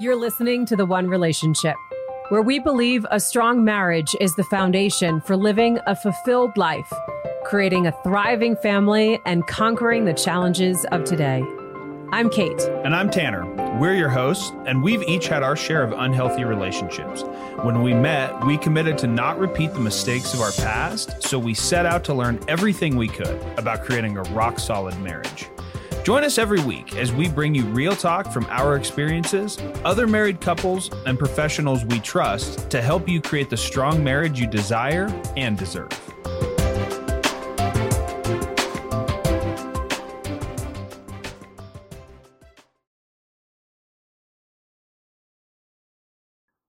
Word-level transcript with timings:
You're 0.00 0.14
listening 0.14 0.64
to 0.66 0.76
The 0.76 0.86
One 0.86 1.08
Relationship, 1.08 1.74
where 2.28 2.40
we 2.40 2.60
believe 2.60 3.04
a 3.10 3.18
strong 3.18 3.64
marriage 3.64 4.14
is 4.20 4.32
the 4.36 4.44
foundation 4.44 5.20
for 5.22 5.36
living 5.36 5.80
a 5.88 5.96
fulfilled 5.96 6.56
life, 6.56 6.92
creating 7.42 7.88
a 7.88 7.92
thriving 8.04 8.54
family, 8.58 9.18
and 9.26 9.44
conquering 9.48 10.04
the 10.04 10.14
challenges 10.14 10.86
of 10.92 11.02
today. 11.02 11.42
I'm 12.12 12.30
Kate. 12.30 12.60
And 12.84 12.94
I'm 12.94 13.10
Tanner. 13.10 13.44
We're 13.80 13.96
your 13.96 14.08
hosts, 14.08 14.52
and 14.66 14.84
we've 14.84 15.02
each 15.02 15.26
had 15.26 15.42
our 15.42 15.56
share 15.56 15.82
of 15.82 15.90
unhealthy 15.90 16.44
relationships. 16.44 17.24
When 17.62 17.82
we 17.82 17.92
met, 17.92 18.46
we 18.46 18.56
committed 18.56 18.98
to 18.98 19.08
not 19.08 19.36
repeat 19.36 19.74
the 19.74 19.80
mistakes 19.80 20.32
of 20.32 20.40
our 20.40 20.52
past, 20.52 21.24
so 21.24 21.40
we 21.40 21.54
set 21.54 21.86
out 21.86 22.04
to 22.04 22.14
learn 22.14 22.38
everything 22.46 22.96
we 22.96 23.08
could 23.08 23.42
about 23.58 23.84
creating 23.84 24.16
a 24.16 24.22
rock 24.22 24.60
solid 24.60 24.96
marriage. 25.00 25.48
Join 26.08 26.24
us 26.24 26.38
every 26.38 26.62
week 26.62 26.96
as 26.96 27.12
we 27.12 27.28
bring 27.28 27.54
you 27.54 27.64
real 27.64 27.94
talk 27.94 28.32
from 28.32 28.46
our 28.48 28.76
experiences, 28.76 29.58
other 29.84 30.06
married 30.06 30.40
couples, 30.40 30.90
and 31.04 31.18
professionals 31.18 31.84
we 31.84 32.00
trust 32.00 32.70
to 32.70 32.80
help 32.80 33.06
you 33.06 33.20
create 33.20 33.50
the 33.50 33.58
strong 33.58 34.02
marriage 34.02 34.40
you 34.40 34.46
desire 34.46 35.08
and 35.36 35.58
deserve. 35.58 35.90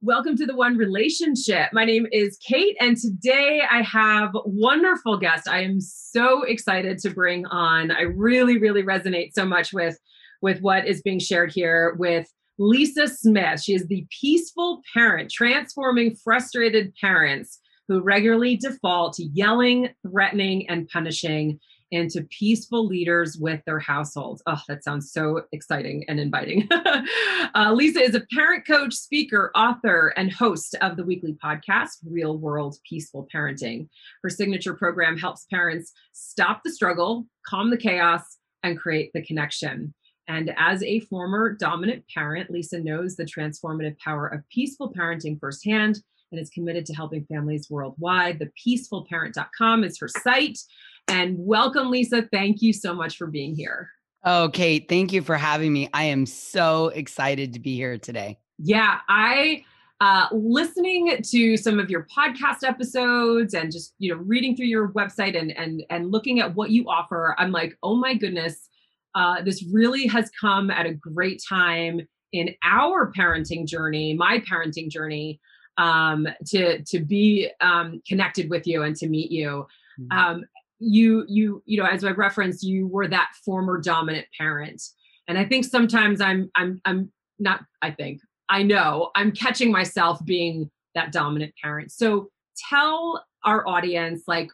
Welcome 0.09 0.37
to 0.37 0.47
the 0.47 0.55
One 0.55 0.75
Relationship. 0.75 1.69
My 1.71 1.85
name 1.85 2.07
is 2.11 2.35
Kate, 2.43 2.75
and 2.79 2.97
today 2.97 3.61
I 3.69 3.83
have 3.83 4.31
wonderful 4.43 5.17
guest. 5.17 5.47
I 5.47 5.61
am 5.61 5.79
so 5.79 6.41
excited 6.41 6.97
to 7.03 7.11
bring 7.11 7.45
on. 7.45 7.91
I 7.91 8.01
really, 8.01 8.57
really 8.57 8.81
resonate 8.81 9.35
so 9.35 9.45
much 9.45 9.71
with 9.71 9.99
with 10.41 10.61
what 10.61 10.87
is 10.87 11.03
being 11.03 11.19
shared 11.19 11.51
here 11.53 11.95
with 11.99 12.27
Lisa 12.57 13.07
Smith. 13.07 13.61
She 13.61 13.75
is 13.75 13.85
the 13.85 14.07
peaceful 14.19 14.81
parent, 14.95 15.29
transforming 15.31 16.15
frustrated 16.15 16.91
parents 16.99 17.59
who 17.87 18.01
regularly 18.01 18.55
default 18.55 19.13
to 19.17 19.25
yelling, 19.25 19.89
threatening, 20.01 20.67
and 20.69 20.89
punishing 20.89 21.59
into 21.91 22.23
peaceful 22.23 22.85
leaders 22.85 23.37
with 23.37 23.61
their 23.65 23.79
households. 23.79 24.41
Oh, 24.45 24.61
that 24.67 24.83
sounds 24.83 25.11
so 25.11 25.41
exciting 25.51 26.05
and 26.07 26.19
inviting. 26.19 26.67
uh, 27.55 27.73
Lisa 27.73 28.01
is 28.01 28.15
a 28.15 28.25
parent 28.33 28.65
coach, 28.67 28.93
speaker, 28.93 29.51
author, 29.55 30.13
and 30.15 30.31
host 30.31 30.75
of 30.81 30.97
the 30.97 31.03
weekly 31.03 31.37
podcast, 31.43 31.97
Real 32.05 32.37
World 32.37 32.77
Peaceful 32.87 33.27
Parenting. 33.33 33.87
Her 34.23 34.29
signature 34.29 34.73
program 34.73 35.17
helps 35.17 35.45
parents 35.45 35.91
stop 36.13 36.61
the 36.63 36.71
struggle, 36.71 37.25
calm 37.45 37.69
the 37.69 37.77
chaos, 37.77 38.37
and 38.63 38.77
create 38.77 39.11
the 39.13 39.23
connection. 39.23 39.93
And 40.27 40.53
as 40.57 40.83
a 40.83 40.99
former 41.01 41.53
dominant 41.53 42.05
parent, 42.13 42.51
Lisa 42.51 42.79
knows 42.79 43.15
the 43.15 43.25
transformative 43.25 43.97
power 43.97 44.27
of 44.27 44.47
peaceful 44.49 44.93
parenting 44.93 45.39
firsthand 45.39 46.03
and 46.31 46.39
is 46.39 46.51
committed 46.51 46.85
to 46.85 46.93
helping 46.93 47.25
families 47.25 47.67
worldwide. 47.69 48.37
The 48.37 48.51
peacefulparent.com 48.63 49.83
is 49.83 49.97
her 49.99 50.07
site. 50.07 50.59
And 51.09 51.35
welcome, 51.39 51.89
Lisa. 51.89 52.27
Thank 52.31 52.61
you 52.61 52.71
so 52.71 52.93
much 52.93 53.17
for 53.17 53.27
being 53.27 53.55
here. 53.55 53.89
Oh, 54.25 54.49
Kate, 54.53 54.87
thank 54.89 55.11
you 55.11 55.21
for 55.21 55.37
having 55.37 55.71
me. 55.73 55.89
I 55.93 56.03
am 56.03 56.25
so 56.25 56.89
excited 56.89 57.53
to 57.53 57.59
be 57.59 57.75
here 57.75 57.97
today. 57.97 58.37
Yeah, 58.57 58.99
I 59.07 59.63
uh, 60.01 60.27
listening 60.31 61.17
to 61.21 61.57
some 61.57 61.79
of 61.79 61.89
your 61.89 62.07
podcast 62.15 62.63
episodes 62.63 63.53
and 63.53 63.71
just 63.71 63.95
you 63.97 64.13
know 64.13 64.21
reading 64.21 64.55
through 64.55 64.67
your 64.67 64.89
website 64.89 65.39
and 65.39 65.51
and 65.57 65.83
and 65.89 66.11
looking 66.11 66.39
at 66.41 66.53
what 66.55 66.69
you 66.69 66.89
offer. 66.89 67.35
I'm 67.37 67.51
like, 67.51 67.77
oh 67.81 67.95
my 67.95 68.13
goodness, 68.13 68.69
uh, 69.15 69.41
this 69.41 69.63
really 69.71 70.05
has 70.07 70.29
come 70.39 70.69
at 70.69 70.85
a 70.85 70.93
great 70.93 71.41
time 71.47 72.01
in 72.33 72.53
our 72.63 73.11
parenting 73.11 73.65
journey, 73.65 74.13
my 74.13 74.39
parenting 74.39 74.89
journey, 74.89 75.39
um, 75.77 76.27
to 76.47 76.83
to 76.83 76.99
be 76.99 77.49
um, 77.61 78.01
connected 78.07 78.49
with 78.49 78.67
you 78.67 78.83
and 78.83 78.95
to 78.97 79.07
meet 79.07 79.31
you. 79.31 79.65
Mm-hmm. 79.99 80.17
Um, 80.17 80.45
you 80.79 81.25
you 81.27 81.61
you 81.65 81.81
know 81.81 81.87
as 81.87 82.03
i 82.03 82.11
referenced 82.11 82.63
you 82.63 82.87
were 82.87 83.07
that 83.07 83.29
former 83.45 83.79
dominant 83.79 84.25
parent. 84.37 84.81
And 85.27 85.37
i 85.37 85.45
think 85.45 85.65
sometimes 85.65 86.21
i'm 86.21 86.49
i'm 86.55 86.81
i'm 86.85 87.11
not 87.37 87.61
i 87.81 87.91
think 87.91 88.21
i 88.49 88.63
know 88.63 89.11
i'm 89.15 89.31
catching 89.31 89.71
myself 89.71 90.23
being 90.25 90.69
that 90.95 91.11
dominant 91.11 91.53
parent. 91.61 91.91
So 91.91 92.29
tell 92.69 93.23
our 93.45 93.67
audience 93.67 94.23
like 94.27 94.49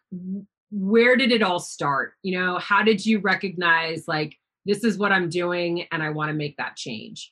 where 0.71 1.15
did 1.15 1.31
it 1.31 1.41
all 1.41 1.59
start? 1.59 2.13
You 2.23 2.39
know 2.39 2.57
how 2.57 2.83
did 2.83 3.05
you 3.05 3.19
recognize 3.19 4.07
like 4.07 4.35
this 4.65 4.83
is 4.83 4.97
what 4.97 5.11
i'm 5.11 5.29
doing 5.29 5.85
and 5.91 6.03
i 6.03 6.09
want 6.09 6.29
to 6.29 6.33
make 6.33 6.57
that 6.57 6.75
change 6.75 7.31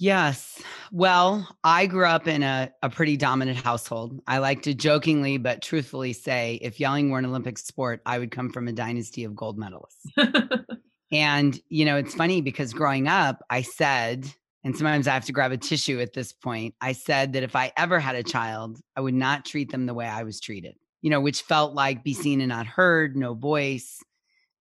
Yes. 0.00 0.62
Well, 0.92 1.48
I 1.64 1.86
grew 1.86 2.06
up 2.06 2.28
in 2.28 2.44
a, 2.44 2.72
a 2.84 2.88
pretty 2.88 3.16
dominant 3.16 3.58
household. 3.58 4.20
I 4.28 4.38
like 4.38 4.62
to 4.62 4.74
jokingly 4.74 5.38
but 5.38 5.60
truthfully 5.60 6.12
say 6.12 6.60
if 6.62 6.78
yelling 6.78 7.10
were 7.10 7.18
an 7.18 7.26
Olympic 7.26 7.58
sport, 7.58 8.00
I 8.06 8.20
would 8.20 8.30
come 8.30 8.50
from 8.50 8.68
a 8.68 8.72
dynasty 8.72 9.24
of 9.24 9.34
gold 9.34 9.58
medalists. 9.58 10.64
and, 11.12 11.60
you 11.68 11.84
know, 11.84 11.96
it's 11.96 12.14
funny 12.14 12.40
because 12.40 12.72
growing 12.72 13.08
up, 13.08 13.42
I 13.50 13.62
said, 13.62 14.32
and 14.62 14.76
sometimes 14.76 15.08
I 15.08 15.14
have 15.14 15.24
to 15.24 15.32
grab 15.32 15.50
a 15.50 15.56
tissue 15.56 16.00
at 16.00 16.12
this 16.12 16.32
point, 16.32 16.76
I 16.80 16.92
said 16.92 17.32
that 17.32 17.42
if 17.42 17.56
I 17.56 17.72
ever 17.76 17.98
had 17.98 18.14
a 18.14 18.22
child, 18.22 18.78
I 18.96 19.00
would 19.00 19.14
not 19.14 19.44
treat 19.44 19.72
them 19.72 19.86
the 19.86 19.94
way 19.94 20.06
I 20.06 20.22
was 20.22 20.38
treated, 20.38 20.76
you 21.02 21.10
know, 21.10 21.20
which 21.20 21.42
felt 21.42 21.74
like 21.74 22.04
be 22.04 22.14
seen 22.14 22.40
and 22.40 22.50
not 22.50 22.68
heard, 22.68 23.16
no 23.16 23.34
voice. 23.34 23.98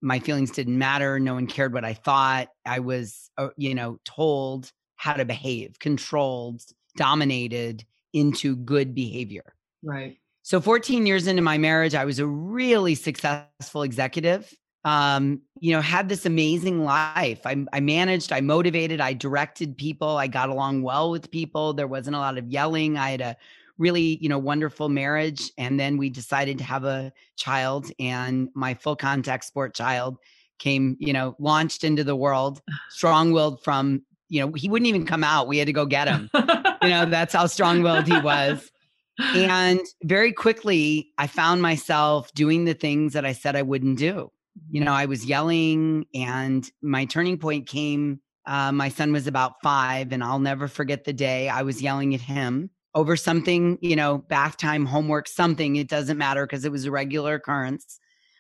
My 0.01 0.17
feelings 0.17 0.51
didn't 0.51 0.77
matter. 0.77 1.19
No 1.19 1.35
one 1.35 1.47
cared 1.47 1.73
what 1.73 1.85
I 1.85 1.93
thought. 1.93 2.47
I 2.65 2.79
was, 2.79 3.29
uh, 3.37 3.49
you 3.57 3.75
know, 3.75 3.99
told 4.03 4.71
how 4.97 5.13
to 5.13 5.25
behave, 5.25 5.79
controlled, 5.79 6.61
dominated 6.95 7.85
into 8.13 8.55
good 8.55 8.93
behavior. 8.93 9.53
Right. 9.83 10.17
So 10.43 10.61
14 10.61 11.05
years 11.05 11.27
into 11.27 11.41
my 11.41 11.57
marriage, 11.57 11.95
I 11.95 12.05
was 12.05 12.19
a 12.19 12.25
really 12.25 12.95
successful 12.95 13.83
executive. 13.83 14.53
Um, 14.85 15.41
you 15.59 15.73
know, 15.73 15.81
had 15.81 16.07
this 16.07 16.25
amazing 16.25 16.83
life. 16.83 17.41
I, 17.45 17.65
I 17.73 17.81
managed, 17.81 18.31
I 18.31 18.39
motivated, 18.39 19.01
I 19.01 19.11
directed 19.13 19.77
people, 19.77 20.15
I 20.15 20.27
got 20.27 20.47
along 20.47 20.83
well 20.83 21.11
with 21.11 21.29
people. 21.29 21.73
There 21.73 21.87
wasn't 21.87 22.15
a 22.15 22.19
lot 22.19 22.37
of 22.37 22.47
yelling. 22.47 22.97
I 22.97 23.11
had 23.11 23.21
a 23.21 23.37
really, 23.77 24.17
you 24.21 24.29
know, 24.29 24.39
wonderful 24.39 24.89
marriage. 24.89 25.51
And 25.57 25.79
then 25.79 25.97
we 25.97 26.09
decided 26.09 26.57
to 26.59 26.63
have 26.63 26.85
a 26.85 27.11
child, 27.35 27.91
and 27.99 28.49
my 28.55 28.73
full 28.73 28.95
contact 28.95 29.45
sport 29.45 29.75
child 29.75 30.17
came, 30.59 30.97
you 30.99 31.13
know, 31.13 31.35
launched 31.39 31.83
into 31.83 32.03
the 32.03 32.15
world, 32.15 32.61
strong 32.89 33.31
willed 33.31 33.63
from 33.63 34.03
you 34.29 34.41
know, 34.41 34.53
he 34.53 34.69
wouldn't 34.69 34.87
even 34.87 35.05
come 35.05 35.23
out. 35.23 35.47
We 35.47 35.57
had 35.57 35.67
to 35.67 35.73
go 35.73 35.85
get 35.85 36.07
him. 36.07 36.29
you 36.33 36.89
know, 36.89 37.05
that's 37.09 37.33
how 37.33 37.47
strong 37.47 37.81
willed 37.81 38.07
he 38.07 38.19
was. 38.19 38.71
And 39.19 39.79
very 40.03 40.31
quickly, 40.31 41.09
I 41.17 41.27
found 41.27 41.61
myself 41.61 42.31
doing 42.33 42.65
the 42.65 42.73
things 42.73 43.13
that 43.13 43.25
I 43.25 43.33
said 43.33 43.55
I 43.55 43.63
wouldn't 43.63 43.97
do. 43.97 44.31
You 44.69 44.83
know, 44.83 44.93
I 44.93 45.05
was 45.05 45.25
yelling, 45.25 46.05
and 46.13 46.69
my 46.81 47.05
turning 47.05 47.37
point 47.37 47.67
came. 47.67 48.19
Uh, 48.45 48.71
my 48.71 48.89
son 48.89 49.11
was 49.11 49.27
about 49.27 49.53
five, 49.63 50.11
and 50.11 50.23
I'll 50.23 50.39
never 50.39 50.67
forget 50.67 51.03
the 51.03 51.13
day 51.13 51.49
I 51.49 51.63
was 51.63 51.81
yelling 51.81 52.13
at 52.15 52.21
him 52.21 52.69
over 52.95 53.15
something, 53.15 53.77
you 53.81 53.95
know, 53.95 54.19
bath 54.19 54.57
time, 54.57 54.85
homework, 54.85 55.27
something. 55.27 55.75
It 55.75 55.87
doesn't 55.87 56.17
matter 56.17 56.45
because 56.45 56.65
it 56.65 56.71
was 56.71 56.85
a 56.85 56.91
regular 56.91 57.35
occurrence. 57.35 57.99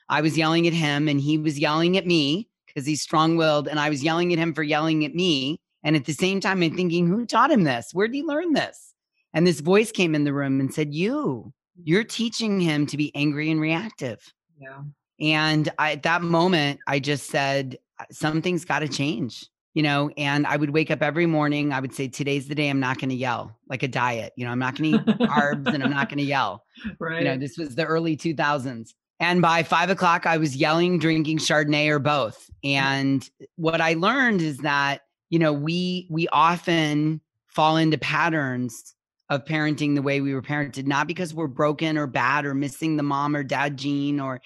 I 0.09 0.21
was 0.21 0.37
yelling 0.37 0.67
at 0.67 0.73
him, 0.73 1.07
and 1.07 1.19
he 1.19 1.37
was 1.37 1.59
yelling 1.59 1.97
at 1.97 2.07
me 2.07 2.49
because 2.65 2.85
he's 2.85 3.01
strong 3.01 3.35
willed, 3.37 3.67
and 3.67 3.79
I 3.79 3.89
was 3.89 4.03
yelling 4.03 4.31
at 4.33 4.39
him 4.39 4.53
for 4.53 4.63
yelling 4.63 5.05
at 5.05 5.13
me. 5.13 5.59
And 5.87 5.95
at 5.95 6.03
the 6.03 6.11
same 6.11 6.41
time, 6.41 6.61
I'm 6.61 6.75
thinking, 6.75 7.07
who 7.07 7.25
taught 7.25 7.49
him 7.49 7.63
this? 7.63 7.91
Where 7.93 8.09
did 8.09 8.15
he 8.15 8.21
learn 8.21 8.51
this? 8.51 8.93
And 9.33 9.47
this 9.47 9.61
voice 9.61 9.89
came 9.89 10.15
in 10.15 10.25
the 10.25 10.33
room 10.33 10.59
and 10.59 10.73
said, 10.73 10.93
You, 10.93 11.53
you're 11.81 12.03
teaching 12.03 12.59
him 12.59 12.85
to 12.87 12.97
be 12.97 13.09
angry 13.15 13.49
and 13.49 13.61
reactive. 13.61 14.21
Yeah. 14.59 14.81
And 15.21 15.69
I, 15.79 15.93
at 15.93 16.03
that 16.03 16.23
moment, 16.23 16.81
I 16.87 16.99
just 16.99 17.27
said, 17.27 17.77
uh, 18.01 18.03
Something's 18.11 18.65
got 18.65 18.79
to 18.79 18.89
change, 18.89 19.47
you 19.75 19.81
know. 19.81 20.09
And 20.17 20.45
I 20.45 20.57
would 20.57 20.71
wake 20.71 20.91
up 20.91 21.01
every 21.01 21.25
morning. 21.25 21.71
I 21.71 21.79
would 21.79 21.93
say, 21.93 22.09
Today's 22.09 22.49
the 22.49 22.55
day 22.55 22.69
I'm 22.69 22.81
not 22.81 22.99
going 22.99 23.09
to 23.11 23.15
yell, 23.15 23.57
like 23.69 23.81
a 23.81 23.87
diet. 23.87 24.33
You 24.35 24.43
know, 24.43 24.51
I'm 24.51 24.59
not 24.59 24.75
going 24.75 24.91
to 24.91 24.97
eat 24.99 25.19
carbs 25.19 25.73
and 25.73 25.81
I'm 25.81 25.91
not 25.91 26.09
going 26.09 26.19
to 26.19 26.25
yell. 26.25 26.65
Right. 26.99 27.19
You 27.23 27.29
know, 27.29 27.37
this 27.37 27.57
was 27.57 27.75
the 27.75 27.85
early 27.85 28.17
2000s. 28.17 28.89
And 29.21 29.41
by 29.41 29.63
five 29.63 29.89
o'clock, 29.89 30.25
I 30.25 30.35
was 30.35 30.57
yelling, 30.57 30.99
drinking 30.99 31.37
Chardonnay 31.37 31.87
or 31.87 31.99
both. 31.99 32.49
And 32.61 33.27
what 33.55 33.79
I 33.79 33.93
learned 33.93 34.41
is 34.41 34.57
that 34.59 35.03
you 35.29 35.39
know 35.39 35.53
we 35.53 36.07
we 36.09 36.27
often 36.29 37.21
fall 37.47 37.77
into 37.77 37.97
patterns 37.97 38.93
of 39.29 39.43
parenting 39.43 39.93
the 39.93 40.01
way 40.01 40.21
we 40.21 40.33
were 40.33 40.41
parented 40.41 40.85
not 40.85 41.07
because 41.07 41.33
we're 41.33 41.47
broken 41.47 41.97
or 41.97 42.07
bad 42.07 42.45
or 42.45 42.53
missing 42.53 42.97
the 42.97 43.03
mom 43.03 43.35
or 43.35 43.43
dad 43.43 43.77
gene 43.77 44.19
or 44.19 44.41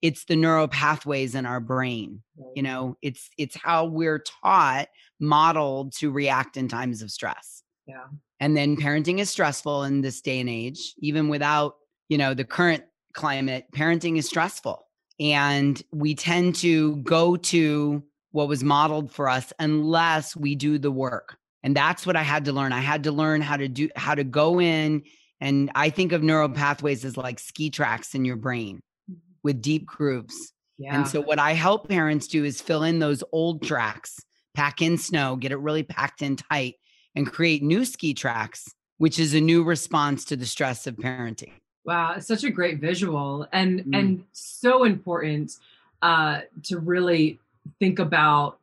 it's 0.00 0.24
the 0.24 0.36
neural 0.36 0.68
pathways 0.68 1.34
in 1.34 1.46
our 1.46 1.60
brain 1.60 2.22
you 2.54 2.62
know? 2.62 2.96
It's 3.02 3.30
it's 3.38 3.56
how 3.56 3.86
we're 3.86 4.18
taught 4.42 4.88
modeled 5.20 5.92
to 5.98 6.10
react 6.10 6.56
in 6.56 6.68
times 6.68 7.02
of 7.02 7.10
stress. 7.10 7.62
Yeah. 7.86 8.06
And 8.40 8.56
then 8.56 8.76
parenting 8.76 9.20
is 9.20 9.30
stressful 9.30 9.84
in 9.84 10.00
this 10.00 10.20
day 10.20 10.40
and 10.40 10.48
age 10.48 10.94
even 10.98 11.28
without 11.28 11.76
you 12.08 12.18
know 12.18 12.34
the 12.34 12.44
current 12.44 12.84
climate 13.12 13.66
parenting 13.74 14.18
is 14.18 14.26
stressful. 14.26 14.86
And 15.20 15.80
we 15.92 16.14
tend 16.14 16.56
to 16.56 16.96
go 16.96 17.36
to 17.36 18.02
what 18.32 18.48
was 18.48 18.64
modeled 18.64 19.12
for 19.12 19.28
us 19.28 19.52
unless 19.58 20.34
we 20.34 20.54
do 20.54 20.78
the 20.78 20.90
work. 20.90 21.36
And 21.62 21.76
that's 21.76 22.06
what 22.06 22.16
I 22.16 22.22
had 22.22 22.46
to 22.46 22.52
learn. 22.52 22.72
I 22.72 22.80
had 22.80 23.04
to 23.04 23.12
learn 23.12 23.40
how 23.40 23.56
to 23.56 23.68
do 23.68 23.88
how 23.94 24.14
to 24.14 24.24
go 24.24 24.60
in 24.60 25.02
and 25.40 25.70
I 25.74 25.90
think 25.90 26.12
of 26.12 26.22
neural 26.22 26.48
pathways 26.48 27.04
as 27.04 27.16
like 27.16 27.38
ski 27.38 27.68
tracks 27.68 28.14
in 28.14 28.24
your 28.24 28.36
brain 28.36 28.80
mm-hmm. 29.10 29.18
with 29.42 29.60
deep 29.60 29.86
grooves. 29.86 30.52
Yeah. 30.78 30.96
And 30.96 31.06
so 31.06 31.20
what 31.20 31.38
I 31.38 31.52
help 31.52 31.88
parents 31.88 32.26
do 32.26 32.44
is 32.44 32.60
fill 32.60 32.82
in 32.82 32.98
those 32.98 33.22
old 33.32 33.62
tracks, 33.62 34.20
pack 34.54 34.82
in 34.82 34.98
snow, 34.98 35.36
get 35.36 35.52
it 35.52 35.58
really 35.58 35.82
packed 35.82 36.22
in 36.22 36.36
tight 36.36 36.76
and 37.14 37.30
create 37.30 37.62
new 37.62 37.84
ski 37.84 38.14
tracks, 38.14 38.68
which 38.98 39.18
is 39.18 39.34
a 39.34 39.40
new 39.40 39.62
response 39.62 40.24
to 40.26 40.36
the 40.36 40.46
stress 40.46 40.86
of 40.86 40.96
parenting. 40.96 41.52
Wow, 41.84 42.14
it's 42.16 42.26
such 42.26 42.44
a 42.44 42.50
great 42.50 42.80
visual 42.80 43.46
and 43.52 43.80
mm. 43.80 43.98
and 43.98 44.24
so 44.32 44.84
important 44.84 45.56
uh 46.02 46.40
to 46.64 46.78
really 46.78 47.38
think 47.78 47.98
about 47.98 48.58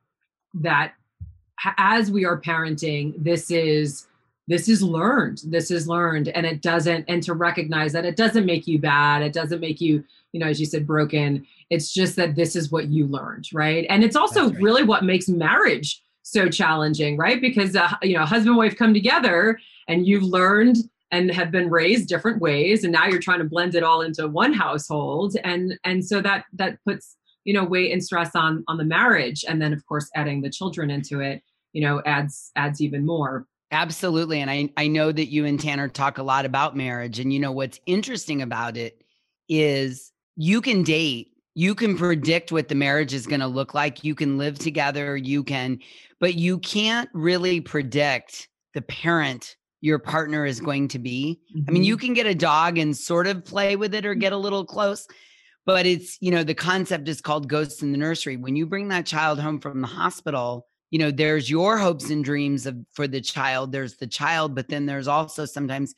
that 0.55 0.93
as 1.77 2.11
we 2.11 2.25
are 2.25 2.39
parenting, 2.39 3.13
this 3.17 3.51
is 3.51 4.07
this 4.47 4.67
is 4.67 4.81
learned. 4.81 5.43
This 5.45 5.69
is 5.69 5.87
learned, 5.87 6.29
and 6.29 6.43
it 6.43 6.61
doesn't. 6.61 7.05
And 7.07 7.21
to 7.23 7.35
recognize 7.35 7.93
that 7.93 8.03
it 8.03 8.15
doesn't 8.15 8.47
make 8.47 8.65
you 8.65 8.79
bad. 8.79 9.21
It 9.21 9.31
doesn't 9.31 9.59
make 9.59 9.79
you, 9.79 10.03
you 10.31 10.39
know, 10.39 10.47
as 10.47 10.59
you 10.59 10.65
said, 10.65 10.87
broken. 10.87 11.45
It's 11.69 11.93
just 11.93 12.15
that 12.15 12.35
this 12.35 12.55
is 12.55 12.71
what 12.71 12.87
you 12.87 13.05
learned, 13.05 13.47
right? 13.53 13.85
And 13.89 14.03
it's 14.03 14.15
also 14.15 14.49
right. 14.49 14.59
really 14.59 14.83
what 14.83 15.03
makes 15.03 15.29
marriage 15.29 16.01
so 16.23 16.49
challenging, 16.49 17.15
right? 17.15 17.39
Because 17.39 17.75
uh, 17.75 17.91
you 18.01 18.17
know, 18.17 18.25
husband 18.25 18.57
wife 18.57 18.75
come 18.75 18.93
together, 18.93 19.59
and 19.87 20.07
you've 20.07 20.23
learned 20.23 20.77
and 21.11 21.31
have 21.31 21.51
been 21.51 21.69
raised 21.69 22.07
different 22.07 22.41
ways, 22.41 22.83
and 22.83 22.91
now 22.91 23.05
you're 23.05 23.19
trying 23.19 23.39
to 23.39 23.45
blend 23.45 23.75
it 23.75 23.83
all 23.83 24.01
into 24.01 24.27
one 24.27 24.53
household, 24.53 25.35
and 25.43 25.77
and 25.83 26.03
so 26.03 26.21
that 26.21 26.45
that 26.53 26.83
puts 26.85 27.17
you 27.49 27.55
know 27.55 27.63
weight 27.63 27.91
and 27.91 28.03
stress 28.03 28.35
on 28.35 28.63
on 28.67 28.77
the 28.77 28.85
marriage, 28.85 29.43
and 29.47 29.59
then 29.59 29.73
of 29.73 29.83
course 29.87 30.07
adding 30.15 30.41
the 30.41 30.51
children 30.51 30.91
into 30.91 31.19
it 31.19 31.41
you 31.73 31.81
know 31.81 32.01
adds 32.05 32.51
adds 32.55 32.81
even 32.81 33.05
more 33.05 33.45
absolutely 33.71 34.41
and 34.41 34.49
i 34.49 34.69
i 34.77 34.87
know 34.87 35.11
that 35.11 35.31
you 35.31 35.45
and 35.45 35.59
tanner 35.59 35.87
talk 35.87 36.17
a 36.17 36.23
lot 36.23 36.45
about 36.45 36.75
marriage 36.75 37.19
and 37.19 37.31
you 37.31 37.39
know 37.39 37.51
what's 37.51 37.79
interesting 37.85 38.41
about 38.41 38.77
it 38.77 39.03
is 39.47 40.11
you 40.35 40.61
can 40.61 40.83
date 40.83 41.31
you 41.55 41.75
can 41.75 41.97
predict 41.97 42.51
what 42.51 42.67
the 42.67 42.75
marriage 42.75 43.13
is 43.13 43.27
going 43.27 43.39
to 43.39 43.47
look 43.47 43.73
like 43.73 44.03
you 44.03 44.15
can 44.15 44.37
live 44.37 44.57
together 44.57 45.15
you 45.15 45.43
can 45.43 45.79
but 46.19 46.35
you 46.35 46.57
can't 46.59 47.09
really 47.13 47.61
predict 47.61 48.47
the 48.73 48.81
parent 48.83 49.55
your 49.81 49.99
partner 49.99 50.45
is 50.45 50.59
going 50.59 50.87
to 50.87 50.99
be 50.99 51.39
mm-hmm. 51.55 51.65
i 51.67 51.71
mean 51.71 51.83
you 51.83 51.95
mm-hmm. 51.95 52.07
can 52.07 52.13
get 52.13 52.25
a 52.25 52.35
dog 52.35 52.77
and 52.77 52.95
sort 52.97 53.27
of 53.27 53.45
play 53.45 53.75
with 53.75 53.93
it 53.93 54.05
or 54.05 54.15
get 54.15 54.33
a 54.33 54.37
little 54.37 54.65
close 54.65 55.07
but 55.65 55.85
it's 55.85 56.17
you 56.21 56.31
know 56.31 56.43
the 56.43 56.55
concept 56.55 57.07
is 57.07 57.21
called 57.21 57.49
ghosts 57.49 57.81
in 57.81 57.91
the 57.91 57.97
nursery. 57.97 58.37
When 58.37 58.55
you 58.55 58.65
bring 58.65 58.87
that 58.89 59.05
child 59.05 59.39
home 59.39 59.59
from 59.59 59.81
the 59.81 59.87
hospital 59.87 60.67
you 60.91 60.97
know 60.97 61.11
there's 61.11 61.49
your 61.49 61.77
hopes 61.77 62.09
and 62.09 62.25
dreams 62.25 62.65
of 62.65 62.75
for 62.91 63.07
the 63.07 63.21
child 63.21 63.71
there's 63.71 63.97
the 63.97 64.07
child 64.07 64.55
but 64.55 64.69
then 64.69 64.87
there's 64.87 65.07
also 65.07 65.45
sometimes 65.45 65.93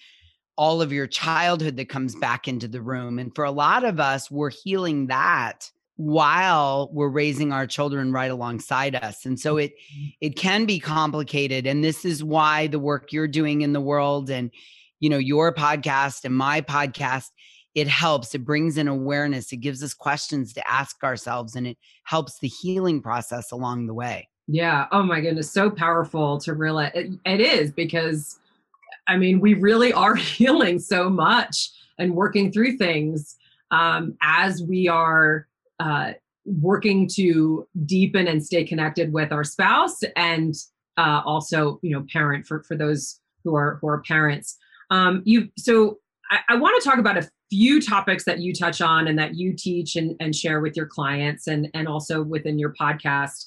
all 0.58 0.82
of 0.82 0.92
your 0.92 1.08
childhood 1.08 1.78
that 1.78 1.90
comes 1.90 2.14
back 2.16 2.48
into 2.48 2.68
the 2.68 2.82
room. 2.82 3.18
And 3.18 3.34
for 3.34 3.46
a 3.46 3.52
lot 3.52 3.84
of 3.84 4.00
us 4.00 4.30
we're 4.30 4.52
healing 4.52 5.08
that 5.08 5.72
while 5.96 6.90
we're 6.94 7.10
raising 7.10 7.52
our 7.52 7.68
children 7.68 8.12
right 8.12 8.32
alongside 8.32 8.96
us. 8.96 9.26
And 9.26 9.40
so 9.40 9.58
it 9.58 9.72
mm-hmm. 9.72 10.10
it 10.20 10.36
can 10.36 10.66
be 10.66 10.80
complicated 10.80 11.66
and 11.66 11.84
this 11.84 12.06
is 12.06 12.24
why 12.24 12.68
the 12.68 12.80
work 12.80 13.12
you're 13.12 13.28
doing 13.28 13.62
in 13.62 13.74
the 13.74 13.82
world 13.82 14.30
and 14.30 14.52
you 15.00 15.10
know 15.10 15.18
your 15.18 15.54
podcast 15.54 16.26
and 16.26 16.36
my 16.36 16.62
podcast 16.62 17.30
it 17.76 17.88
helps 17.88 18.36
it 18.36 18.44
brings 18.46 18.78
in 18.78 18.88
awareness 18.88 19.52
it 19.52 19.58
gives 19.58 19.84
us 19.84 19.94
questions 19.94 20.54
to 20.54 20.70
ask 20.70 21.04
ourselves 21.04 21.56
and 21.56 21.68
it 21.68 21.78
helps 22.04 22.40
the 22.40 22.48
healing 22.48 23.02
process 23.02 23.52
along 23.52 23.88
the 23.88 23.94
way 23.94 24.28
yeah. 24.48 24.88
Oh 24.92 25.04
my 25.04 25.22
goodness. 25.22 25.52
So 25.52 25.70
powerful 25.70 26.38
to 26.40 26.54
realize 26.54 26.92
it, 26.94 27.12
it 27.26 27.40
is 27.40 27.72
because 27.72 28.40
I 29.08 29.18
mean, 29.18 29.40
we 29.40 29.54
really 29.54 29.94
are 29.94 30.16
healing 30.16 30.80
so 30.80 31.10
much 31.10 31.70
and 31.98 32.16
working 32.16 32.52
through 32.52 32.78
things 32.78 33.36
um, 33.72 34.18
as 34.22 34.62
we 34.62 34.88
are 34.88 35.48
uh, 35.80 36.14
working 36.46 37.08
to 37.16 37.68
deepen 37.86 38.28
and 38.28 38.44
stay 38.44 38.64
connected 38.64 39.14
with 39.14 39.32
our 39.32 39.44
spouse 39.44 40.00
and 40.16 40.56
uh, 40.98 41.22
also, 41.26 41.80
you 41.82 41.92
know, 41.92 42.06
parent 42.12 42.46
for, 42.46 42.64
for 42.64 42.76
those 42.76 43.22
who 43.44 43.56
are, 43.56 43.78
who 43.82 43.88
are 43.88 44.02
parents. 44.02 44.58
Um, 44.90 45.22
you, 45.26 45.50
so 45.58 46.00
I, 46.30 46.40
I 46.50 46.56
want 46.56 46.82
to 46.82 46.88
talk 46.88 47.00
about 47.00 47.18
a 47.18 47.30
few 47.52 47.82
topics 47.82 48.24
that 48.24 48.40
you 48.40 48.54
touch 48.54 48.82
on 48.82 49.08
and 49.08 49.20
that 49.20 49.36
you 49.36 49.54
teach 49.54 49.98
and, 49.98 50.16
and 50.22 50.34
share 50.34 50.62
with 50.62 50.76
your 50.78 50.88
clients 50.88 51.48
and, 51.48 51.68
and 51.74 51.86
also 51.86 52.24
within 52.24 52.58
your 52.58 52.74
podcast. 52.74 53.46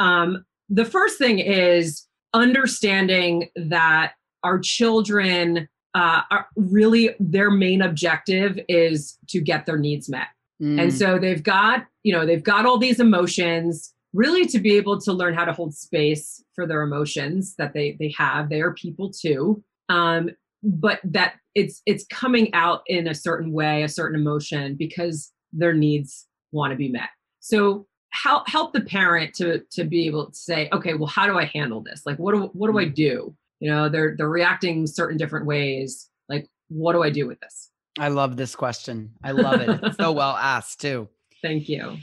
Um, 0.00 0.44
the 0.70 0.86
first 0.86 1.18
thing 1.18 1.38
is 1.38 2.08
understanding 2.32 3.50
that 3.54 4.14
our 4.42 4.58
children 4.58 5.68
uh, 5.94 6.22
are 6.30 6.46
really 6.56 7.14
their 7.20 7.50
main 7.50 7.82
objective 7.82 8.58
is 8.68 9.18
to 9.28 9.38
get 9.40 9.66
their 9.66 9.76
needs 9.76 10.08
met. 10.08 10.28
Mm. 10.60 10.80
And 10.84 10.94
so 10.94 11.18
they've 11.18 11.42
got, 11.42 11.84
you 12.04 12.12
know, 12.14 12.24
they've 12.24 12.42
got 12.42 12.64
all 12.64 12.78
these 12.78 13.00
emotions 13.00 13.92
really 14.14 14.46
to 14.46 14.58
be 14.58 14.76
able 14.76 14.98
to 15.00 15.12
learn 15.12 15.34
how 15.34 15.44
to 15.44 15.52
hold 15.52 15.74
space 15.74 16.42
for 16.54 16.66
their 16.66 16.82
emotions 16.82 17.54
that 17.56 17.74
they 17.74 17.96
they 17.98 18.14
have. 18.16 18.48
They 18.48 18.62
are 18.62 18.72
people 18.72 19.10
too. 19.10 19.62
Um, 19.90 20.30
but 20.62 21.00
that 21.04 21.34
it's 21.54 21.82
it's 21.86 22.04
coming 22.06 22.52
out 22.54 22.82
in 22.86 23.08
a 23.08 23.14
certain 23.14 23.52
way, 23.52 23.82
a 23.82 23.88
certain 23.88 24.18
emotion 24.18 24.76
because 24.76 25.32
their 25.52 25.74
needs 25.74 26.26
want 26.52 26.70
to 26.70 26.76
be 26.76 26.88
met. 26.88 27.10
So 27.40 27.86
help 28.10 28.48
help 28.48 28.72
the 28.72 28.80
parent 28.80 29.34
to 29.34 29.62
to 29.72 29.84
be 29.84 30.06
able 30.06 30.30
to 30.30 30.34
say 30.34 30.68
okay 30.72 30.92
well 30.94 31.06
how 31.06 31.26
do 31.26 31.38
i 31.38 31.46
handle 31.46 31.80
this? 31.82 32.02
Like 32.06 32.18
what 32.18 32.34
do 32.34 32.50
what 32.52 32.70
do 32.70 32.78
i 32.78 32.84
mm. 32.84 32.94
do? 32.94 33.34
You 33.60 33.70
know 33.70 33.88
they're 33.88 34.14
they're 34.16 34.28
reacting 34.28 34.86
certain 34.86 35.16
different 35.16 35.46
ways 35.46 36.08
like 36.28 36.48
what 36.68 36.92
do 36.92 37.02
i 37.02 37.10
do 37.10 37.26
with 37.26 37.40
this? 37.40 37.70
I 37.98 38.08
love 38.08 38.36
this 38.36 38.56
question. 38.56 39.12
I 39.22 39.32
love 39.32 39.60
it. 39.60 39.80
It's 39.82 39.96
so 39.98 40.12
well 40.12 40.34
asked 40.36 40.80
too. 40.80 41.08
Thank 41.42 41.68
you. 41.68 41.96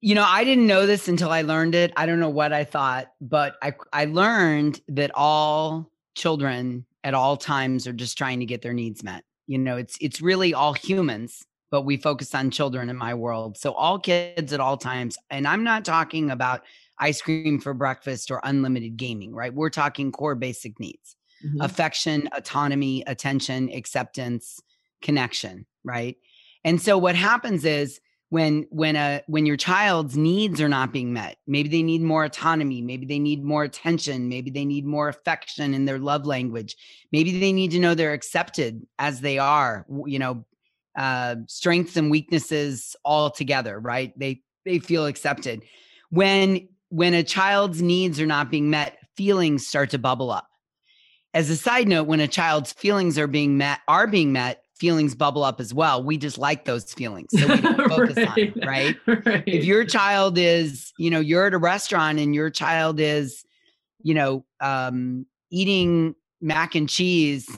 You 0.00 0.14
know 0.14 0.24
i 0.26 0.44
didn't 0.44 0.66
know 0.66 0.86
this 0.86 1.08
until 1.08 1.30
i 1.30 1.42
learned 1.42 1.74
it. 1.74 1.92
I 1.96 2.06
don't 2.06 2.20
know 2.20 2.30
what 2.30 2.52
i 2.52 2.64
thought 2.64 3.12
but 3.20 3.56
i 3.62 3.74
i 3.92 4.06
learned 4.06 4.80
that 4.88 5.10
all 5.14 5.90
children 6.14 6.84
at 7.04 7.14
all 7.14 7.36
times 7.36 7.86
are 7.86 7.92
just 7.92 8.18
trying 8.18 8.40
to 8.40 8.46
get 8.46 8.62
their 8.62 8.74
needs 8.74 9.02
met 9.02 9.24
you 9.46 9.58
know 9.58 9.76
it's 9.76 9.96
it's 10.00 10.20
really 10.20 10.54
all 10.54 10.72
humans 10.72 11.44
but 11.70 11.82
we 11.82 11.96
focus 11.96 12.34
on 12.34 12.50
children 12.50 12.88
in 12.88 12.96
my 12.96 13.14
world. 13.14 13.58
So 13.58 13.72
all 13.72 13.98
kids 13.98 14.52
at 14.52 14.60
all 14.60 14.76
times. 14.76 15.18
And 15.30 15.46
I'm 15.46 15.64
not 15.64 15.84
talking 15.84 16.30
about 16.30 16.62
ice 16.98 17.20
cream 17.20 17.60
for 17.60 17.74
breakfast 17.74 18.30
or 18.30 18.40
unlimited 18.42 18.96
gaming, 18.96 19.34
right? 19.34 19.52
We're 19.52 19.70
talking 19.70 20.10
core 20.10 20.34
basic 20.34 20.80
needs 20.80 21.16
mm-hmm. 21.44 21.60
affection, 21.60 22.28
autonomy, 22.32 23.04
attention, 23.06 23.70
acceptance, 23.72 24.60
connection, 25.02 25.66
right? 25.84 26.16
And 26.64 26.80
so 26.80 26.98
what 26.98 27.14
happens 27.14 27.64
is 27.64 28.00
when 28.30 28.66
when 28.70 28.94
a 28.94 29.22
when 29.26 29.46
your 29.46 29.56
child's 29.56 30.16
needs 30.16 30.60
are 30.60 30.68
not 30.68 30.92
being 30.92 31.12
met 31.12 31.38
maybe 31.46 31.68
they 31.68 31.82
need 31.82 32.02
more 32.02 32.24
autonomy 32.24 32.82
maybe 32.82 33.06
they 33.06 33.18
need 33.18 33.42
more 33.42 33.64
attention 33.64 34.28
maybe 34.28 34.50
they 34.50 34.64
need 34.66 34.84
more 34.84 35.08
affection 35.08 35.72
in 35.72 35.86
their 35.86 35.98
love 35.98 36.26
language 36.26 36.76
maybe 37.10 37.40
they 37.40 37.52
need 37.52 37.70
to 37.70 37.78
know 37.78 37.94
they're 37.94 38.12
accepted 38.12 38.86
as 38.98 39.20
they 39.22 39.38
are 39.38 39.86
you 40.04 40.18
know 40.18 40.44
uh, 40.98 41.36
strengths 41.46 41.96
and 41.96 42.10
weaknesses 42.10 42.96
all 43.04 43.30
together, 43.30 43.78
right? 43.78 44.12
They 44.18 44.42
they 44.64 44.80
feel 44.80 45.06
accepted. 45.06 45.62
When 46.10 46.68
when 46.88 47.14
a 47.14 47.22
child's 47.22 47.80
needs 47.80 48.20
are 48.20 48.26
not 48.26 48.50
being 48.50 48.68
met, 48.68 48.98
feelings 49.16 49.66
start 49.66 49.90
to 49.90 49.98
bubble 49.98 50.30
up. 50.30 50.48
As 51.32 51.50
a 51.50 51.56
side 51.56 51.86
note, 51.86 52.08
when 52.08 52.20
a 52.20 52.26
child's 52.26 52.72
feelings 52.72 53.16
are 53.16 53.28
being 53.28 53.56
met, 53.56 53.78
are 53.86 54.08
being 54.08 54.32
met, 54.32 54.64
feelings 54.78 55.14
bubble 55.14 55.44
up 55.44 55.60
as 55.60 55.74
well. 55.74 56.02
We 56.02 56.16
just 56.16 56.38
like 56.38 56.64
those 56.64 56.92
feelings. 56.92 57.28
So 57.36 57.46
we 57.46 57.60
don't 57.60 57.88
focus 57.88 58.16
right. 58.16 58.28
on 58.28 58.38
it, 58.38 58.66
right? 58.66 58.96
right? 59.06 59.44
If 59.46 59.64
your 59.64 59.84
child 59.84 60.38
is, 60.38 60.92
you 60.98 61.10
know, 61.10 61.20
you're 61.20 61.46
at 61.46 61.54
a 61.54 61.58
restaurant 61.58 62.18
and 62.18 62.34
your 62.34 62.50
child 62.50 63.00
is, 63.00 63.44
you 64.02 64.14
know, 64.14 64.44
um, 64.60 65.26
eating 65.50 66.14
mac 66.40 66.74
and 66.74 66.88
cheese 66.88 67.48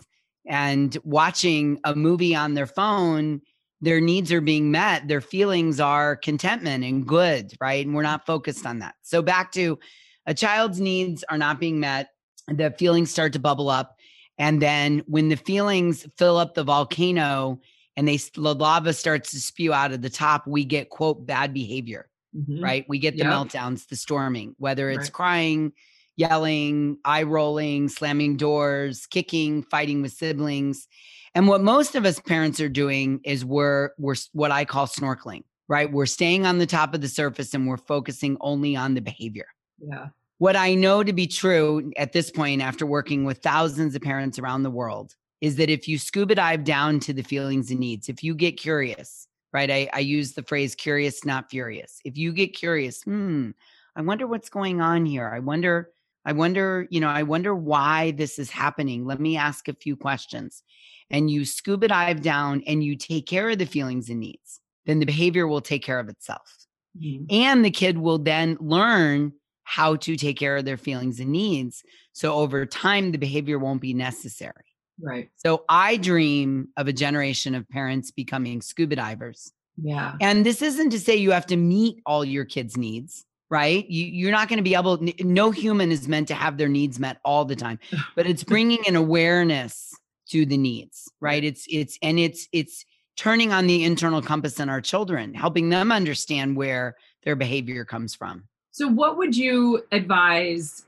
and 0.47 0.97
watching 1.05 1.79
a 1.85 1.95
movie 1.95 2.35
on 2.35 2.55
their 2.55 2.67
phone 2.67 3.41
their 3.83 4.01
needs 4.01 4.33
are 4.33 4.41
being 4.41 4.71
met 4.71 5.07
their 5.09 5.21
feelings 5.21 5.81
are 5.81 6.17
contentment 6.17 6.85
and 6.85 7.07
good 7.07 7.53
right 7.61 7.87
and 7.87 7.95
we're 7.95 8.03
not 8.03 8.27
focused 8.27 8.67
on 8.67 8.79
that 8.79 8.95
so 9.03 9.23
back 9.23 9.53
to 9.53 9.79
a 10.27 10.35
child's 10.35 10.81
needs 10.81 11.25
are 11.29 11.39
not 11.39 11.61
being 11.61 11.81
met 11.81 12.09
the 12.49 12.71
feelings 12.79 13.11
start 13.11 13.33
to 13.33 13.39
bubble 13.39 13.69
up 13.69 13.97
and 14.41 14.61
then 14.61 15.05
when 15.07 15.29
the 15.29 15.37
feelings 15.37 16.05
fill 16.17 16.37
up 16.37 16.55
the 16.55 16.65
volcano 16.65 17.61
and 17.97 18.09
they 18.09 18.17
the 18.17 18.55
lava 18.55 18.93
starts 18.93 19.31
to 19.31 19.41
spew 19.41 19.73
out 19.73 19.93
of 19.93 20.03
the 20.03 20.11
top 20.11 20.47
we 20.49 20.65
get 20.65 20.91
quote 20.91 21.25
bad 21.25 21.55
behavior 21.55 22.09
mm-hmm. 22.37 22.61
right 22.61 22.85
we 22.89 22.99
get 22.99 23.17
the 23.17 23.23
meltdowns 23.23 23.87
the 23.87 23.97
storming 23.97 24.57
whether 24.59 24.91
it's 24.91 25.05
right. 25.05 25.13
crying 25.13 25.73
yelling, 26.21 26.99
eye 27.05 27.23
rolling, 27.23 27.89
slamming 27.89 28.37
doors, 28.37 29.07
kicking, 29.07 29.63
fighting 29.63 30.03
with 30.03 30.13
siblings. 30.13 30.87
And 31.35 31.49
what 31.49 31.63
most 31.63 31.95
of 31.95 32.05
us 32.05 32.21
parents 32.21 32.61
are 32.61 32.69
doing 32.69 33.21
is 33.25 33.45
we're 33.45 33.91
we're 33.99 34.17
what 34.33 34.51
I 34.51 34.65
call 34.67 34.87
snorkeling, 34.87 35.45
right? 35.67 35.91
We're 35.91 36.07
staying 36.07 36.45
on 36.45 36.59
the 36.59 36.67
top 36.67 36.95
of 36.95 37.01
the 37.01 37.09
surface 37.09 37.55
and 37.55 37.67
we're 37.67 37.79
focusing 37.79 38.37
only 38.41 38.77
on 38.77 38.95
the 38.95 39.01
behavior. 39.01 39.47
Yeah. 39.79 40.09
What 40.41 40.57
I 40.57 40.75
know 40.75 41.05
to 41.05 41.13
be 41.13 41.27
true 41.27 41.93
at 41.99 42.15
this 42.15 42.31
point, 42.31 42.63
after 42.63 42.87
working 42.87 43.27
with 43.27 43.43
thousands 43.43 43.95
of 43.95 44.01
parents 44.01 44.39
around 44.39 44.63
the 44.63 44.71
world, 44.71 45.15
is 45.43 45.57
that 45.57 45.69
if 45.69 45.87
you 45.87 45.99
scuba 45.99 46.35
dive 46.35 46.65
down 46.65 46.99
to 47.01 47.13
the 47.13 47.23
feelings 47.23 47.71
and 47.71 47.79
needs, 47.79 48.09
if 48.09 48.25
you 48.25 48.35
get 48.35 48.53
curious, 48.53 49.29
right? 49.53 49.71
I, 49.71 49.91
I 49.93 49.99
use 49.99 50.33
the 50.33 50.43
phrase 50.43 50.75
curious, 50.75 51.27
not 51.27 51.51
furious. 51.51 52.01
If 52.07 52.17
you 52.17 52.33
get 52.33 52.57
curious, 52.57 53.03
hmm, 53.03 53.51
I 53.95 54.01
wonder 54.01 54.27
what's 54.27 54.49
going 54.49 54.81
on 54.81 55.05
here. 55.05 55.29
I 55.29 55.41
wonder, 55.41 55.91
I 56.25 56.33
wonder, 56.33 56.89
you 56.89 57.01
know, 57.01 57.11
I 57.11 57.23
wonder 57.23 57.55
why 57.55 58.13
this 58.13 58.39
is 58.39 58.49
happening. 58.49 59.05
Let 59.05 59.21
me 59.21 59.37
ask 59.37 59.69
a 59.69 59.75
few 59.75 59.95
questions. 59.95 60.63
And 61.11 61.31
you 61.31 61.45
scuba 61.45 61.89
dive 61.89 62.23
down 62.23 62.63
and 62.67 62.83
you 62.83 62.97
take 62.97 63.27
care 63.27 63.51
of 63.51 63.59
the 63.59 63.67
feelings 63.67 64.09
and 64.09 64.21
needs, 64.21 64.61
then 64.87 65.01
the 65.01 65.07
behavior 65.07 65.47
will 65.47 65.61
take 65.61 65.85
care 65.85 65.99
of 65.99 66.09
itself. 66.09 66.67
Mm-hmm. 66.99 67.25
And 67.29 67.63
the 67.63 67.71
kid 67.71 67.99
will 67.99 68.19
then 68.19 68.57
learn 68.59 69.35
how 69.71 69.95
to 69.95 70.17
take 70.17 70.37
care 70.37 70.57
of 70.57 70.65
their 70.65 70.77
feelings 70.77 71.21
and 71.21 71.31
needs. 71.31 71.85
So 72.13 72.35
over 72.35 72.67
time, 72.67 73.13
the 73.13 73.19
behavior 73.19 73.57
won't 73.57 73.81
be 73.81 73.95
necessary. 73.95 74.65
Right. 75.01 75.31
So 75.37 75.65
I 75.69 75.97
dream 75.97 76.71
of 76.77 76.89
a 76.89 76.93
generation 76.93 77.55
of 77.55 77.69
parents 77.69 78.11
becoming 78.11 78.63
scuba 78.63 78.97
divers. 78.97 79.53
Yeah. 79.81 80.17
And 80.21 80.45
this 80.45 80.61
isn't 80.61 80.91
to 80.91 80.99
say 80.99 81.15
you 81.15 81.31
have 81.31 81.47
to 81.47 81.57
meet 81.57 82.03
all 82.05 82.25
your 82.25 82.45
kids' 82.45 82.77
needs, 82.77 83.25
right? 83.49 83.89
You, 83.89 84.07
you're 84.07 84.33
not 84.33 84.49
going 84.49 84.57
to 84.57 84.65
be 84.65 84.75
able, 84.75 84.99
no 85.21 85.53
human 85.53 85.93
is 85.93 86.09
meant 86.09 86.27
to 86.29 86.35
have 86.35 86.59
their 86.59 86.69
needs 86.69 86.99
met 86.99 87.19
all 87.25 87.45
the 87.45 87.55
time, 87.55 87.79
but 88.17 88.27
it's 88.27 88.43
bringing 88.43 88.81
an 88.89 88.97
awareness 88.97 89.95
to 90.31 90.45
the 90.45 90.59
needs, 90.59 91.09
right? 91.21 91.45
It's, 91.45 91.65
it's, 91.71 91.97
and 92.03 92.19
it's, 92.19 92.49
it's 92.51 92.85
turning 93.17 93.53
on 93.53 93.69
the 93.69 93.85
internal 93.85 94.21
compass 94.21 94.59
in 94.59 94.69
our 94.69 94.81
children, 94.81 95.33
helping 95.33 95.69
them 95.69 95.93
understand 95.93 96.57
where 96.57 96.97
their 97.23 97.37
behavior 97.37 97.85
comes 97.85 98.17
from. 98.17 98.49
So, 98.73 98.89
what 98.89 99.17
would 99.17 99.37
you 99.37 99.85
advise 99.93 100.87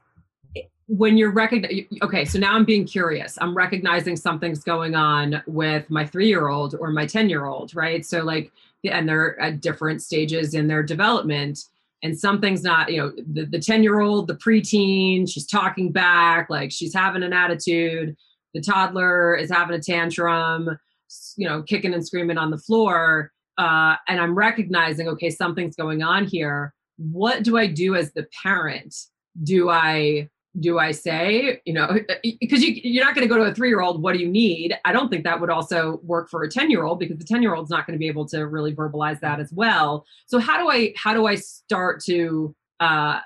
when 0.89 1.17
you're 1.17 1.31
recognizing 1.31 1.87
okay 2.03 2.25
so 2.25 2.39
now 2.39 2.55
i'm 2.55 2.65
being 2.65 2.85
curious. 2.85 3.39
I'm 3.41 3.57
recognizing 3.57 4.17
something's 4.17 4.63
going 4.63 4.95
on 4.95 5.43
with 5.47 5.89
my 5.89 6.05
three 6.05 6.29
year 6.29 6.49
old 6.49 6.75
or 6.79 6.91
my 6.91 7.07
10 7.07 7.31
year 7.31 7.47
old 7.47 7.75
right? 7.75 8.05
So 8.05 8.23
like 8.23 8.53
and 8.85 9.09
they're 9.09 9.41
at 9.41 9.61
different 9.61 10.03
stages 10.03 10.55
in 10.55 10.67
their 10.67 10.83
development 10.83 11.67
and 12.03 12.19
something's 12.19 12.63
not 12.63 12.93
you 12.93 12.99
know 12.99 13.13
the 13.45 13.59
10 13.59 13.83
year 13.83 14.01
old 14.01 14.27
the 14.27 14.35
preteen 14.35 15.29
she's 15.29 15.47
talking 15.47 15.93
back 15.93 16.51
like 16.51 16.73
she's 16.73 16.95
having 16.95 17.23
an 17.23 17.33
attitude 17.33 18.17
the 18.55 18.61
toddler 18.61 19.35
is 19.37 19.51
having 19.51 19.77
a 19.77 19.81
tantrum 19.81 20.79
you 21.37 21.49
know 21.49 21.63
kicking 21.63 21.95
and 21.95 22.07
screaming 22.07 22.39
on 22.39 22.51
the 22.51 22.59
floor 22.59 23.31
uh, 23.59 23.95
and 24.09 24.21
i'm 24.21 24.35
recognizing 24.35 25.09
okay 25.09 25.31
something's 25.31 25.77
going 25.77 26.03
on 26.03 26.25
here 26.25 26.75
what 26.97 27.43
do 27.43 27.57
i 27.57 27.67
do 27.67 27.95
as 27.95 28.13
the 28.13 28.27
parent 28.43 28.95
do 29.43 29.71
i 29.71 30.29
do 30.61 30.79
I 30.79 30.91
say, 30.93 31.61
you 31.65 31.73
know, 31.73 31.89
because 32.41 32.63
you, 32.63 32.75
you're 32.85 33.05
not 33.05 33.15
going 33.15 33.27
to 33.27 33.33
go 33.33 33.43
to 33.43 33.51
a 33.51 33.55
three 33.55 33.69
year 33.69 33.81
old, 33.81 34.03
what 34.03 34.13
do 34.13 34.19
you 34.19 34.29
need? 34.29 34.77
I 34.85 34.93
don't 34.93 35.09
think 35.09 35.25
that 35.25 35.41
would 35.41 35.51
also 35.51 36.01
work 36.03 36.29
for 36.29 36.43
a 36.43 36.51
10 36.51 36.71
year 36.71 36.85
old 36.85 36.99
because 36.99 37.19
the 37.19 37.25
10 37.25 37.43
year 37.43 37.55
old's 37.55 37.71
not 37.71 37.87
going 37.87 37.95
to 37.95 37.99
be 37.99 38.09
able 38.09 38.27
to 38.29 38.47
really 38.47 38.75
verbalize 38.75 39.21
that 39.21 39.41
as 39.41 39.53
well. 39.53 40.05
So 40.27 40.39
how 40.39 40.59
do 40.59 40.71
I, 40.71 40.93
how 40.97 41.15
do 41.15 41.27
I 41.27 41.37
start 41.37 42.03
to 42.05 42.55
uh, 42.81 43.21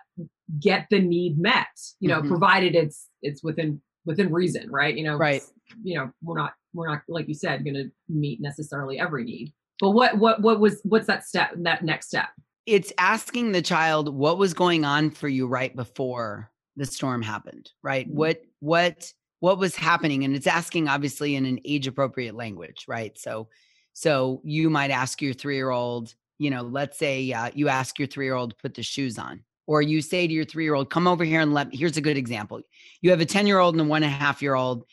get 0.61 0.87
the 0.91 1.01
need 1.01 1.39
met, 1.39 1.67
you 2.01 2.09
know, 2.09 2.19
mm-hmm. 2.19 2.29
provided 2.29 2.75
it's, 2.75 3.09
it's 3.23 3.43
within, 3.43 3.81
within 4.05 4.33
reason, 4.33 4.71
right? 4.71 4.97
You 4.97 5.05
know, 5.05 5.17
right. 5.17 5.43
You 5.83 5.97
know, 5.97 6.13
we're 6.23 6.39
not, 6.39 6.53
we're 6.75 6.89
not, 6.89 7.03
like 7.09 7.27
you 7.27 7.35
said, 7.35 7.65
going 7.65 7.75
to 7.75 7.91
meet 8.09 8.41
necessarily 8.41 9.01
every 9.01 9.25
need, 9.25 9.53
but 9.81 9.91
what, 9.91 10.17
what, 10.19 10.41
what 10.43 10.61
was, 10.61 10.81
what's 10.85 11.09
that 11.09 11.27
step, 11.27 11.51
that 11.57 11.83
next 11.83 12.07
step? 12.07 12.29
It's 12.67 12.93
asking 12.99 13.53
the 13.53 13.63
child 13.63 14.15
what 14.15 14.39
was 14.39 14.55
going 14.55 14.85
on 14.85 15.11
for 15.11 15.29
you 15.29 15.47
right 15.47 15.75
before 15.75 16.51
the 16.77 16.87
storm 16.87 17.23
happened, 17.23 17.71
right? 17.83 18.07
Mm-hmm. 18.07 18.19
What 18.19 18.43
what 18.61 19.13
what 19.41 19.59
was 19.59 19.77
happening 19.77 20.25
and 20.25 20.35
it's 20.35 20.47
asking 20.47 20.89
obviously 20.89 21.37
in 21.37 21.47
an 21.47 21.61
age 21.65 21.87
appropriate 21.87 22.35
language, 22.35 22.85
right? 22.89 23.17
So 23.19 23.49
so 23.93 24.43
you 24.45 24.69
might 24.69 24.91
ask 24.91 25.23
your 25.23 25.33
3-year-old, 25.33 26.15
you 26.39 26.51
know, 26.51 26.63
let's 26.63 26.99
say 26.99 27.33
uh, 27.33 27.51
you 27.55 27.69
ask 27.69 27.99
your 27.99 28.09
3-year-old 28.09 28.51
to 28.51 28.57
put 28.57 28.75
the 28.75 28.83
shoes 28.83 29.19
on 29.19 29.43
or 29.67 29.81
you 29.81 30.03
say 30.03 30.27
to 30.27 30.33
your 30.33 30.45
3-year-old, 30.45 30.91
"Come 30.91 31.07
over 31.07 31.25
here 31.25 31.41
and 31.41 31.55
let 31.55 31.69
me, 31.69 31.77
here's 31.77 31.97
a 31.97 32.03
good 32.03 32.17
example. 32.17 32.61
You 33.01 33.11
have 33.11 33.21
a 33.21 33.27
10-year-old 33.27 33.75
and 33.75 33.81
a 33.81 33.85
one 33.85 34.03
and 34.03 34.13
a 34.13 34.17
half 34.17 34.43
year 34.43 34.55
old 34.55 34.85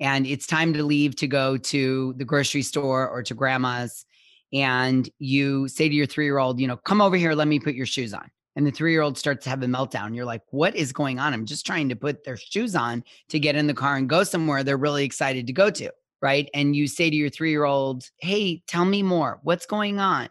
and 0.00 0.26
it's 0.26 0.46
time 0.46 0.72
to 0.72 0.82
leave 0.82 1.14
to 1.16 1.28
go 1.28 1.56
to 1.56 2.14
the 2.16 2.24
grocery 2.24 2.62
store 2.62 3.08
or 3.08 3.22
to 3.22 3.34
grandma's 3.34 4.04
and 4.52 5.08
you 5.18 5.68
say 5.68 5.88
to 5.88 5.94
your 5.94 6.06
3-year-old, 6.06 6.60
you 6.60 6.66
know, 6.66 6.76
"Come 6.76 7.00
over 7.00 7.16
here, 7.16 7.32
let 7.34 7.48
me 7.48 7.58
put 7.58 7.74
your 7.74 7.86
shoes 7.86 8.14
on." 8.14 8.30
and 8.56 8.66
the 8.66 8.70
three 8.70 8.92
year 8.92 9.02
old 9.02 9.16
starts 9.16 9.44
to 9.44 9.50
have 9.50 9.62
a 9.62 9.66
meltdown. 9.66 10.14
You're 10.14 10.24
like, 10.24 10.42
what 10.50 10.76
is 10.76 10.92
going 10.92 11.18
on? 11.18 11.32
I'm 11.32 11.46
just 11.46 11.64
trying 11.64 11.88
to 11.88 11.96
put 11.96 12.24
their 12.24 12.36
shoes 12.36 12.74
on 12.74 13.02
to 13.30 13.38
get 13.38 13.56
in 13.56 13.66
the 13.66 13.74
car 13.74 13.96
and 13.96 14.08
go 14.08 14.24
somewhere 14.24 14.62
they're 14.62 14.76
really 14.76 15.04
excited 15.04 15.46
to 15.46 15.52
go 15.52 15.70
to. 15.70 15.90
Right. 16.20 16.48
And 16.54 16.76
you 16.76 16.86
say 16.86 17.10
to 17.10 17.16
your 17.16 17.30
three 17.30 17.50
year 17.50 17.64
old, 17.64 18.08
hey, 18.18 18.62
tell 18.68 18.84
me 18.84 19.02
more. 19.02 19.40
What's 19.42 19.66
going 19.66 19.98
on? 19.98 20.28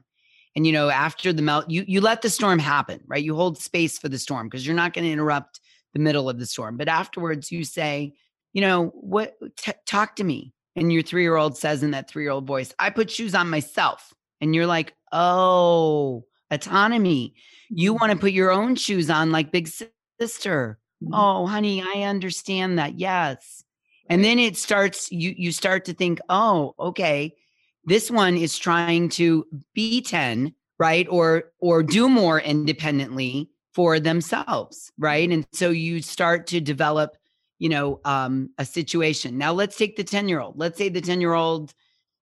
And 0.55 0.65
you 0.65 0.71
know, 0.71 0.89
after 0.89 1.33
the 1.33 1.41
melt, 1.41 1.69
you 1.69 1.83
you 1.87 1.99
let 1.99 2.21
the 2.21 2.29
storm 2.29 2.59
happen, 2.59 3.01
right? 3.07 3.23
You 3.23 3.35
hold 3.35 3.57
space 3.57 3.97
for 3.97 4.07
the 4.07 4.17
storm 4.17 4.47
because 4.47 4.65
you're 4.65 4.75
not 4.75 4.93
going 4.93 5.05
to 5.05 5.11
interrupt 5.11 5.59
the 5.93 5.99
middle 5.99 6.29
of 6.29 6.39
the 6.39 6.45
storm. 6.45 6.77
But 6.77 6.87
afterwards, 6.87 7.51
you 7.51 7.65
say, 7.65 8.13
you 8.53 8.61
know, 8.61 8.87
what? 8.87 9.33
T- 9.57 9.73
talk 9.85 10.15
to 10.17 10.23
me. 10.23 10.53
And 10.75 10.91
your 10.91 11.03
three 11.03 11.23
year 11.23 11.35
old 11.35 11.57
says 11.57 11.83
in 11.83 11.91
that 11.91 12.09
three 12.09 12.23
year 12.23 12.31
old 12.31 12.47
voice, 12.47 12.73
I 12.79 12.89
put 12.89 13.09
shoes 13.09 13.35
on 13.35 13.49
myself. 13.49 14.13
And 14.39 14.55
you're 14.55 14.67
like, 14.67 14.95
oh, 15.11 16.25
autonomy. 16.49 17.35
You 17.69 17.93
want 17.93 18.11
to 18.11 18.17
put 18.17 18.31
your 18.31 18.51
own 18.51 18.75
shoes 18.75 19.09
on 19.09 19.31
like 19.31 19.51
big 19.51 19.69
sister. 20.19 20.79
Mm-hmm. 21.03 21.13
Oh, 21.13 21.47
honey, 21.47 21.81
I 21.81 22.03
understand 22.03 22.77
that. 22.79 22.99
Yes. 22.99 23.63
And 24.09 24.23
then 24.23 24.39
it 24.39 24.57
starts 24.57 25.11
you 25.11 25.33
you 25.37 25.51
start 25.53 25.85
to 25.85 25.93
think, 25.93 26.19
"Oh, 26.27 26.75
okay. 26.77 27.33
This 27.85 28.11
one 28.11 28.35
is 28.35 28.57
trying 28.57 29.09
to 29.09 29.45
be 29.73 30.01
10, 30.01 30.53
right? 30.77 31.07
Or 31.09 31.45
or 31.59 31.81
do 31.81 32.09
more 32.09 32.41
independently 32.41 33.49
for 33.73 33.99
themselves, 33.99 34.91
right? 34.97 35.29
And 35.29 35.47
so 35.53 35.69
you 35.69 36.01
start 36.01 36.47
to 36.47 36.59
develop, 36.59 37.15
you 37.61 37.69
know, 37.69 37.99
um 38.05 38.49
a 38.57 38.65
situation. 38.65 39.37
Now 39.37 39.53
let's 39.53 39.77
take 39.77 39.95
the 39.95 40.03
10-year-old. 40.03 40.57
Let's 40.57 40.79
say 40.79 40.89
the 40.89 40.99
10-year-old 40.99 41.75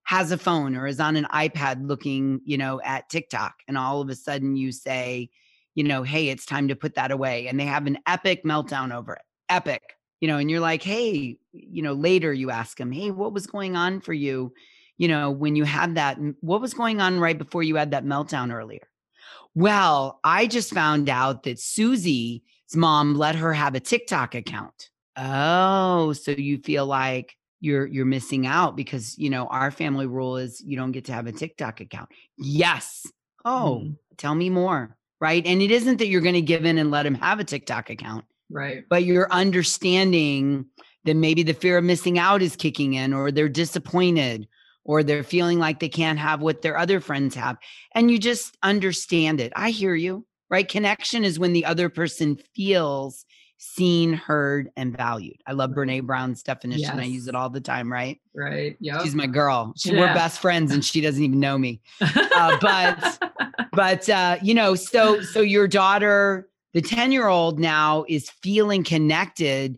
has 0.03 0.33
a 0.33 0.37
phone 0.37 0.75
or 0.75 0.85
is 0.85 0.99
on 0.99 1.15
an 1.15 1.27
iPad 1.33 1.87
looking, 1.87 2.41
you 2.43 2.57
know, 2.57 2.81
at 2.83 3.09
TikTok 3.09 3.53
and 3.65 3.77
all 3.77 4.01
of 4.01 4.09
a 4.09 4.15
sudden 4.15 4.57
you 4.57 4.73
say, 4.73 5.29
you 5.75 5.85
know, 5.85 6.03
hey, 6.03 6.27
it's 6.27 6.45
time 6.45 6.67
to 6.67 6.75
put 6.75 6.95
that 6.95 7.11
away. 7.11 7.47
And 7.47 7.57
they 7.57 7.65
have 7.65 7.87
an 7.87 7.99
epic 8.05 8.43
meltdown 8.43 8.93
over 8.93 9.13
it. 9.13 9.21
Epic. 9.47 9.81
You 10.19 10.27
know, 10.27 10.37
and 10.37 10.51
you're 10.51 10.59
like, 10.59 10.83
hey, 10.83 11.37
you 11.53 11.81
know, 11.81 11.93
later 11.93 12.33
you 12.33 12.51
ask 12.51 12.77
them, 12.77 12.91
hey, 12.91 13.09
what 13.09 13.31
was 13.31 13.47
going 13.47 13.77
on 13.77 14.01
for 14.01 14.11
you? 14.11 14.51
You 14.97 15.07
know, 15.07 15.31
when 15.31 15.55
you 15.55 15.63
had 15.63 15.95
that, 15.95 16.17
what 16.41 16.59
was 16.59 16.73
going 16.73 16.99
on 16.99 17.17
right 17.21 17.37
before 17.37 17.63
you 17.63 17.77
had 17.77 17.91
that 17.91 18.03
meltdown 18.03 18.53
earlier? 18.53 18.89
Well, 19.55 20.19
I 20.25 20.47
just 20.47 20.73
found 20.73 21.07
out 21.07 21.43
that 21.43 21.59
Susie's 21.59 22.41
mom 22.75 23.15
let 23.15 23.35
her 23.35 23.53
have 23.53 23.75
a 23.75 23.79
TikTok 23.79 24.35
account. 24.35 24.89
Oh, 25.17 26.13
so 26.13 26.31
you 26.31 26.59
feel 26.59 26.85
like 26.85 27.35
you're 27.59 27.85
you're 27.85 28.05
missing 28.05 28.47
out 28.47 28.75
because 28.75 29.17
you 29.17 29.29
know 29.29 29.47
our 29.47 29.69
family 29.71 30.05
rule 30.05 30.37
is 30.37 30.61
you 30.61 30.77
don't 30.77 30.93
get 30.93 31.05
to 31.05 31.13
have 31.13 31.27
a 31.27 31.31
TikTok 31.31 31.81
account. 31.81 32.09
Yes. 32.37 33.05
Oh, 33.45 33.81
mm. 33.83 33.95
tell 34.17 34.35
me 34.35 34.49
more 34.49 34.97
right? 35.21 35.45
And 35.45 35.61
it 35.61 35.71
isn't 35.71 35.97
that 35.97 36.07
you're 36.07 36.21
going 36.21 36.35
to 36.35 36.41
give 36.41 36.65
in 36.65 36.77
and 36.77 36.91
let 36.91 37.03
them 37.03 37.15
have 37.15 37.39
a 37.39 37.43
TikTok 37.43 37.89
account. 37.89 38.25
Right. 38.49 38.83
But 38.89 39.03
you're 39.03 39.31
understanding 39.31 40.65
that 41.05 41.15
maybe 41.15 41.43
the 41.43 41.53
fear 41.53 41.77
of 41.77 41.83
missing 41.83 42.17
out 42.17 42.41
is 42.41 42.55
kicking 42.55 42.93
in 42.93 43.13
or 43.13 43.31
they're 43.31 43.49
disappointed 43.49 44.47
or 44.83 45.03
they're 45.03 45.23
feeling 45.23 45.59
like 45.59 45.79
they 45.79 45.89
can't 45.89 46.19
have 46.19 46.41
what 46.41 46.61
their 46.61 46.77
other 46.77 46.99
friends 46.99 47.35
have. 47.35 47.57
And 47.93 48.09
you 48.09 48.17
just 48.17 48.57
understand 48.63 49.39
it. 49.39 49.53
I 49.55 49.69
hear 49.69 49.93
you, 49.93 50.25
right? 50.49 50.67
Connection 50.67 51.23
is 51.23 51.37
when 51.37 51.53
the 51.53 51.65
other 51.65 51.89
person 51.89 52.39
feels 52.55 53.25
seen, 53.59 54.13
heard, 54.13 54.71
and 54.77 54.95
valued. 54.95 55.35
I 55.45 55.51
love 55.51 55.71
Brene 55.71 56.05
Brown's 56.05 56.41
definition. 56.41 56.81
Yes. 56.81 56.95
I 56.95 57.03
use 57.03 57.27
it 57.27 57.35
all 57.35 57.49
the 57.49 57.59
time, 57.61 57.91
right? 57.91 58.19
Right. 58.33 58.77
Yeah. 58.79 59.03
She's 59.03 59.13
my 59.13 59.27
girl. 59.27 59.73
She, 59.77 59.91
yeah. 59.91 59.99
We're 59.99 60.13
best 60.13 60.39
friends 60.39 60.71
and 60.71 60.83
she 60.83 61.01
doesn't 61.01 61.21
even 61.21 61.39
know 61.39 61.57
me. 61.57 61.81
Uh, 62.39 62.57
but 62.61 63.21
but 63.73 64.07
uh, 64.07 64.37
you 64.41 64.53
know, 64.53 64.73
so 64.73 65.19
so 65.21 65.41
your 65.41 65.67
daughter, 65.67 66.47
the 66.73 66.81
10-year-old 66.81 67.59
now 67.59 68.05
is 68.07 68.29
feeling 68.29 68.81
connected 68.81 69.77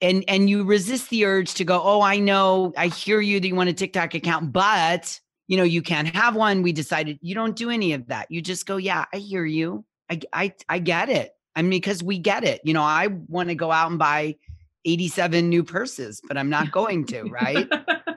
and 0.00 0.24
and 0.26 0.50
you 0.50 0.64
resist 0.64 1.10
the 1.10 1.24
urge 1.24 1.54
to 1.54 1.64
go, 1.64 1.80
"Oh, 1.80 2.00
I 2.00 2.18
know, 2.18 2.72
I 2.76 2.88
hear 2.88 3.20
you 3.20 3.38
that 3.38 3.46
you 3.46 3.54
want 3.54 3.68
a 3.68 3.72
TikTok 3.72 4.14
account, 4.14 4.52
but 4.52 5.18
you 5.46 5.56
know, 5.56 5.62
you 5.62 5.80
can't 5.80 6.08
have 6.08 6.34
one. 6.34 6.62
We 6.62 6.72
decided 6.72 7.20
you 7.22 7.36
don't 7.36 7.54
do 7.54 7.70
any 7.70 7.92
of 7.92 8.08
that. 8.08 8.28
You 8.30 8.42
just 8.42 8.66
go, 8.66 8.78
"Yeah, 8.78 9.04
I 9.12 9.18
hear 9.18 9.44
you. 9.44 9.84
I 10.10 10.20
I 10.32 10.54
I 10.68 10.78
get 10.80 11.08
it." 11.08 11.36
I 11.54 11.62
mean, 11.62 11.70
because 11.70 12.02
we 12.02 12.18
get 12.18 12.44
it. 12.44 12.60
You 12.64 12.74
know, 12.74 12.82
I 12.82 13.08
want 13.28 13.48
to 13.48 13.54
go 13.54 13.70
out 13.70 13.90
and 13.90 13.98
buy 13.98 14.36
87 14.84 15.48
new 15.48 15.62
purses, 15.62 16.20
but 16.26 16.36
I'm 16.36 16.50
not 16.50 16.72
going 16.72 17.04
to, 17.06 17.22
right? 17.24 17.68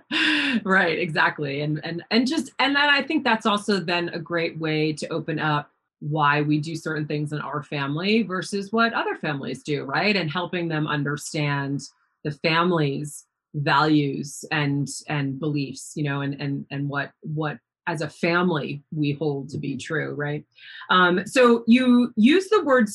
right, 0.63 0.97
exactly. 0.97 1.61
And 1.61 1.83
and 1.83 2.03
and 2.11 2.27
just 2.27 2.51
and 2.59 2.75
then 2.75 2.89
I 2.89 3.01
think 3.01 3.23
that's 3.23 3.45
also 3.45 3.79
then 3.79 4.09
a 4.09 4.19
great 4.19 4.57
way 4.57 4.93
to 4.93 5.07
open 5.09 5.39
up 5.39 5.69
why 5.99 6.41
we 6.41 6.59
do 6.59 6.75
certain 6.75 7.07
things 7.07 7.33
in 7.33 7.39
our 7.39 7.63
family 7.63 8.23
versus 8.23 8.71
what 8.71 8.93
other 8.93 9.15
families 9.15 9.63
do, 9.63 9.83
right? 9.83 10.15
And 10.15 10.29
helping 10.29 10.67
them 10.67 10.87
understand 10.87 11.81
the 12.23 12.31
family's 12.31 13.25
values 13.53 14.43
and 14.51 14.87
and 15.07 15.39
beliefs, 15.39 15.93
you 15.95 16.03
know, 16.03 16.21
and 16.21 16.39
and 16.41 16.65
and 16.71 16.89
what 16.89 17.11
what 17.21 17.57
as 17.87 18.01
a 18.01 18.09
family 18.09 18.81
we 18.91 19.13
hold 19.13 19.49
to 19.49 19.57
be 19.57 19.77
true, 19.77 20.13
right? 20.15 20.43
Um, 20.89 21.25
so 21.25 21.63
you 21.67 22.13
use 22.15 22.49
the 22.49 22.63
word 22.63 22.89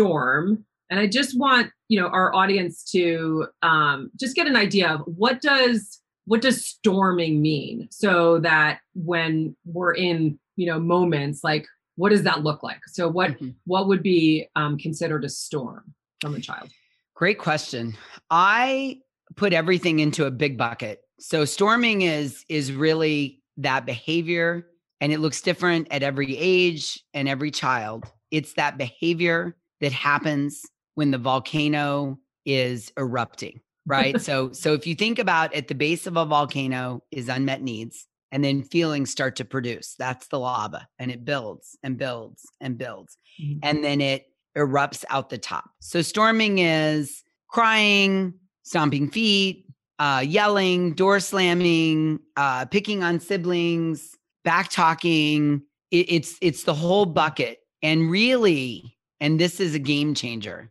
storm, 0.00 0.64
and 0.88 0.98
I 0.98 1.06
just 1.06 1.38
want 1.38 1.70
you 1.88 2.00
know 2.00 2.08
our 2.08 2.34
audience 2.34 2.84
to 2.92 3.46
um, 3.62 4.10
just 4.18 4.34
get 4.34 4.46
an 4.46 4.56
idea 4.56 4.88
of 4.88 5.00
what 5.04 5.40
does 5.40 6.00
what 6.26 6.42
does 6.42 6.64
storming 6.64 7.42
mean, 7.42 7.88
so 7.90 8.38
that 8.40 8.80
when 8.94 9.56
we're 9.64 9.94
in 9.94 10.38
you 10.56 10.66
know 10.66 10.80
moments 10.80 11.44
like 11.44 11.66
what 11.96 12.10
does 12.10 12.22
that 12.22 12.42
look 12.42 12.62
like? 12.62 12.80
So 12.88 13.08
what 13.08 13.32
mm-hmm. 13.32 13.50
what 13.66 13.88
would 13.88 14.02
be 14.02 14.48
um, 14.56 14.78
considered 14.78 15.24
a 15.24 15.28
storm 15.28 15.94
from 16.20 16.34
a 16.34 16.40
child? 16.40 16.70
Great 17.14 17.38
question. 17.38 17.96
I 18.30 19.00
put 19.36 19.52
everything 19.52 19.98
into 19.98 20.24
a 20.24 20.30
big 20.30 20.56
bucket. 20.56 21.02
So 21.18 21.44
storming 21.44 22.02
is 22.02 22.44
is 22.48 22.72
really 22.72 23.42
that 23.58 23.84
behavior 23.84 24.66
and 25.02 25.12
it 25.12 25.18
looks 25.18 25.42
different 25.42 25.88
at 25.90 26.02
every 26.02 26.36
age 26.38 27.02
and 27.12 27.28
every 27.28 27.50
child. 27.50 28.04
It's 28.30 28.54
that 28.54 28.78
behavior 28.78 29.56
that 29.80 29.92
happens 29.92 30.62
when 30.94 31.10
the 31.10 31.18
volcano 31.18 32.18
is 32.44 32.92
erupting, 32.96 33.60
right? 33.86 34.20
so 34.28 34.52
so 34.52 34.74
if 34.74 34.86
you 34.86 34.94
think 34.94 35.18
about 35.18 35.54
at 35.54 35.68
the 35.68 35.74
base 35.74 36.06
of 36.06 36.16
a 36.16 36.24
volcano 36.24 37.02
is 37.10 37.28
unmet 37.28 37.62
needs 37.62 38.06
and 38.32 38.44
then 38.44 38.62
feelings 38.62 39.10
start 39.10 39.36
to 39.36 39.44
produce. 39.44 39.94
That's 39.98 40.28
the 40.28 40.38
lava 40.38 40.86
and 40.98 41.10
it 41.10 41.24
builds 41.24 41.76
and 41.82 41.96
builds 41.96 42.44
and 42.60 42.78
builds. 42.78 43.18
Mm-hmm. 43.42 43.58
And 43.62 43.84
then 43.84 44.00
it 44.00 44.26
erupts 44.56 45.04
out 45.10 45.30
the 45.30 45.38
top. 45.38 45.70
So 45.80 46.02
storming 46.02 46.58
is 46.58 47.22
crying, 47.48 48.34
stomping 48.62 49.10
feet, 49.10 49.66
uh, 49.98 50.24
yelling, 50.26 50.94
door 50.94 51.20
slamming, 51.20 52.20
uh, 52.36 52.64
picking 52.66 53.02
on 53.02 53.20
siblings, 53.20 54.16
back 54.44 54.70
talking. 54.70 55.62
It, 55.90 56.10
it's 56.10 56.38
it's 56.40 56.64
the 56.64 56.74
whole 56.74 57.06
bucket. 57.06 57.58
And 57.82 58.10
really, 58.10 58.96
and 59.20 59.38
this 59.38 59.60
is 59.60 59.74
a 59.74 59.78
game 59.78 60.14
changer. 60.14 60.70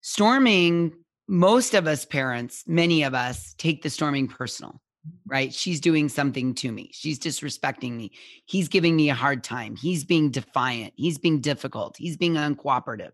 Storming, 0.00 0.92
most 1.28 1.74
of 1.74 1.86
us 1.86 2.04
parents, 2.04 2.62
many 2.66 3.02
of 3.02 3.14
us 3.14 3.54
take 3.58 3.82
the 3.82 3.90
storming 3.90 4.28
personal 4.28 4.80
right? 5.26 5.52
She's 5.52 5.80
doing 5.80 6.08
something 6.08 6.54
to 6.56 6.72
me. 6.72 6.90
She's 6.92 7.18
disrespecting 7.18 7.92
me. 7.92 8.12
He's 8.46 8.68
giving 8.68 8.96
me 8.96 9.10
a 9.10 9.14
hard 9.14 9.44
time. 9.44 9.76
He's 9.76 10.04
being 10.04 10.30
defiant. 10.30 10.94
He's 10.96 11.18
being 11.18 11.40
difficult. 11.40 11.96
He's 11.96 12.16
being 12.16 12.34
uncooperative. 12.34 13.12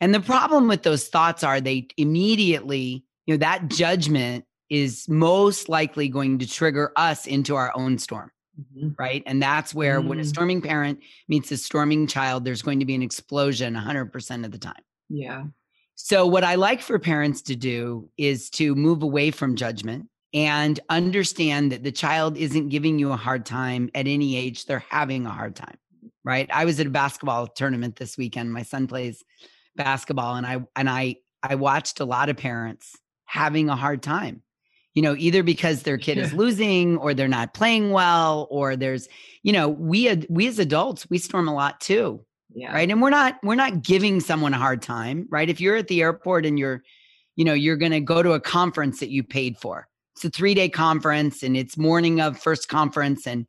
And 0.00 0.14
the 0.14 0.20
problem 0.20 0.68
with 0.68 0.82
those 0.82 1.08
thoughts 1.08 1.42
are 1.42 1.60
they 1.60 1.88
immediately, 1.96 3.04
you 3.26 3.34
know, 3.34 3.38
that 3.38 3.68
judgment 3.68 4.44
is 4.70 5.08
most 5.08 5.68
likely 5.68 6.08
going 6.08 6.38
to 6.38 6.46
trigger 6.46 6.92
us 6.96 7.26
into 7.26 7.56
our 7.56 7.72
own 7.74 7.98
storm. 7.98 8.30
Mm-hmm. 8.60 8.90
Right. 8.98 9.22
And 9.26 9.42
that's 9.42 9.72
where 9.72 10.00
mm-hmm. 10.00 10.08
when 10.08 10.18
a 10.20 10.22
mm. 10.22 10.26
storming 10.26 10.60
parent 10.60 11.00
meets 11.28 11.52
a 11.52 11.56
storming 11.56 12.06
child, 12.06 12.44
there's 12.44 12.62
going 12.62 12.80
to 12.80 12.84
be 12.84 12.94
an 12.94 13.02
explosion 13.02 13.74
100% 13.74 14.44
of 14.44 14.50
the 14.50 14.58
time. 14.58 14.82
Yeah. 15.08 15.44
So, 15.94 16.26
what 16.26 16.44
I 16.44 16.56
like 16.56 16.80
for 16.80 16.98
parents 16.98 17.42
to 17.42 17.56
do 17.56 18.08
is 18.16 18.50
to 18.50 18.74
move 18.74 19.02
away 19.02 19.30
from 19.30 19.56
judgment 19.56 20.08
and 20.34 20.78
understand 20.88 21.72
that 21.72 21.82
the 21.82 21.92
child 21.92 22.36
isn't 22.36 22.68
giving 22.68 22.98
you 22.98 23.12
a 23.12 23.16
hard 23.16 23.46
time 23.46 23.90
at 23.94 24.06
any 24.06 24.36
age 24.36 24.66
they're 24.66 24.84
having 24.90 25.26
a 25.26 25.30
hard 25.30 25.56
time 25.56 25.76
right 26.24 26.48
i 26.52 26.64
was 26.64 26.78
at 26.80 26.86
a 26.86 26.90
basketball 26.90 27.46
tournament 27.46 27.96
this 27.96 28.18
weekend 28.18 28.52
my 28.52 28.62
son 28.62 28.86
plays 28.86 29.24
basketball 29.76 30.34
and 30.34 30.46
i 30.46 30.62
and 30.76 30.90
i 30.90 31.16
i 31.42 31.54
watched 31.54 32.00
a 32.00 32.04
lot 32.04 32.28
of 32.28 32.36
parents 32.36 32.96
having 33.24 33.70
a 33.70 33.76
hard 33.76 34.02
time 34.02 34.42
you 34.94 35.02
know 35.02 35.14
either 35.16 35.42
because 35.42 35.82
their 35.82 35.98
kid 35.98 36.18
is 36.18 36.32
losing 36.32 36.96
or 36.98 37.14
they're 37.14 37.28
not 37.28 37.54
playing 37.54 37.90
well 37.90 38.48
or 38.50 38.76
there's 38.76 39.08
you 39.42 39.52
know 39.52 39.68
we 39.68 40.24
we 40.28 40.46
as 40.46 40.58
adults 40.58 41.08
we 41.10 41.18
storm 41.18 41.48
a 41.48 41.54
lot 41.54 41.80
too 41.80 42.24
yeah. 42.54 42.72
right? 42.72 42.90
And 42.90 43.02
we're 43.02 43.10
not 43.10 43.36
we're 43.42 43.54
not 43.54 43.82
giving 43.82 44.20
someone 44.20 44.54
a 44.54 44.58
hard 44.58 44.82
time 44.82 45.26
right? 45.30 45.48
If 45.48 45.60
you're 45.60 45.76
at 45.76 45.88
the 45.88 46.02
airport 46.02 46.46
and 46.46 46.58
you're 46.58 46.82
you 47.36 47.44
know 47.44 47.54
you're 47.54 47.76
going 47.76 47.92
to 47.92 48.00
go 48.00 48.22
to 48.22 48.32
a 48.32 48.40
conference 48.40 49.00
that 49.00 49.10
you 49.10 49.22
paid 49.22 49.56
for 49.56 49.88
it's 50.16 50.24
a 50.24 50.30
three 50.30 50.54
day 50.54 50.68
conference 50.68 51.42
and 51.42 51.56
it's 51.56 51.78
morning 51.78 52.20
of 52.20 52.38
first 52.38 52.68
conference 52.68 53.26
and 53.26 53.46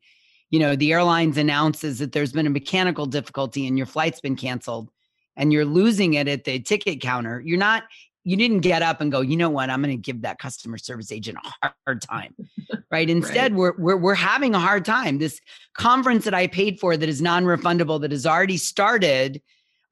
you 0.50 0.60
know 0.60 0.76
the 0.76 0.92
airlines 0.92 1.36
announces 1.36 1.98
that 1.98 2.12
there's 2.12 2.32
been 2.32 2.46
a 2.46 2.50
mechanical 2.50 3.06
difficulty 3.06 3.66
and 3.66 3.76
your 3.76 3.86
flight's 3.86 4.20
been 4.20 4.36
canceled 4.36 4.88
and 5.36 5.52
you're 5.52 5.64
losing 5.64 6.14
it 6.14 6.28
at 6.28 6.44
the 6.44 6.60
ticket 6.60 7.00
counter 7.00 7.42
you're 7.44 7.58
not 7.58 7.82
you 8.24 8.36
didn't 8.36 8.60
get 8.60 8.82
up 8.82 9.00
and 9.00 9.10
go 9.10 9.20
you 9.20 9.36
know 9.36 9.50
what 9.50 9.70
i'm 9.70 9.82
going 9.82 9.96
to 9.96 10.00
give 10.00 10.22
that 10.22 10.38
customer 10.38 10.78
service 10.78 11.10
agent 11.10 11.38
a 11.62 11.72
hard 11.86 12.02
time 12.02 12.34
right 12.90 13.08
instead 13.16 13.52
right. 13.52 13.58
We're, 13.58 13.74
we're 13.78 13.96
we're 13.96 14.14
having 14.14 14.54
a 14.54 14.58
hard 14.58 14.84
time 14.84 15.18
this 15.18 15.40
conference 15.74 16.24
that 16.24 16.34
i 16.34 16.46
paid 16.46 16.78
for 16.78 16.96
that 16.96 17.08
is 17.08 17.22
non-refundable 17.22 18.00
that 18.02 18.10
has 18.10 18.26
already 18.26 18.56
started 18.56 19.40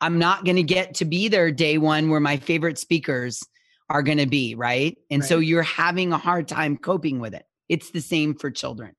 i'm 0.00 0.18
not 0.18 0.44
going 0.44 0.56
to 0.56 0.62
get 0.62 0.94
to 0.96 1.04
be 1.04 1.28
there 1.28 1.50
day 1.50 1.78
one 1.78 2.10
where 2.10 2.20
my 2.20 2.36
favorite 2.36 2.78
speakers 2.78 3.42
are 3.90 4.02
going 4.02 4.18
to 4.18 4.26
be, 4.26 4.54
right? 4.54 4.96
And 5.10 5.22
right. 5.22 5.28
so 5.28 5.38
you're 5.38 5.62
having 5.62 6.12
a 6.12 6.18
hard 6.18 6.48
time 6.48 6.76
coping 6.76 7.20
with 7.20 7.34
it. 7.34 7.44
It's 7.68 7.90
the 7.90 8.00
same 8.00 8.34
for 8.34 8.50
children. 8.50 8.94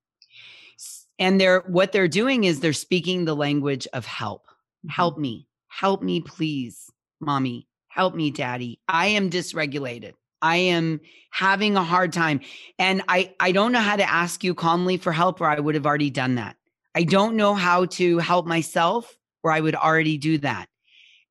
And 1.18 1.40
they're 1.40 1.60
what 1.66 1.92
they're 1.92 2.08
doing 2.08 2.44
is 2.44 2.60
they're 2.60 2.72
speaking 2.72 3.24
the 3.24 3.36
language 3.36 3.86
of 3.92 4.06
help. 4.06 4.46
Mm-hmm. 4.46 4.88
Help 4.90 5.18
me. 5.18 5.46
Help 5.68 6.02
me 6.02 6.20
please, 6.20 6.90
mommy. 7.20 7.68
Help 7.90 8.14
me, 8.14 8.30
daddy. 8.30 8.80
I 8.88 9.08
am 9.08 9.30
dysregulated. 9.30 10.14
I 10.42 10.56
am 10.56 11.00
having 11.30 11.76
a 11.76 11.84
hard 11.84 12.14
time 12.14 12.40
and 12.78 13.02
I 13.08 13.34
I 13.38 13.52
don't 13.52 13.72
know 13.72 13.80
how 13.80 13.96
to 13.96 14.10
ask 14.10 14.42
you 14.42 14.54
calmly 14.54 14.96
for 14.96 15.12
help 15.12 15.40
or 15.40 15.46
I 15.46 15.60
would 15.60 15.74
have 15.74 15.84
already 15.84 16.08
done 16.08 16.36
that. 16.36 16.56
I 16.94 17.04
don't 17.04 17.36
know 17.36 17.54
how 17.54 17.84
to 17.84 18.18
help 18.18 18.46
myself 18.46 19.14
or 19.42 19.52
I 19.52 19.60
would 19.60 19.74
already 19.74 20.16
do 20.16 20.38
that 20.38 20.70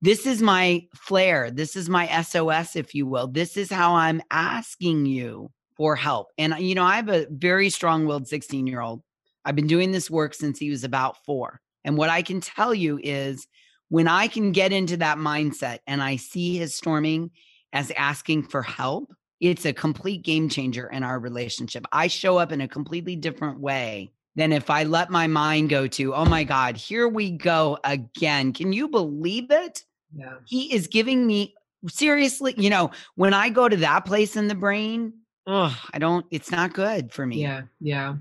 this 0.01 0.25
is 0.25 0.41
my 0.41 0.85
flare. 0.95 1.51
This 1.51 1.75
is 1.75 1.89
my 1.89 2.07
SOS, 2.21 2.75
if 2.75 2.95
you 2.95 3.05
will. 3.05 3.27
This 3.27 3.57
is 3.57 3.71
how 3.71 3.95
I'm 3.95 4.21
asking 4.31 5.05
you 5.05 5.51
for 5.75 5.95
help. 5.95 6.27
And, 6.37 6.55
you 6.59 6.75
know, 6.75 6.83
I 6.83 6.95
have 6.95 7.09
a 7.09 7.27
very 7.29 7.69
strong 7.69 8.05
willed 8.05 8.27
16 8.27 8.65
year 8.65 8.81
old. 8.81 9.01
I've 9.43 9.55
been 9.55 9.67
doing 9.67 9.91
this 9.91 10.09
work 10.09 10.33
since 10.33 10.59
he 10.59 10.69
was 10.69 10.83
about 10.83 11.23
four. 11.25 11.59
And 11.83 11.97
what 11.97 12.09
I 12.09 12.21
can 12.21 12.39
tell 12.41 12.73
you 12.73 12.99
is 13.01 13.47
when 13.89 14.07
I 14.07 14.27
can 14.27 14.51
get 14.51 14.71
into 14.71 14.97
that 14.97 15.17
mindset 15.17 15.79
and 15.85 16.01
I 16.01 16.15
see 16.15 16.57
his 16.57 16.73
storming 16.73 17.31
as 17.73 17.91
asking 17.91 18.43
for 18.47 18.61
help, 18.61 19.13
it's 19.39 19.65
a 19.65 19.73
complete 19.73 20.23
game 20.23 20.49
changer 20.49 20.87
in 20.87 21.03
our 21.03 21.19
relationship. 21.19 21.85
I 21.91 22.07
show 22.07 22.37
up 22.37 22.51
in 22.51 22.61
a 22.61 22.67
completely 22.67 23.15
different 23.15 23.59
way 23.59 24.11
than 24.35 24.51
if 24.51 24.69
I 24.69 24.83
let 24.83 25.09
my 25.09 25.27
mind 25.27 25.69
go 25.69 25.87
to, 25.87 26.13
oh 26.13 26.25
my 26.25 26.43
God, 26.43 26.77
here 26.77 27.07
we 27.07 27.31
go 27.31 27.77
again. 27.83 28.53
Can 28.53 28.73
you 28.73 28.87
believe 28.87 29.51
it? 29.51 29.83
Yeah. 30.15 30.35
He 30.45 30.73
is 30.73 30.87
giving 30.87 31.25
me 31.25 31.55
seriously, 31.87 32.53
you 32.57 32.69
know, 32.69 32.91
when 33.15 33.33
I 33.33 33.49
go 33.49 33.69
to 33.69 33.77
that 33.77 34.05
place 34.05 34.35
in 34.35 34.47
the 34.47 34.55
brain, 34.55 35.13
oh, 35.47 35.75
I 35.93 35.99
don't, 35.99 36.25
it's 36.31 36.51
not 36.51 36.73
good 36.73 37.11
for 37.11 37.25
me. 37.25 37.41
Yeah. 37.41 37.63
Yeah. 37.79 38.15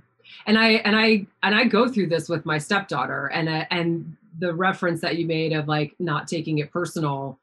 And 0.46 0.58
I, 0.58 0.68
and 0.84 0.96
I, 0.96 1.26
and 1.42 1.54
I 1.54 1.64
go 1.64 1.88
through 1.88 2.08
this 2.08 2.28
with 2.28 2.44
my 2.46 2.58
stepdaughter 2.58 3.26
and, 3.26 3.48
uh, 3.48 3.64
and 3.70 4.16
the 4.38 4.54
reference 4.54 5.00
that 5.00 5.16
you 5.16 5.26
made 5.26 5.52
of 5.52 5.68
like 5.68 5.94
not 5.98 6.28
taking 6.28 6.58
it 6.58 6.70
personal. 6.70 7.38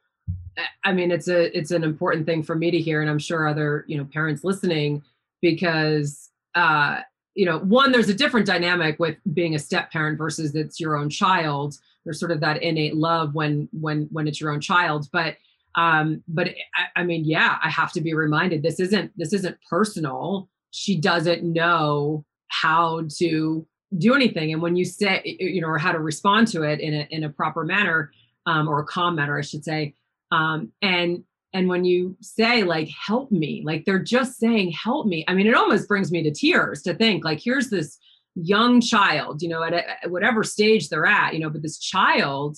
I 0.83 0.93
mean, 0.93 1.11
it's 1.11 1.27
a, 1.27 1.55
it's 1.57 1.71
an 1.71 1.83
important 1.83 2.25
thing 2.25 2.43
for 2.43 2.55
me 2.55 2.71
to 2.71 2.79
hear. 2.79 3.01
And 3.01 3.09
I'm 3.09 3.19
sure 3.19 3.47
other, 3.47 3.83
you 3.87 3.97
know, 3.97 4.05
parents 4.05 4.43
listening 4.43 5.03
because, 5.41 6.31
uh, 6.55 7.01
you 7.33 7.45
know, 7.45 7.59
one, 7.59 7.91
there's 7.91 8.07
a 8.07 8.13
different 8.13 8.45
dynamic 8.45 8.97
with 8.97 9.17
being 9.33 9.55
a 9.55 9.59
step 9.59 9.91
parent 9.91 10.17
versus 10.17 10.55
it's 10.55 10.79
your 10.79 10.95
own 10.95 11.09
child 11.09 11.77
there's 12.05 12.19
sort 12.19 12.31
of 12.31 12.39
that 12.39 12.63
innate 12.63 12.95
love 12.95 13.33
when 13.33 13.67
when 13.73 14.07
when 14.11 14.27
it's 14.27 14.39
your 14.39 14.51
own 14.51 14.61
child 14.61 15.09
but 15.11 15.35
um 15.75 16.23
but 16.27 16.49
I, 16.75 17.01
I 17.01 17.03
mean 17.03 17.25
yeah 17.25 17.57
i 17.61 17.69
have 17.69 17.91
to 17.93 18.01
be 18.01 18.13
reminded 18.13 18.63
this 18.63 18.79
isn't 18.79 19.11
this 19.17 19.33
isn't 19.33 19.57
personal 19.69 20.47
she 20.71 20.97
doesn't 20.99 21.43
know 21.43 22.23
how 22.47 23.03
to 23.17 23.67
do 23.97 24.13
anything 24.13 24.53
and 24.53 24.61
when 24.61 24.75
you 24.75 24.85
say 24.85 25.21
you 25.39 25.61
know 25.61 25.67
or 25.67 25.77
how 25.77 25.91
to 25.91 25.99
respond 25.99 26.47
to 26.47 26.63
it 26.63 26.79
in 26.79 26.93
a 26.93 27.07
in 27.11 27.23
a 27.23 27.29
proper 27.29 27.63
manner 27.63 28.11
um, 28.45 28.67
or 28.67 28.79
a 28.79 28.85
calm 28.85 29.15
manner 29.15 29.37
i 29.37 29.41
should 29.41 29.63
say 29.63 29.93
um, 30.31 30.71
and 30.81 31.23
and 31.53 31.69
when 31.69 31.85
you 31.85 32.17
say 32.21 32.63
like 32.63 32.89
help 32.89 33.31
me 33.31 33.61
like 33.65 33.85
they're 33.85 33.99
just 33.99 34.37
saying 34.37 34.71
help 34.71 35.05
me 35.05 35.23
i 35.27 35.33
mean 35.33 35.47
it 35.47 35.55
almost 35.55 35.87
brings 35.87 36.11
me 36.11 36.23
to 36.23 36.31
tears 36.31 36.81
to 36.81 36.93
think 36.93 37.23
like 37.23 37.39
here's 37.41 37.69
this 37.69 37.97
young 38.35 38.81
child, 38.81 39.41
you 39.41 39.49
know, 39.49 39.63
at, 39.63 39.73
a, 39.73 39.89
at 40.03 40.11
whatever 40.11 40.43
stage 40.43 40.89
they're 40.89 41.05
at, 41.05 41.33
you 41.33 41.39
know, 41.39 41.49
but 41.49 41.61
this 41.61 41.79
child, 41.79 42.57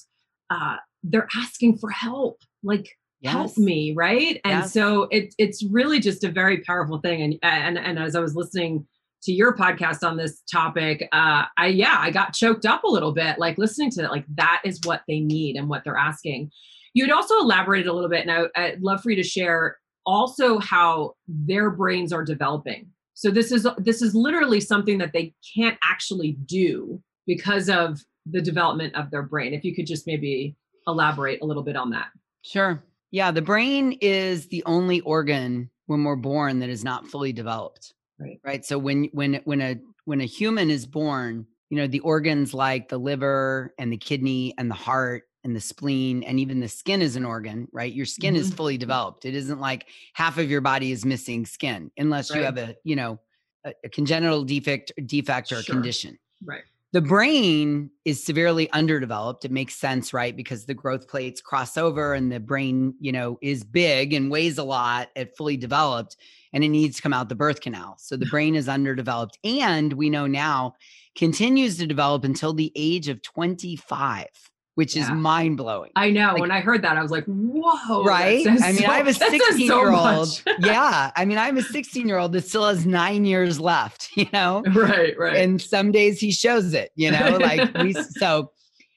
uh, 0.49 0.77
they're 1.03 1.27
asking 1.35 1.77
for 1.77 1.89
help, 1.89 2.41
like 2.63 2.89
yes. 3.21 3.33
help 3.33 3.57
me, 3.57 3.93
right? 3.95 4.41
And 4.43 4.61
yes. 4.61 4.73
so 4.73 5.03
it, 5.11 5.33
it's 5.37 5.63
really 5.63 5.99
just 5.99 6.23
a 6.23 6.31
very 6.31 6.61
powerful 6.61 6.99
thing. 6.99 7.21
And 7.21 7.35
and 7.43 7.77
and 7.77 7.99
as 7.99 8.15
I 8.15 8.19
was 8.19 8.35
listening 8.35 8.87
to 9.27 9.33
your 9.33 9.53
podcast 9.53 10.07
on 10.07 10.15
this 10.15 10.41
topic, 10.49 11.07
uh, 11.11 11.43
I 11.57 11.67
yeah, 11.67 11.97
I 11.99 12.11
got 12.11 12.33
choked 12.33 12.65
up 12.65 12.85
a 12.85 12.89
little 12.89 13.11
bit, 13.11 13.37
like 13.37 13.57
listening 13.57 13.91
to 13.91 14.05
it. 14.05 14.09
Like 14.09 14.25
that 14.35 14.61
is 14.63 14.79
what 14.85 15.03
they 15.05 15.19
need 15.19 15.57
and 15.57 15.67
what 15.67 15.83
they're 15.83 15.97
asking. 15.97 16.49
You 16.93 17.03
would 17.03 17.11
also 17.11 17.37
elaborated 17.39 17.87
a 17.87 17.93
little 17.93 18.09
bit, 18.09 18.25
and 18.25 18.31
I, 18.31 18.59
I'd 18.59 18.81
love 18.81 19.03
for 19.03 19.09
you 19.09 19.17
to 19.17 19.23
share 19.23 19.79
also 20.05 20.59
how 20.59 21.15
their 21.27 21.69
brains 21.69 22.13
are 22.13 22.23
developing. 22.23 22.87
So 23.15 23.29
this 23.29 23.51
is 23.51 23.67
this 23.77 24.01
is 24.01 24.15
literally 24.15 24.61
something 24.61 24.97
that 24.99 25.11
they 25.11 25.33
can't 25.55 25.77
actually 25.83 26.37
do 26.45 27.03
because 27.25 27.69
of 27.69 27.99
the 28.25 28.41
development 28.41 28.95
of 28.95 29.11
their 29.11 29.23
brain. 29.23 29.53
If 29.53 29.65
you 29.65 29.75
could 29.75 29.87
just 29.87 30.07
maybe 30.07 30.55
elaborate 30.87 31.41
a 31.41 31.45
little 31.45 31.63
bit 31.63 31.75
on 31.75 31.89
that. 31.89 32.07
Sure. 32.43 32.81
Yeah, 33.11 33.31
the 33.31 33.41
brain 33.41 33.97
is 33.99 34.47
the 34.47 34.63
only 34.65 35.01
organ 35.01 35.69
when 35.87 36.05
we're 36.05 36.15
born 36.15 36.59
that 36.59 36.69
is 36.69 36.85
not 36.85 37.07
fully 37.07 37.33
developed. 37.33 37.93
Right. 38.19 38.39
Right. 38.43 38.65
So 38.65 38.77
when 38.77 39.05
when 39.13 39.41
when 39.45 39.61
a 39.61 39.77
when 40.05 40.21
a 40.21 40.25
human 40.25 40.69
is 40.69 40.85
born, 40.85 41.45
you 41.69 41.77
know, 41.77 41.87
the 41.87 41.99
organs 41.99 42.53
like 42.53 42.89
the 42.89 42.97
liver 42.97 43.73
and 43.77 43.91
the 43.91 43.97
kidney 43.97 44.53
and 44.57 44.69
the 44.69 44.75
heart 44.75 45.23
and 45.43 45.55
the 45.55 45.61
spleen 45.61 46.23
and 46.23 46.39
even 46.39 46.59
the 46.59 46.67
skin 46.67 47.01
is 47.01 47.15
an 47.15 47.25
organ, 47.25 47.67
right? 47.71 47.93
Your 47.93 48.05
skin 48.05 48.33
mm-hmm. 48.33 48.41
is 48.41 48.53
fully 48.53 48.77
developed. 48.77 49.25
It 49.25 49.35
isn't 49.35 49.59
like 49.59 49.87
half 50.13 50.37
of 50.37 50.49
your 50.49 50.61
body 50.61 50.91
is 50.91 51.05
missing 51.05 51.45
skin 51.45 51.91
unless 51.97 52.31
right. 52.31 52.39
you 52.39 52.45
have 52.45 52.57
a, 52.57 52.75
you 52.83 52.95
know, 52.95 53.19
a, 53.63 53.73
a 53.83 53.89
congenital 53.89 54.43
defect 54.43 54.91
defect 55.05 55.51
or 55.51 55.61
sure. 55.61 55.73
condition. 55.73 56.17
Right. 56.43 56.63
The 56.93 57.01
brain 57.01 57.91
is 58.05 58.23
severely 58.23 58.71
underdeveloped. 58.71 59.43
It 59.43 59.51
makes 59.51 59.75
sense, 59.75 60.13
right? 60.13 60.35
Because 60.35 60.65
the 60.65 60.73
growth 60.73 61.07
plates 61.09 61.41
cross 61.41 61.77
over 61.77 62.13
and 62.13 62.31
the 62.31 62.39
brain, 62.39 62.93
you 62.99 63.11
know, 63.11 63.37
is 63.41 63.65
big 63.65 64.13
and 64.13 64.31
weighs 64.31 64.57
a 64.57 64.63
lot 64.63 65.09
at 65.15 65.35
fully 65.35 65.57
developed 65.57 66.15
and 66.53 66.63
it 66.63 66.69
needs 66.69 66.95
to 66.95 67.01
come 67.01 67.13
out 67.13 67.27
the 67.27 67.35
birth 67.35 67.59
canal. 67.59 67.97
So 67.99 68.15
the 68.15 68.25
brain 68.25 68.55
is 68.55 68.69
underdeveloped. 68.69 69.37
And 69.43 69.93
we 69.93 70.09
know 70.09 70.27
now 70.27 70.75
continues 71.15 71.77
to 71.77 71.87
develop 71.87 72.23
until 72.23 72.53
the 72.53 72.71
age 72.75 73.09
of 73.09 73.21
25 73.21 74.27
which 74.77 74.95
yeah. 74.95 75.05
is 75.05 75.09
mind 75.09 75.57
blowing. 75.57 75.89
I 75.95 76.11
know. 76.11 76.33
Like, 76.33 76.41
when 76.41 76.51
I 76.51 76.59
heard 76.59 76.83
that, 76.83 76.97
I 76.97 77.01
was 77.01 77.09
like, 77.09 77.25
whoa. 77.25 78.03
Right. 78.03 78.45
I 78.45 78.51
mean, 78.51 78.75
so, 78.75 78.85
I 78.85 78.97
have 78.97 79.07
a 79.07 79.13
16 79.13 79.59
year 79.59 79.91
old. 79.91 80.43
yeah. 80.59 81.09
I 81.15 81.25
mean, 81.25 81.39
I 81.39 81.47
have 81.47 81.57
a 81.57 81.63
16 81.63 82.07
year 82.07 82.19
old 82.19 82.31
that 82.33 82.45
still 82.45 82.67
has 82.67 82.85
nine 82.85 83.25
years 83.25 83.59
left, 83.59 84.11
you 84.15 84.27
know? 84.31 84.61
Right. 84.67 85.17
Right. 85.17 85.37
And 85.37 85.59
some 85.59 85.91
days 85.91 86.19
he 86.19 86.31
shows 86.31 86.75
it, 86.75 86.91
you 86.93 87.09
know, 87.09 87.39
like 87.41 87.75
we, 87.81 87.93
so, 87.93 88.51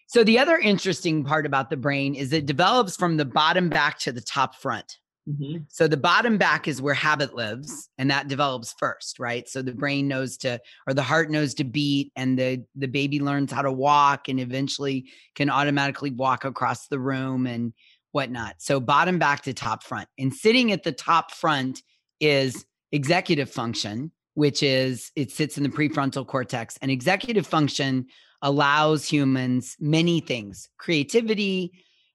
so 0.06 0.22
the 0.22 0.38
other 0.38 0.58
interesting 0.58 1.24
part 1.24 1.46
about 1.46 1.70
the 1.70 1.78
brain 1.78 2.14
is 2.14 2.34
it 2.34 2.44
develops 2.44 2.94
from 2.94 3.16
the 3.16 3.24
bottom 3.24 3.70
back 3.70 3.98
to 4.00 4.12
the 4.12 4.20
top 4.20 4.56
front. 4.56 4.98
Mm-hmm. 5.28 5.58
So 5.68 5.86
the 5.86 5.96
bottom 5.98 6.38
back 6.38 6.66
is 6.66 6.80
where 6.80 6.94
habit 6.94 7.34
lives, 7.34 7.90
and 7.98 8.10
that 8.10 8.28
develops 8.28 8.74
first, 8.78 9.18
right? 9.20 9.48
So 9.48 9.60
the 9.62 9.74
brain 9.74 10.08
knows 10.08 10.36
to, 10.38 10.60
or 10.86 10.94
the 10.94 11.02
heart 11.02 11.30
knows 11.30 11.54
to 11.54 11.64
beat, 11.64 12.10
and 12.16 12.38
the 12.38 12.64
the 12.74 12.88
baby 12.88 13.20
learns 13.20 13.52
how 13.52 13.62
to 13.62 13.70
walk, 13.70 14.28
and 14.28 14.40
eventually 14.40 15.10
can 15.34 15.50
automatically 15.50 16.10
walk 16.10 16.44
across 16.44 16.88
the 16.88 16.98
room 16.98 17.46
and 17.46 17.74
whatnot. 18.12 18.56
So 18.58 18.80
bottom 18.80 19.18
back 19.18 19.42
to 19.42 19.52
top 19.52 19.82
front, 19.82 20.08
and 20.18 20.34
sitting 20.34 20.72
at 20.72 20.84
the 20.84 20.92
top 20.92 21.32
front 21.32 21.82
is 22.18 22.64
executive 22.90 23.50
function, 23.50 24.10
which 24.34 24.62
is 24.62 25.12
it 25.16 25.30
sits 25.30 25.58
in 25.58 25.64
the 25.64 25.68
prefrontal 25.68 26.26
cortex, 26.26 26.78
and 26.80 26.90
executive 26.90 27.46
function 27.46 28.06
allows 28.40 29.04
humans 29.06 29.76
many 29.78 30.20
things: 30.20 30.70
creativity, 30.78 31.72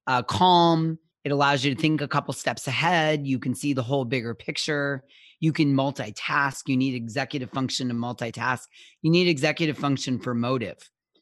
uh, 0.08 0.24
calm 0.24 0.98
it 1.26 1.32
allows 1.32 1.66
you 1.66 1.74
to 1.74 1.82
think 1.82 2.02
a 2.02 2.08
couple 2.08 2.34
steps 2.36 2.68
ahead. 2.68 3.26
You 3.26 3.40
can 3.40 3.56
see 3.56 3.74
the 3.74 3.82
whole 3.82 4.06
bigger 4.06 4.36
picture. 4.36 5.04
You 5.40 5.52
can 5.52 5.76
multitask. 5.76 6.62
You 6.68 6.78
need 6.78 6.94
executive 6.94 7.50
function 7.50 7.88
to 7.88 7.96
multitask. 7.96 8.62
You 9.02 9.10
need 9.10 9.28
executive 9.28 9.76
function 9.76 10.20
for 10.20 10.36
motive. 10.36 10.78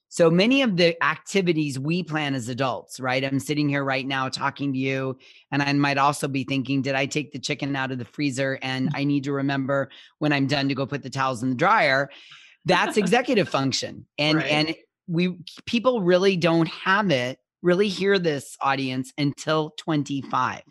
So 0.10 0.30
many 0.30 0.62
of 0.62 0.76
the 0.76 1.02
activities 1.04 1.80
we 1.80 2.04
plan 2.04 2.36
as 2.36 2.50
adults, 2.50 3.00
right? 3.00 3.24
I'm 3.24 3.39
sitting 3.39 3.68
here 3.70 3.84
right 3.84 4.06
now 4.06 4.28
talking 4.28 4.74
to 4.74 4.78
you, 4.78 5.18
and 5.52 5.63
I 5.63 5.72
might 5.74 5.98
also 5.98 6.28
be 6.28 6.44
thinking, 6.44 6.82
did 6.82 6.96
I 6.96 7.06
take 7.06 7.32
the 7.32 7.39
chicken 7.39 7.76
out 7.76 7.92
of 7.92 7.98
the 7.98 8.06
freezer? 8.06 8.60
And 8.62 8.92
I 8.96 9.06
need 9.06 9.24
to 9.24 9.32
remember 9.32 9.89
when 10.20 10.34
I'm 10.34 10.48
done 10.48 10.68
to 10.68 10.76
go 10.76 10.86
put 10.86 11.02
the 11.02 11.10
towels 11.10 11.42
in 11.42 11.50
the 11.50 11.56
dryer. 11.56 12.12
That's 12.66 12.98
executive 12.98 13.48
function. 13.48 14.06
And 14.18 14.38
right. 14.38 14.52
and 14.52 14.76
we 15.08 15.38
people 15.66 16.02
really 16.02 16.38
don't 16.38 16.68
have 16.68 17.10
it 17.10 17.39
really 17.63 17.88
hear 17.88 18.19
this 18.19 18.56
audience 18.62 19.12
until 19.17 19.71
25. 19.78 20.62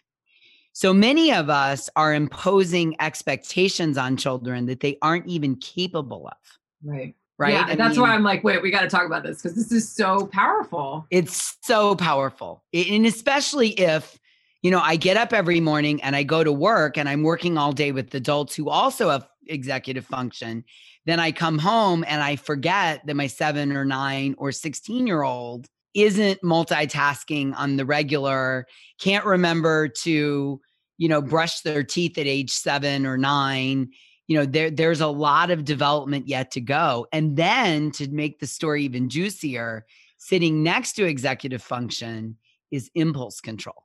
So 0.74 0.94
many 0.94 1.33
of 1.33 1.50
us 1.50 1.90
are 1.96 2.14
imposing 2.14 2.96
expectations 3.00 3.98
on 3.98 4.16
children 4.16 4.66
that 4.66 4.81
they 4.81 4.98
aren't 5.02 5.26
even 5.26 5.57
capable 5.57 6.28
of. 6.28 6.59
Right. 6.85 7.14
Right. 7.38 7.55
Yeah. 7.55 7.66
And 7.68 7.81
that's 7.81 7.96
mean, 7.96 8.02
why 8.02 8.14
I'm 8.14 8.22
like, 8.22 8.44
wait, 8.44 8.62
we 8.62 8.70
got 8.70 8.83
to 8.83 8.88
talk 8.88 9.05
about 9.05 9.24
this 9.24 9.42
because 9.42 9.57
this 9.57 9.72
is 9.72 9.90
so 9.90 10.26
powerful. 10.28 11.07
It's 11.11 11.57
so 11.62 11.96
powerful. 11.96 12.62
And 12.72 13.05
especially 13.05 13.70
if, 13.70 14.18
you 14.62 14.70
know, 14.70 14.78
I 14.78 14.96
get 14.96 15.16
up 15.16 15.33
every 15.33 15.59
morning 15.59 16.00
and 16.02 16.14
I 16.14 16.22
go 16.22 16.44
to 16.44 16.52
work 16.52 16.96
and 16.96 17.09
I'm 17.09 17.22
working 17.22 17.59
all 17.59 17.72
day 17.72 17.90
with 17.90 18.14
adults 18.14 18.55
who 18.55 18.68
also 18.68 19.11
have 19.11 19.26
executive 19.48 20.07
function. 20.07 20.64
Then 21.05 21.18
I 21.18 21.33
come 21.33 21.59
home 21.59 22.05
and 22.07 22.22
I 22.22 22.37
forget 22.37 23.05
that 23.07 23.16
my 23.16 23.26
seven 23.26 23.72
or 23.72 23.85
nine 23.85 24.37
or 24.38 24.52
16 24.52 25.07
year 25.07 25.22
old 25.22 25.66
isn't 25.94 26.40
multitasking 26.42 27.55
on 27.57 27.76
the 27.76 27.85
regular, 27.85 28.66
can't 28.98 29.24
remember 29.24 29.88
to, 29.88 30.61
you 30.98 31.09
know, 31.09 31.20
brush 31.20 31.61
their 31.61 31.83
teeth 31.83 32.18
at 32.18 32.26
age 32.26 32.50
seven 32.50 33.07
or 33.07 33.16
nine. 33.16 33.90
You 34.28 34.38
know, 34.38 34.46
there 34.46 34.70
there's 34.70 35.00
a 35.00 35.09
lot 35.09 35.50
of 35.50 35.64
development 35.64 36.28
yet 36.28 36.50
to 36.52 36.61
go. 36.61 37.07
And 37.12 37.37
then 37.37 37.90
to 37.92 38.09
make 38.11 38.38
the 38.38 38.46
story 38.46 38.85
even 38.85 39.09
juicier, 39.09 39.85
sitting 40.18 40.62
next 40.62 40.92
to 40.94 41.05
executive 41.05 41.62
function 41.62 42.37
is 42.70 42.90
impulse 42.94 43.40
control. 43.40 43.85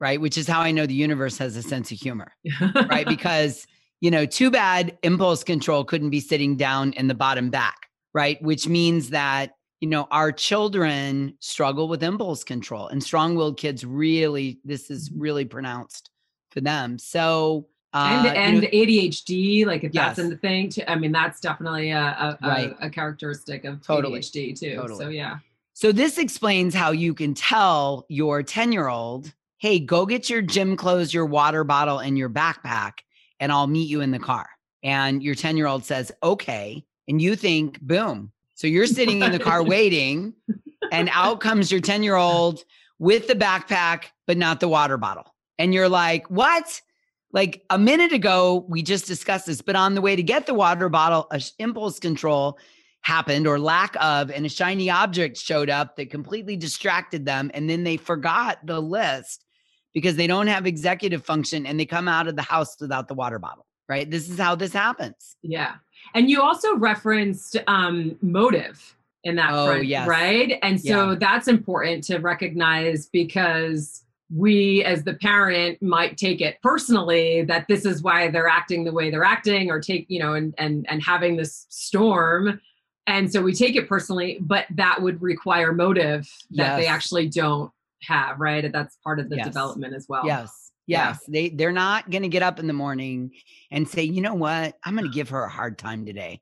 Right. 0.00 0.20
Which 0.20 0.38
is 0.38 0.48
how 0.48 0.60
I 0.60 0.72
know 0.72 0.86
the 0.86 0.94
universe 0.94 1.38
has 1.38 1.56
a 1.56 1.62
sense 1.62 1.92
of 1.92 1.98
humor. 1.98 2.32
right. 2.60 3.06
Because, 3.12 3.66
you 4.00 4.10
know, 4.10 4.26
too 4.26 4.50
bad 4.50 4.98
impulse 5.02 5.44
control 5.44 5.84
couldn't 5.84 6.10
be 6.10 6.20
sitting 6.20 6.56
down 6.56 6.92
in 6.94 7.06
the 7.06 7.14
bottom 7.14 7.50
back. 7.50 7.88
Right. 8.14 8.42
Which 8.42 8.66
means 8.66 9.10
that 9.10 9.52
you 9.82 9.88
know, 9.88 10.06
our 10.12 10.30
children 10.30 11.34
struggle 11.40 11.88
with 11.88 12.04
impulse 12.04 12.44
control 12.44 12.86
and 12.86 13.02
strong 13.02 13.34
willed 13.34 13.58
kids 13.58 13.84
really, 13.84 14.60
this 14.64 14.90
is 14.92 15.10
mm-hmm. 15.10 15.20
really 15.20 15.44
pronounced 15.44 16.08
for 16.52 16.60
them. 16.60 17.00
So, 17.00 17.66
uh, 17.92 18.22
and, 18.24 18.36
and 18.36 18.54
you 18.54 18.62
know, 18.62 19.08
ADHD, 19.08 19.66
like 19.66 19.82
if 19.82 19.92
yes. 19.92 20.06
that's 20.06 20.18
in 20.20 20.30
the 20.30 20.36
thing, 20.36 20.68
too, 20.68 20.82
I 20.86 20.94
mean, 20.94 21.10
that's 21.10 21.40
definitely 21.40 21.90
a, 21.90 21.98
a, 21.98 22.38
right. 22.40 22.76
a, 22.80 22.86
a 22.86 22.90
characteristic 22.90 23.64
of 23.64 23.82
totally. 23.82 24.20
ADHD 24.20 24.58
too. 24.58 24.76
Totally. 24.76 25.04
So, 25.04 25.08
yeah. 25.08 25.38
So, 25.74 25.90
this 25.90 26.16
explains 26.16 26.76
how 26.76 26.92
you 26.92 27.12
can 27.12 27.34
tell 27.34 28.06
your 28.08 28.44
10 28.44 28.70
year 28.70 28.86
old, 28.86 29.34
hey, 29.58 29.80
go 29.80 30.06
get 30.06 30.30
your 30.30 30.42
gym 30.42 30.76
clothes, 30.76 31.12
your 31.12 31.26
water 31.26 31.64
bottle, 31.64 31.98
and 31.98 32.16
your 32.16 32.30
backpack, 32.30 33.00
and 33.40 33.50
I'll 33.50 33.66
meet 33.66 33.88
you 33.88 34.00
in 34.00 34.12
the 34.12 34.20
car. 34.20 34.48
And 34.84 35.24
your 35.24 35.34
10 35.34 35.56
year 35.56 35.66
old 35.66 35.84
says, 35.84 36.12
okay. 36.22 36.84
And 37.08 37.20
you 37.20 37.34
think, 37.34 37.80
boom, 37.80 38.30
so 38.62 38.68
you're 38.68 38.86
sitting 38.86 39.22
in 39.22 39.32
the 39.32 39.40
car 39.40 39.60
waiting, 39.60 40.34
and 40.92 41.10
out 41.12 41.40
comes 41.40 41.72
your 41.72 41.80
10 41.80 42.04
year 42.04 42.14
old 42.14 42.62
with 43.00 43.26
the 43.26 43.34
backpack, 43.34 44.04
but 44.28 44.36
not 44.36 44.60
the 44.60 44.68
water 44.68 44.96
bottle. 44.96 45.24
And 45.58 45.74
you're 45.74 45.88
like, 45.88 46.30
what? 46.30 46.80
Like 47.32 47.64
a 47.70 47.76
minute 47.76 48.12
ago, 48.12 48.64
we 48.68 48.84
just 48.84 49.08
discussed 49.08 49.46
this, 49.46 49.62
but 49.62 49.74
on 49.74 49.96
the 49.96 50.00
way 50.00 50.14
to 50.14 50.22
get 50.22 50.46
the 50.46 50.54
water 50.54 50.88
bottle, 50.88 51.26
a 51.32 51.42
impulse 51.58 51.98
control 51.98 52.56
happened 53.00 53.48
or 53.48 53.58
lack 53.58 53.96
of, 53.98 54.30
and 54.30 54.46
a 54.46 54.48
shiny 54.48 54.88
object 54.88 55.36
showed 55.36 55.68
up 55.68 55.96
that 55.96 56.10
completely 56.10 56.56
distracted 56.56 57.26
them. 57.26 57.50
And 57.54 57.68
then 57.68 57.82
they 57.82 57.96
forgot 57.96 58.64
the 58.64 58.78
list 58.78 59.44
because 59.92 60.14
they 60.14 60.28
don't 60.28 60.46
have 60.46 60.68
executive 60.68 61.24
function 61.24 61.66
and 61.66 61.80
they 61.80 61.86
come 61.86 62.06
out 62.06 62.28
of 62.28 62.36
the 62.36 62.42
house 62.42 62.76
without 62.80 63.08
the 63.08 63.14
water 63.14 63.40
bottle, 63.40 63.66
right? 63.88 64.08
This 64.08 64.30
is 64.30 64.38
how 64.38 64.54
this 64.54 64.72
happens. 64.72 65.34
Yeah. 65.42 65.74
And 66.14 66.30
you 66.30 66.42
also 66.42 66.76
referenced 66.76 67.56
um, 67.66 68.16
motive 68.22 68.96
in 69.24 69.36
that 69.36 69.52
oh, 69.52 69.66
front, 69.66 69.86
yes. 69.86 70.06
right? 70.06 70.58
And 70.62 70.80
so 70.80 71.10
yeah. 71.10 71.16
that's 71.18 71.48
important 71.48 72.04
to 72.04 72.18
recognize 72.18 73.06
because 73.06 74.02
we 74.34 74.82
as 74.84 75.04
the 75.04 75.14
parent 75.14 75.82
might 75.82 76.16
take 76.16 76.40
it 76.40 76.56
personally 76.62 77.42
that 77.42 77.66
this 77.68 77.84
is 77.84 78.02
why 78.02 78.30
they're 78.30 78.48
acting 78.48 78.84
the 78.84 78.92
way 78.92 79.10
they're 79.10 79.24
acting 79.24 79.70
or 79.70 79.78
take 79.78 80.06
you 80.08 80.18
know 80.18 80.32
and 80.32 80.54
and 80.56 80.86
and 80.88 81.02
having 81.02 81.36
this 81.36 81.66
storm 81.68 82.58
and 83.06 83.30
so 83.30 83.42
we 83.42 83.52
take 83.52 83.76
it 83.76 83.86
personally 83.86 84.38
but 84.40 84.64
that 84.70 85.02
would 85.02 85.20
require 85.20 85.72
motive 85.72 86.22
that 86.50 86.78
yes. 86.78 86.80
they 86.80 86.86
actually 86.86 87.28
don't 87.28 87.70
have 88.04 88.40
right 88.40 88.72
that's 88.72 88.96
part 89.04 89.20
of 89.20 89.28
the 89.28 89.36
yes. 89.36 89.44
development 89.44 89.94
as 89.94 90.06
well 90.08 90.22
yes 90.24 90.71
Yes, 90.86 91.20
yeah. 91.28 91.32
they 91.32 91.48
they're 91.50 91.72
not 91.72 92.10
going 92.10 92.22
to 92.22 92.28
get 92.28 92.42
up 92.42 92.58
in 92.58 92.66
the 92.66 92.72
morning 92.72 93.30
and 93.70 93.88
say, 93.88 94.02
"You 94.02 94.20
know 94.20 94.34
what? 94.34 94.76
I'm 94.84 94.96
going 94.96 95.08
to 95.08 95.14
give 95.14 95.28
her 95.30 95.44
a 95.44 95.48
hard 95.48 95.78
time 95.78 96.04
today." 96.04 96.40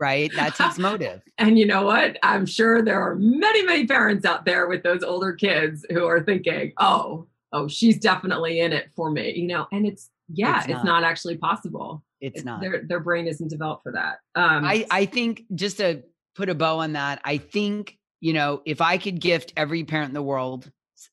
right? 0.00 0.32
That 0.34 0.56
takes 0.56 0.78
motive. 0.78 1.22
And 1.38 1.58
you 1.58 1.66
know 1.66 1.82
what? 1.82 2.18
I'm 2.22 2.44
sure 2.46 2.82
there 2.82 3.00
are 3.00 3.14
many 3.16 3.64
many 3.64 3.86
parents 3.86 4.24
out 4.26 4.44
there 4.44 4.68
with 4.68 4.82
those 4.82 5.02
older 5.02 5.32
kids 5.32 5.86
who 5.90 6.04
are 6.06 6.22
thinking, 6.22 6.72
"Oh, 6.78 7.26
oh, 7.52 7.68
she's 7.68 7.98
definitely 7.98 8.60
in 8.60 8.72
it 8.72 8.90
for 8.96 9.10
me." 9.10 9.32
You 9.36 9.46
know, 9.46 9.66
and 9.72 9.86
it's 9.86 10.10
yeah, 10.28 10.58
It's 10.58 10.66
it's, 10.66 10.74
not. 10.74 10.84
not. 10.84 11.04
actually 11.04 11.36
possible. 11.36 12.02
It's 12.20 12.44
not. 12.44 12.60
Their 12.60 12.84
their 12.86 13.00
brain 13.00 13.26
isn't 13.26 13.48
developed 13.48 13.82
for 13.82 13.92
that. 13.92 14.18
Um, 14.34 14.64
I, 14.64 14.86
I 14.90 15.04
think 15.06 15.44
just 15.54 15.78
to 15.78 16.02
put 16.34 16.48
a 16.48 16.54
bow 16.54 16.78
on 16.78 16.92
that, 16.94 17.20
I 17.24 17.36
think, 17.38 17.98
you 18.20 18.32
know, 18.32 18.62
if 18.64 18.80
I 18.80 18.96
could 18.98 19.20
gift 19.20 19.52
every 19.56 19.84
parent 19.84 20.08
in 20.10 20.14
the 20.14 20.22
world 20.22 20.70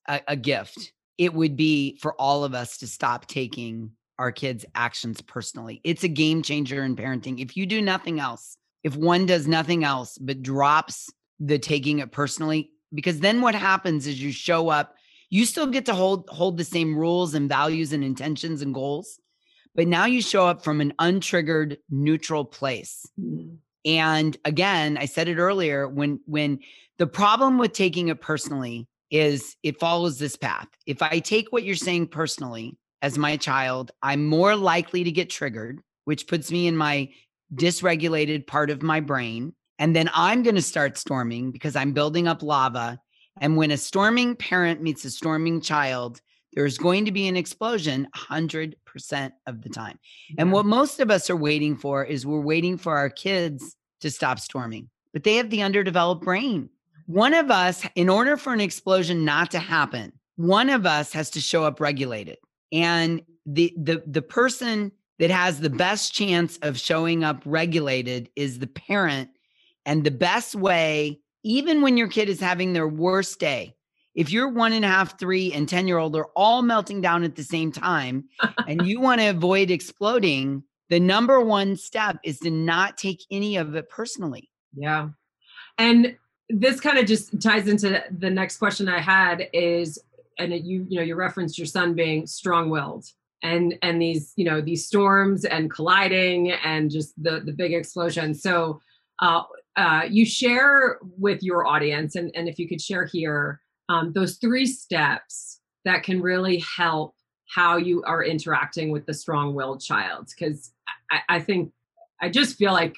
a, 0.08 0.22
a 0.30 0.36
gift, 0.36 0.94
it 1.20 1.34
would 1.34 1.58
be 1.58 1.98
for 1.98 2.14
all 2.14 2.46
of 2.46 2.56
us 2.56 2.78
to 2.78 2.88
stop 2.88 3.28
taking 3.28 3.92
our 4.18 4.32
kids' 4.32 4.66
actions 4.74 5.22
personally. 5.22 5.82
It's 5.84 6.06
a 6.06 6.08
game 6.08 6.42
changer 6.42 6.84
in 6.84 6.96
parenting. 6.96 7.42
If 7.42 7.58
you 7.58 7.66
do 7.66 7.82
nothing 7.82 8.20
else, 8.22 8.58
if 8.84 8.96
one 8.96 9.26
does 9.26 9.46
nothing 9.46 9.84
else 9.84 10.18
but 10.18 10.42
drops 10.42 11.10
the 11.40 11.60
taking 11.60 12.00
it 12.00 12.14
personally, 12.14 12.72
because 12.94 13.20
then 13.20 13.42
what 13.42 13.54
happens 13.54 14.08
is 14.08 14.22
you 14.22 14.32
show 14.32 14.70
up, 14.70 14.96
you 15.30 15.46
still 15.46 15.68
get 15.68 15.86
to 15.86 15.94
hold 15.94 16.28
hold 16.30 16.58
the 16.58 16.64
same 16.64 16.98
rules 16.98 17.34
and 17.34 17.50
values 17.50 17.92
and 17.92 18.04
intentions 18.04 18.62
and 18.62 18.74
goals, 18.74 19.20
but 19.76 19.88
now 19.88 20.06
you 20.06 20.22
show 20.22 20.48
up 20.48 20.64
from 20.64 20.80
an 20.80 20.94
untriggered 21.00 21.78
neutral 21.90 22.46
place. 22.46 23.06
mm, 23.20 23.58
And 23.84 24.38
again, 24.46 24.98
I 24.98 25.06
said 25.06 25.28
it 25.28 25.38
earlier 25.38 25.88
when 25.88 26.22
when 26.26 26.60
the 26.98 27.08
problem 27.08 27.58
with 27.58 27.74
taking 27.74 28.08
it 28.08 28.22
personally 28.22 28.88
is 29.12 29.56
it 29.64 29.80
follows 29.80 30.20
this 30.20 30.36
path. 30.36 30.68
If 30.86 31.02
I 31.02 31.20
take 31.20 31.52
what 31.52 31.64
you're 31.64 31.76
saying 31.76 32.08
personally 32.08 32.78
as 33.02 33.18
my 33.18 33.38
child, 33.38 33.92
I'm 34.02 34.26
more 34.26 34.56
likely 34.56 35.04
to 35.04 35.12
get 35.12 35.30
triggered, 35.30 35.80
which 36.06 36.28
puts 36.28 36.52
me 36.52 36.68
in 36.68 36.76
my 36.76 37.10
dysregulated 37.54 38.48
part 38.48 38.70
of 38.70 38.82
my 38.82 39.00
brain. 39.00 39.54
And 39.80 39.96
then 39.96 40.10
I'm 40.14 40.44
going 40.44 40.56
to 40.56 40.62
start 40.62 40.98
storming 40.98 41.52
because 41.52 41.76
I'm 41.76 41.94
building 41.94 42.28
up 42.28 42.44
lava. 42.44 43.00
And 43.40 43.56
when 43.56 43.72
a 43.72 43.78
storming 43.78 44.36
parent 44.36 44.82
meets 44.82 45.06
a 45.06 45.10
storming 45.10 45.62
child, 45.62 46.22
there's 46.54 46.78
going 46.78 47.06
to 47.06 47.12
be 47.12 47.28
an 47.28 47.38
explosion 47.38 48.08
100% 48.16 49.32
of 49.48 49.62
the 49.62 49.70
time. 49.70 50.00
And 50.38 50.52
what 50.52 50.66
most 50.66 51.00
of 51.00 51.12
us 51.12 51.30
are 51.30 51.36
waiting 51.36 51.78
for 51.78 52.04
is 52.04 52.26
we're 52.26 52.42
waiting 52.42 52.78
for 52.78 52.98
our 52.98 53.10
kids 53.10 53.76
to 54.02 54.10
stop 54.10 54.40
storming, 54.40 54.90
but 55.14 55.24
they 55.24 55.36
have 55.36 55.50
the 55.50 55.62
underdeveloped 55.62 56.24
brain. 56.24 56.70
One 57.10 57.34
of 57.34 57.50
us, 57.50 57.84
in 57.96 58.08
order 58.08 58.38
for 58.38 58.54
an 58.54 58.62
explosion 58.62 59.26
not 59.26 59.50
to 59.50 59.58
happen, 59.58 60.14
one 60.36 60.70
of 60.70 60.86
us 60.86 61.12
has 61.14 61.32
to 61.32 61.42
show 61.42 61.64
up 61.64 61.80
regulated. 61.80 62.38
And 62.72 63.24
the 63.48 63.74
the 63.76 64.04
the 64.06 64.22
person 64.22 64.92
that 65.18 65.32
has 65.32 65.60
the 65.60 65.72
best 65.72 66.14
chance 66.14 66.60
of 66.62 66.78
showing 66.78 67.24
up 67.24 67.42
regulated 67.46 68.30
is 68.36 68.60
the 68.60 68.68
parent. 68.68 69.32
And 69.88 70.04
the 70.04 70.12
best 70.12 70.54
way, 70.54 71.20
even 71.42 71.82
when 71.82 71.98
your 71.98 72.10
kid 72.10 72.30
is 72.30 72.40
having 72.40 72.74
their 72.74 72.88
worst 72.88 73.40
day, 73.40 73.74
if 74.14 74.30
you're 74.30 74.48
one 74.48 74.72
and 74.72 74.86
a 74.86 74.88
half, 74.88 75.18
three, 75.18 75.52
and 75.52 75.68
10 75.68 75.88
year 75.88 75.98
old 75.98 76.16
are 76.16 76.30
all 76.36 76.62
melting 76.62 77.02
down 77.02 77.24
at 77.24 77.36
the 77.36 77.44
same 77.44 77.72
time, 77.72 78.26
and 78.68 78.86
you 78.86 79.00
want 79.00 79.20
to 79.20 79.30
avoid 79.30 79.72
exploding, 79.72 80.62
the 80.90 81.00
number 81.00 81.42
one 81.42 81.76
step 81.76 82.20
is 82.24 82.38
to 82.42 82.52
not 82.52 83.00
take 83.00 83.24
any 83.32 83.58
of 83.58 83.74
it 83.74 83.90
personally. 83.90 84.52
Yeah. 84.76 85.10
And 85.80 86.16
this 86.50 86.80
kind 86.80 86.98
of 86.98 87.06
just 87.06 87.40
ties 87.42 87.68
into 87.68 88.04
the 88.18 88.30
next 88.30 88.58
question 88.58 88.90
I 88.90 89.00
had 89.00 89.48
is 89.54 90.00
and 90.40 90.54
you 90.54 90.86
you 90.90 90.98
know 90.98 91.04
you 91.04 91.16
referenced 91.16 91.58
your 91.58 91.68
son 91.68 91.94
being 91.94 92.26
strong-willed 92.26 93.06
and 93.44 93.78
and 93.82 94.02
these 94.02 94.34
you 94.36 94.46
know 94.46 94.60
these 94.62 94.86
storms 94.86 95.46
and 95.46 95.72
colliding 95.72 96.52
and 96.52 96.90
just 96.90 97.14
the 97.22 97.42
the 97.42 97.52
big 97.52 97.74
explosion. 97.74 98.34
So 98.34 98.82
uh, 99.22 99.44
uh, 99.76 100.04
you 100.10 100.26
share 100.26 101.00
with 101.18 101.44
your 101.44 101.68
audience 101.68 102.16
and 102.16 102.32
and 102.36 102.50
if 102.50 102.58
you 102.58 102.68
could 102.68 102.82
share 102.82 103.06
here 103.06 103.62
um, 103.90 104.12
those 104.14 104.38
three 104.38 104.66
steps 104.66 105.62
that 105.86 106.04
can 106.04 106.22
really 106.22 106.64
help 106.78 107.16
how 107.48 107.78
you 107.78 108.04
are 108.04 108.24
interacting 108.24 108.92
with 108.92 109.06
the 109.06 109.14
strong-willed 109.14 109.82
child 109.82 110.30
because 110.30 110.72
I, 111.10 111.20
I 111.30 111.40
think 111.40 111.72
I 112.22 112.30
just 112.30 112.58
feel 112.58 112.74
like 112.74 112.96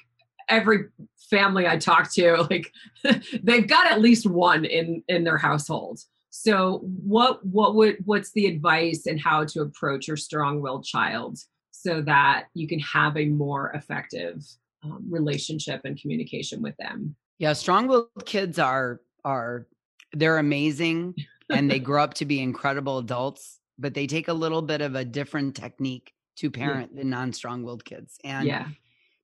every 0.50 0.86
family 1.32 1.66
I 1.66 1.78
talk 1.78 2.14
to, 2.14 2.46
like 2.52 2.72
they've 3.42 3.68
got 3.68 3.92
at 3.92 4.02
least 4.02 4.28
one 4.28 4.66
in 4.66 5.04
in 5.08 5.24
their 5.24 5.38
household. 5.38 6.02
So 6.30 6.80
what 6.84 7.44
what 7.46 7.74
would 7.76 7.98
what's 8.06 8.32
the 8.34 8.46
advice 8.46 9.08
and 9.08 9.20
how 9.20 9.46
to 9.46 9.62
approach 9.62 10.08
your 10.08 10.18
strong-willed 10.18 10.86
child 10.86 11.40
so 11.72 12.02
that 12.04 12.46
you 12.54 12.68
can 12.68 12.80
have 12.80 13.18
a 13.18 13.26
more 13.26 13.72
effective 13.72 14.46
um, 14.84 15.04
relationship 15.10 15.82
and 15.84 16.00
communication 16.00 16.62
with 16.62 16.76
them? 16.78 17.16
Yeah, 17.40 17.54
strong-willed 17.54 18.26
kids 18.26 18.60
are 18.60 19.02
are 19.26 19.68
they're 20.14 20.38
amazing 20.38 21.16
and 21.50 21.70
they 21.70 21.80
grow 21.80 22.04
up 22.04 22.14
to 22.16 22.26
be 22.26 22.40
incredible 22.40 22.98
adults, 22.98 23.60
but 23.78 23.94
they 23.94 24.08
take 24.08 24.28
a 24.28 24.34
little 24.34 24.62
bit 24.62 24.82
of 24.82 24.96
a 24.96 25.04
different 25.04 25.56
technique 25.56 26.14
to 26.38 26.50
parent 26.50 26.96
than 26.96 27.10
non-strong-willed 27.10 27.84
kids. 27.84 28.18
And 28.24 28.48
yeah, 28.48 28.68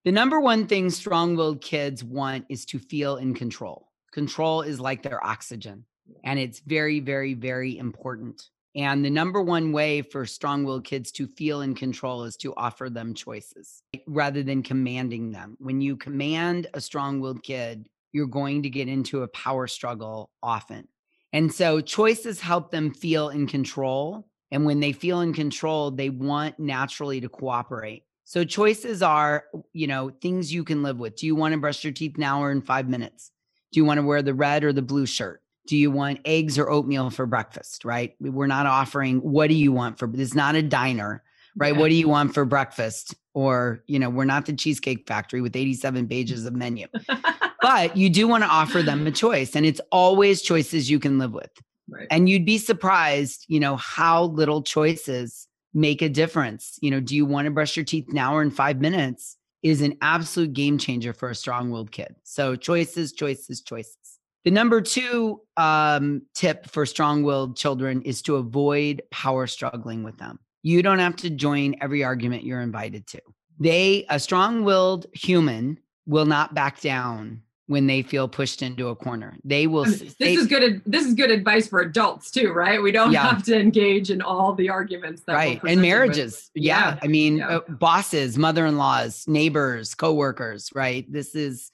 The 0.08 0.14
number 0.14 0.40
one 0.40 0.68
thing 0.68 0.90
strong 0.90 1.36
willed 1.36 1.60
kids 1.60 2.02
want 2.02 2.46
is 2.48 2.64
to 2.68 2.80
feel 2.80 3.18
in 3.18 3.34
control. 3.34 3.90
Control 4.14 4.62
is 4.62 4.80
like 4.80 5.04
their 5.04 5.22
oxygen, 5.22 5.84
and 6.24 6.40
it's 6.40 6.62
very, 6.62 7.02
very, 7.02 7.34
very 7.34 7.78
important. 7.78 8.42
And 8.74 9.04
the 9.04 9.10
number 9.10 9.42
one 9.42 9.74
way 9.74 10.02
for 10.02 10.26
strong 10.26 10.64
willed 10.64 10.86
kids 10.86 11.12
to 11.12 11.28
feel 11.28 11.60
in 11.60 11.76
control 11.76 12.24
is 12.24 12.38
to 12.38 12.54
offer 12.56 12.90
them 12.90 13.14
choices 13.16 13.84
rather 14.08 14.44
than 14.44 14.64
commanding 14.64 15.30
them. 15.30 15.58
When 15.60 15.82
you 15.82 15.98
command 15.98 16.68
a 16.74 16.80
strong 16.80 17.20
willed 17.20 17.44
kid, 17.44 17.90
you're 18.14 18.28
going 18.28 18.64
to 18.64 18.70
get 18.70 18.88
into 18.88 19.24
a 19.24 19.28
power 19.28 19.68
struggle 19.68 20.30
often. 20.42 20.88
And 21.34 21.54
so 21.54 21.82
choices 21.82 22.40
help 22.40 22.72
them 22.72 22.94
feel 22.94 23.28
in 23.28 23.46
control. 23.46 24.30
And 24.52 24.64
when 24.64 24.80
they 24.80 24.94
feel 24.94 25.20
in 25.20 25.34
control, 25.34 25.92
they 25.92 26.10
want 26.10 26.60
naturally 26.60 27.20
to 27.20 27.28
cooperate. 27.28 28.04
So 28.28 28.44
choices 28.44 29.02
are, 29.02 29.46
you 29.72 29.88
know, 29.88 30.10
things 30.10 30.54
you 30.54 30.66
can 30.66 30.84
live 30.84 31.00
with. 31.00 31.16
Do 31.16 31.26
you 31.26 31.34
want 31.34 31.54
to 31.54 31.58
brush 31.58 31.82
your 31.86 31.94
teeth 31.94 32.18
now 32.18 32.44
or 32.44 32.52
in 32.52 32.62
five 32.62 32.90
minutes? 32.90 33.32
Do 33.72 33.80
you 33.80 33.86
want 33.86 34.00
to 34.00 34.06
wear 34.06 34.22
the 34.22 34.34
red 34.34 34.66
or 34.66 34.74
the 34.74 34.82
blue 34.82 35.06
shirt? 35.06 35.42
Do 35.66 35.78
you 35.78 35.90
want 35.92 36.20
eggs 36.26 36.60
or 36.60 36.70
oatmeal 36.70 37.10
for 37.10 37.26
breakfast? 37.26 37.86
Right. 37.86 38.16
We're 38.20 38.48
not 38.48 38.66
offering 38.66 39.20
what 39.20 39.48
do 39.48 39.54
you 39.54 39.72
want 39.72 39.98
for 39.98 40.10
this 40.10 40.32
is 40.32 40.36
not 40.36 40.56
a 40.56 40.62
diner, 40.62 41.24
right? 41.56 41.74
Yeah. 41.74 41.80
What 41.80 41.88
do 41.88 41.96
you 41.96 42.10
want 42.10 42.34
for 42.34 42.44
breakfast? 42.44 43.16
Or, 43.34 43.82
you 43.88 43.98
know, 43.98 44.10
we're 44.10 44.26
not 44.26 44.46
the 44.46 44.52
cheesecake 44.52 45.08
factory 45.08 45.40
with 45.40 45.56
87 45.56 46.06
pages 46.10 46.46
of 46.46 46.54
menu. 46.54 46.88
but 47.62 47.96
you 47.96 48.10
do 48.10 48.28
want 48.28 48.44
to 48.44 48.50
offer 48.50 48.82
them 48.84 49.08
a 49.08 49.12
choice. 49.12 49.56
And 49.56 49.66
it's 49.66 49.80
always 49.90 50.42
choices 50.42 50.90
you 50.90 51.00
can 51.00 51.18
live 51.18 51.32
with. 51.32 51.52
right. 51.90 52.08
And 52.12 52.28
you'd 52.28 52.46
be 52.46 52.58
surprised, 52.58 53.46
you 53.48 53.62
know, 53.62 53.78
how 53.78 54.24
little 54.24 54.64
choices 54.64 55.48
make 55.78 56.02
a 56.02 56.10
difference. 56.10 56.80
You 56.82 56.90
know, 56.90 57.00
do 57.00 57.16
you 57.16 57.26
want 57.26 57.46
to 57.46 57.52
brush 57.52 57.78
your 57.78 57.86
teeth 57.86 58.08
now 58.10 58.36
or 58.36 58.42
in 58.42 58.50
five 58.50 58.82
minutes 58.82 59.38
is 59.62 59.82
an 59.82 59.96
absolute 60.02 60.54
game 60.54 60.78
changer 60.78 61.14
for 61.14 61.30
a 61.30 61.36
strong 61.36 61.70
willed 61.70 61.92
kid. 61.92 62.16
So 62.24 62.56
choices, 62.56 63.14
choices, 63.14 63.62
choices. 63.62 64.20
The 64.44 64.52
number 64.52 64.82
two 64.82 65.42
um, 65.56 66.24
tip 66.34 66.68
for 66.68 66.86
strong 66.86 67.24
willed 67.24 67.58
children 67.58 68.02
is 68.02 68.22
to 68.24 68.38
avoid 68.38 69.04
power 69.12 69.46
struggling 69.46 70.04
with 70.04 70.18
them. 70.18 70.40
You 70.64 70.82
don't 70.82 71.00
have 71.00 71.16
to 71.18 71.30
join 71.30 71.76
every 71.80 72.04
argument 72.04 72.44
you're 72.44 72.62
invited 72.62 73.06
to. 73.08 73.22
They, 73.60 74.06
a 74.10 74.20
strong 74.20 74.64
willed 74.64 75.06
human, 75.14 75.80
will 76.08 76.26
not 76.26 76.56
back 76.56 76.82
down 76.82 77.42
when 77.68 77.86
they 77.86 78.02
feel 78.02 78.28
pushed 78.30 78.62
into 78.62 78.88
a 78.88 78.96
corner. 78.96 79.38
They 79.44 79.68
will. 79.68 79.84
I 79.84 79.90
mean, 79.90 79.94
s- 79.96 80.00
this 80.00 80.16
they- 80.20 80.34
is 80.36 80.48
good. 80.48 80.82
This 80.86 81.06
is 81.06 81.14
good 81.14 81.30
advice 81.32 81.68
for 81.68 81.82
adults 81.82 82.32
too, 82.32 82.52
right? 82.54 82.82
We 82.82 82.92
don't 82.94 83.12
Yeah. 83.12 83.28
have 83.30 83.44
to 83.44 83.60
engage 83.60 84.10
in 84.10 84.22
all 84.22 84.54
the 84.56 84.70
arguments 84.70 85.24
that 85.28 85.34
right 85.34 85.62
and 85.64 85.82
marriages 85.82 86.50
yeah, 86.56 86.94
Yeah, 86.94 87.00
i 87.04 87.08
mean 87.08 87.38
yeah. 87.38 87.58
uh, 87.58 87.60
bosses 87.68 88.38
mother-in-laws 88.38 89.28
neighbors 89.28 89.94
coworkers 89.96 90.70
right 90.74 91.06
this 91.12 91.36
is 91.36 91.70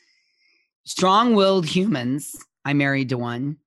strong-willed 0.85 1.65
humans 1.65 2.35
i'm 2.65 2.77
married 2.77 3.09
to 3.09 3.17
one 3.17 3.57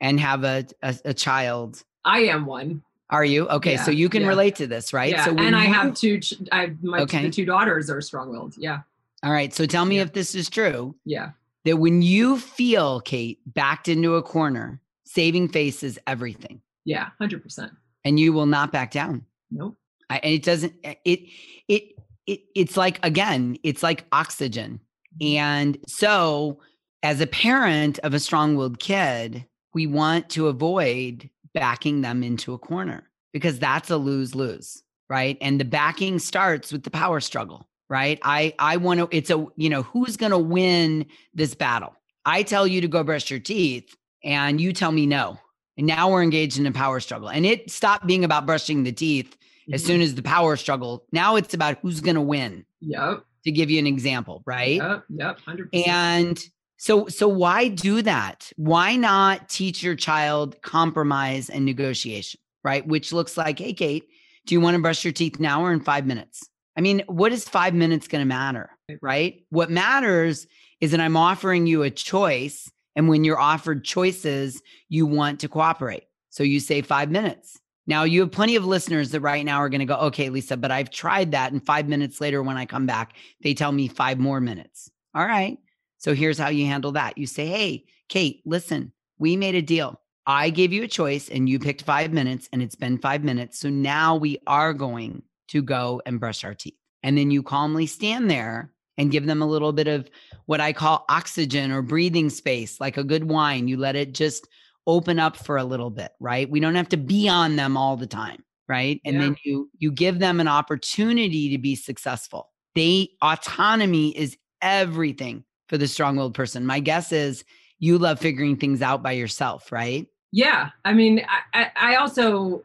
and 0.00 0.18
have 0.20 0.44
a, 0.44 0.64
a, 0.82 0.94
a 1.06 1.14
child 1.14 1.82
I 2.04 2.20
am 2.20 2.46
one. 2.46 2.82
are 3.10 3.24
you 3.24 3.48
okay 3.48 3.76
so 3.76 3.90
you 3.90 4.08
can 4.08 4.26
relate 4.26 4.56
to 4.56 4.66
this 4.66 4.92
right 4.92 5.10
Yeah, 5.12 5.24
so 5.26 5.34
when 5.34 5.46
and 5.46 5.56
I 5.56 5.66
you- 5.66 5.74
have 5.74 5.94
two. 5.94 6.20
I 6.52 6.60
have 6.62 6.82
my 6.82 7.00
Okay. 7.00 7.22
the 7.22 7.30
two 7.30 7.44
daughters 7.44 7.90
are 7.90 8.00
strong-willed. 8.00 8.54
Yeah, 8.56 8.80
all 9.22 9.32
right 9.32 9.52
so 9.52 9.66
tell 9.66 9.84
me 9.84 9.98
if 10.00 10.12
this 10.12 10.34
is 10.34 10.48
true 10.48 10.94
yeah, 11.04 11.30
that 11.66 11.76
when 11.76 12.00
you 12.00 12.38
feel 12.38 13.00
kate 13.02 13.40
backed 13.46 13.88
into 13.88 14.14
a 14.14 14.22
corner 14.22 14.80
saving 15.04 15.48
face 15.48 15.82
is 15.82 16.00
everything. 16.06 16.60
Yeah, 16.84 17.10
hundred 17.18 17.42
percent. 17.42 17.72
and 18.04 18.18
you 18.18 18.32
will 18.32 18.46
not 18.46 18.72
back 18.72 18.90
down. 18.90 19.24
Nope. 19.50 19.76
I, 20.08 20.18
and 20.18 20.32
it 20.32 20.42
doesn't 20.42 20.72
eh, 20.84 20.94
it 21.04 21.20
it 21.68 21.82
it 22.26 22.40
it's 22.54 22.76
like 22.76 23.04
again 23.04 23.58
it's 23.62 23.82
like 23.82 24.06
oxygen. 24.12 24.80
And 25.20 25.78
so 25.86 26.60
as 27.02 27.20
a 27.20 27.26
parent 27.26 27.98
of 28.00 28.14
a 28.14 28.20
strong-willed 28.20 28.78
kid 28.78 29.44
we 29.74 29.86
want 29.86 30.30
to 30.30 30.48
avoid 30.48 31.28
backing 31.52 32.00
them 32.00 32.22
into 32.22 32.54
a 32.54 32.58
corner 32.58 33.10
because 33.32 33.58
that's 33.58 33.90
a 33.90 33.96
lose-lose 33.96 34.82
right? 35.08 35.38
And 35.40 35.60
the 35.60 35.64
backing 35.64 36.18
starts 36.18 36.72
with 36.72 36.82
the 36.82 36.90
power 36.90 37.20
struggle 37.20 37.68
right 37.88 38.18
i 38.22 38.52
i 38.58 38.76
want 38.76 38.98
to 39.00 39.08
it's 39.16 39.30
a 39.30 39.46
you 39.56 39.68
know 39.70 39.82
who's 39.82 40.16
going 40.16 40.32
to 40.32 40.38
win 40.38 41.06
this 41.34 41.54
battle 41.54 41.94
i 42.24 42.42
tell 42.42 42.66
you 42.66 42.80
to 42.80 42.88
go 42.88 43.02
brush 43.04 43.30
your 43.30 43.40
teeth 43.40 43.94
and 44.24 44.60
you 44.60 44.72
tell 44.72 44.92
me 44.92 45.06
no 45.06 45.38
and 45.76 45.86
now 45.86 46.10
we're 46.10 46.22
engaged 46.22 46.58
in 46.58 46.66
a 46.66 46.72
power 46.72 46.98
struggle 47.00 47.28
and 47.28 47.46
it 47.46 47.70
stopped 47.70 48.06
being 48.06 48.24
about 48.24 48.46
brushing 48.46 48.82
the 48.84 48.92
teeth 48.92 49.36
As 49.72 49.82
Mhm. 49.82 49.86
soon 49.86 50.00
as 50.00 50.14
the 50.14 50.22
power 50.22 50.56
struggle, 50.56 51.04
now 51.10 51.34
it's 51.34 51.52
about 51.52 51.78
who's 51.82 52.00
going 52.00 52.14
to 52.14 52.20
win. 52.22 52.64
Yep. 52.82 53.24
To 53.46 53.50
give 53.50 53.68
you 53.68 53.80
an 53.80 53.86
example, 53.88 54.44
right? 54.46 54.76
Yep. 54.76 55.04
Yep. 55.10 55.40
Hundred 55.40 55.72
percent. 55.72 55.88
And 55.88 56.38
so 56.76 57.08
so 57.08 57.26
why 57.26 57.66
do 57.66 58.00
that? 58.02 58.48
Why 58.56 58.94
not 58.94 59.48
teach 59.48 59.82
your 59.82 59.96
child 59.96 60.54
compromise 60.62 61.50
and 61.50 61.64
negotiation, 61.64 62.38
right? 62.62 62.86
Which 62.86 63.12
looks 63.12 63.36
like, 63.36 63.58
hey 63.58 63.72
Kate, 63.72 64.04
do 64.46 64.54
you 64.54 64.60
want 64.60 64.76
to 64.76 64.80
brush 64.82 65.02
your 65.04 65.12
teeth 65.12 65.40
now 65.40 65.64
or 65.64 65.72
in 65.72 65.80
5 65.80 66.06
minutes? 66.06 66.48
I 66.76 66.80
mean, 66.80 67.02
what 67.06 67.32
is 67.32 67.48
5 67.48 67.74
minutes 67.74 68.08
going 68.08 68.20
to 68.20 68.26
matter, 68.26 68.70
right? 69.00 69.44
What 69.50 69.70
matters 69.70 70.46
is 70.80 70.90
that 70.90 71.00
I'm 71.00 71.16
offering 71.16 71.66
you 71.66 71.82
a 71.82 71.90
choice 71.90 72.70
and 72.94 73.08
when 73.08 73.24
you're 73.24 73.38
offered 73.38 73.84
choices, 73.84 74.62
you 74.88 75.06
want 75.06 75.40
to 75.40 75.48
cooperate. 75.48 76.04
So 76.30 76.42
you 76.42 76.60
say 76.60 76.80
5 76.82 77.10
minutes. 77.10 77.58
Now 77.86 78.04
you 78.04 78.20
have 78.20 78.32
plenty 78.32 78.56
of 78.56 78.64
listeners 78.64 79.10
that 79.10 79.20
right 79.20 79.44
now 79.44 79.58
are 79.58 79.68
going 79.68 79.80
to 79.80 79.86
go, 79.86 79.96
"Okay, 79.96 80.28
Lisa, 80.28 80.56
but 80.56 80.72
I've 80.72 80.90
tried 80.90 81.32
that 81.32 81.52
and 81.52 81.64
5 81.64 81.88
minutes 81.88 82.20
later 82.20 82.42
when 82.42 82.56
I 82.56 82.66
come 82.66 82.86
back, 82.86 83.14
they 83.42 83.54
tell 83.54 83.72
me 83.72 83.88
5 83.88 84.18
more 84.18 84.40
minutes." 84.40 84.90
All 85.14 85.26
right. 85.26 85.58
So 85.98 86.14
here's 86.14 86.38
how 86.38 86.48
you 86.48 86.66
handle 86.66 86.92
that. 86.92 87.16
You 87.16 87.26
say, 87.26 87.46
Hey, 87.46 87.84
Kate, 88.08 88.42
listen, 88.44 88.92
we 89.18 89.36
made 89.36 89.54
a 89.54 89.62
deal. 89.62 90.00
I 90.26 90.50
gave 90.50 90.72
you 90.72 90.82
a 90.82 90.88
choice 90.88 91.28
and 91.28 91.48
you 91.48 91.58
picked 91.58 91.82
five 91.82 92.12
minutes 92.12 92.48
and 92.52 92.62
it's 92.62 92.74
been 92.74 92.98
five 92.98 93.22
minutes. 93.24 93.58
So 93.58 93.70
now 93.70 94.16
we 94.16 94.38
are 94.46 94.72
going 94.72 95.22
to 95.48 95.62
go 95.62 96.02
and 96.06 96.20
brush 96.20 96.44
our 96.44 96.54
teeth. 96.54 96.76
And 97.02 97.16
then 97.16 97.30
you 97.30 97.42
calmly 97.42 97.86
stand 97.86 98.30
there 98.30 98.72
and 98.98 99.10
give 99.10 99.26
them 99.26 99.42
a 99.42 99.46
little 99.46 99.72
bit 99.72 99.88
of 99.88 100.08
what 100.46 100.60
I 100.60 100.72
call 100.72 101.04
oxygen 101.08 101.70
or 101.70 101.82
breathing 101.82 102.30
space, 102.30 102.80
like 102.80 102.96
a 102.96 103.04
good 103.04 103.24
wine. 103.24 103.68
You 103.68 103.76
let 103.76 103.96
it 103.96 104.14
just 104.14 104.48
open 104.86 105.18
up 105.18 105.36
for 105.36 105.56
a 105.56 105.64
little 105.64 105.90
bit, 105.90 106.12
right? 106.20 106.48
We 106.48 106.60
don't 106.60 106.74
have 106.74 106.88
to 106.90 106.96
be 106.96 107.28
on 107.28 107.56
them 107.56 107.76
all 107.76 107.96
the 107.96 108.06
time, 108.06 108.44
right? 108.68 109.00
And 109.04 109.16
Yeah. 109.16 109.22
then 109.22 109.36
you 109.44 109.70
you 109.78 109.92
give 109.92 110.18
them 110.18 110.40
an 110.40 110.48
opportunity 110.48 111.50
to 111.50 111.58
be 111.58 111.74
successful. 111.74 112.50
They 112.74 113.10
autonomy 113.22 114.16
is 114.16 114.36
everything 114.62 115.44
for 115.68 115.76
the 115.76 115.88
strong-willed 115.88 116.34
person. 116.34 116.64
My 116.64 116.80
guess 116.80 117.12
is 117.12 117.44
you 117.78 117.98
love 117.98 118.18
figuring 118.18 118.56
things 118.56 118.80
out 118.80 119.02
by 119.02 119.12
yourself, 119.12 119.70
right? 119.72 120.06
Yeah, 120.32 120.70
I 120.84 120.92
mean, 120.92 121.24
I, 121.28 121.62
I, 121.62 121.92
I 121.92 121.94
also, 121.96 122.62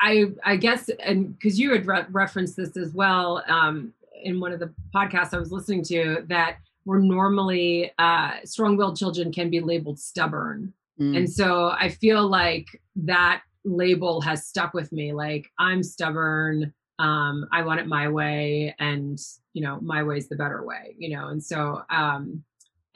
I, 0.00 0.26
I 0.44 0.56
guess, 0.56 0.88
and 1.00 1.34
because 1.36 1.58
you 1.58 1.72
had 1.72 1.86
re- 1.86 2.06
referenced 2.10 2.56
this 2.56 2.76
as 2.76 2.92
well 2.94 3.42
um, 3.48 3.92
in 4.22 4.38
one 4.40 4.52
of 4.52 4.60
the 4.60 4.72
podcasts 4.94 5.34
I 5.34 5.38
was 5.38 5.50
listening 5.52 5.82
to, 5.84 6.24
that 6.28 6.58
we're 6.84 7.00
normally 7.00 7.92
uh, 7.98 8.32
strong-willed 8.44 8.96
children 8.96 9.32
can 9.32 9.50
be 9.50 9.60
labeled 9.60 9.98
stubborn, 9.98 10.72
Mm. 11.00 11.16
and 11.16 11.30
so 11.30 11.68
I 11.78 11.90
feel 11.90 12.26
like 12.26 12.66
that 12.96 13.42
label 13.64 14.20
has 14.22 14.46
stuck 14.46 14.74
with 14.74 14.90
me. 14.90 15.12
Like 15.12 15.48
I'm 15.56 15.84
stubborn. 15.84 16.72
Um, 16.98 17.46
I 17.52 17.62
want 17.62 17.78
it 17.78 17.86
my 17.86 18.08
way, 18.08 18.74
and 18.80 19.16
you 19.52 19.62
know, 19.62 19.78
my 19.80 20.02
way's 20.02 20.28
the 20.28 20.34
better 20.34 20.64
way. 20.64 20.96
You 20.98 21.16
know, 21.16 21.28
and 21.28 21.40
so, 21.40 21.82
um, 21.90 22.42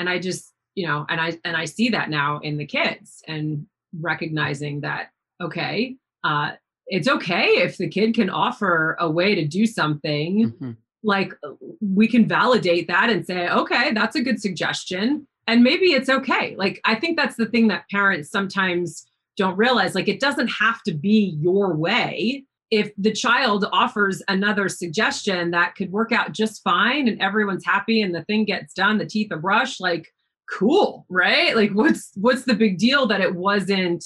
and 0.00 0.08
I 0.08 0.18
just, 0.18 0.52
you 0.74 0.84
know, 0.88 1.06
and 1.08 1.20
I 1.20 1.38
and 1.44 1.56
I 1.56 1.64
see 1.64 1.90
that 1.90 2.10
now 2.10 2.40
in 2.40 2.56
the 2.56 2.66
kids, 2.66 3.22
and 3.28 3.66
recognizing 4.00 4.80
that 4.80 5.10
okay, 5.40 5.96
uh, 6.24 6.52
it's 6.86 7.08
okay 7.08 7.46
if 7.62 7.76
the 7.78 7.88
kid 7.88 8.14
can 8.14 8.28
offer 8.30 8.96
a 9.00 9.10
way 9.10 9.34
to 9.34 9.46
do 9.46 9.66
something. 9.66 10.52
Mhm. 10.60 10.76
like 11.04 11.32
we 11.80 12.06
can 12.06 12.28
validate 12.28 12.86
that 12.86 13.10
and 13.10 13.26
say 13.26 13.48
okay 13.48 13.92
that's 13.92 14.14
a 14.14 14.22
good 14.22 14.40
suggestion. 14.40 15.26
And 15.48 15.64
maybe 15.64 15.86
it's 15.92 16.08
okay. 16.08 16.54
Like 16.56 16.80
i 16.84 16.94
think 16.94 17.16
that's 17.16 17.36
the 17.36 17.46
thing 17.46 17.66
that 17.68 17.88
parents 17.90 18.30
sometimes 18.30 19.04
don't 19.36 19.56
realize. 19.56 19.94
Like 19.96 20.08
it 20.08 20.20
doesn't 20.20 20.48
have 20.48 20.82
to 20.84 20.92
be 20.94 21.36
your 21.40 21.74
way. 21.74 22.44
If 22.70 22.92
the 22.96 23.12
child 23.12 23.66
offers 23.72 24.22
another 24.28 24.68
suggestion 24.68 25.50
that 25.50 25.74
could 25.74 25.90
work 25.90 26.12
out 26.12 26.32
just 26.32 26.62
fine 26.62 27.08
and 27.08 27.20
everyone's 27.20 27.64
happy 27.64 28.00
and 28.00 28.14
the 28.14 28.24
thing 28.24 28.44
gets 28.44 28.72
done 28.72 28.98
the 28.98 29.06
teeth 29.06 29.32
are 29.32 29.38
brushed 29.38 29.80
like 29.80 30.06
cool 30.50 31.04
right? 31.08 31.56
Like 31.56 31.72
what's 31.72 32.12
what's 32.14 32.44
the 32.44 32.54
big 32.54 32.78
deal 32.78 33.06
that 33.08 33.20
it 33.20 33.34
wasn't 33.34 34.04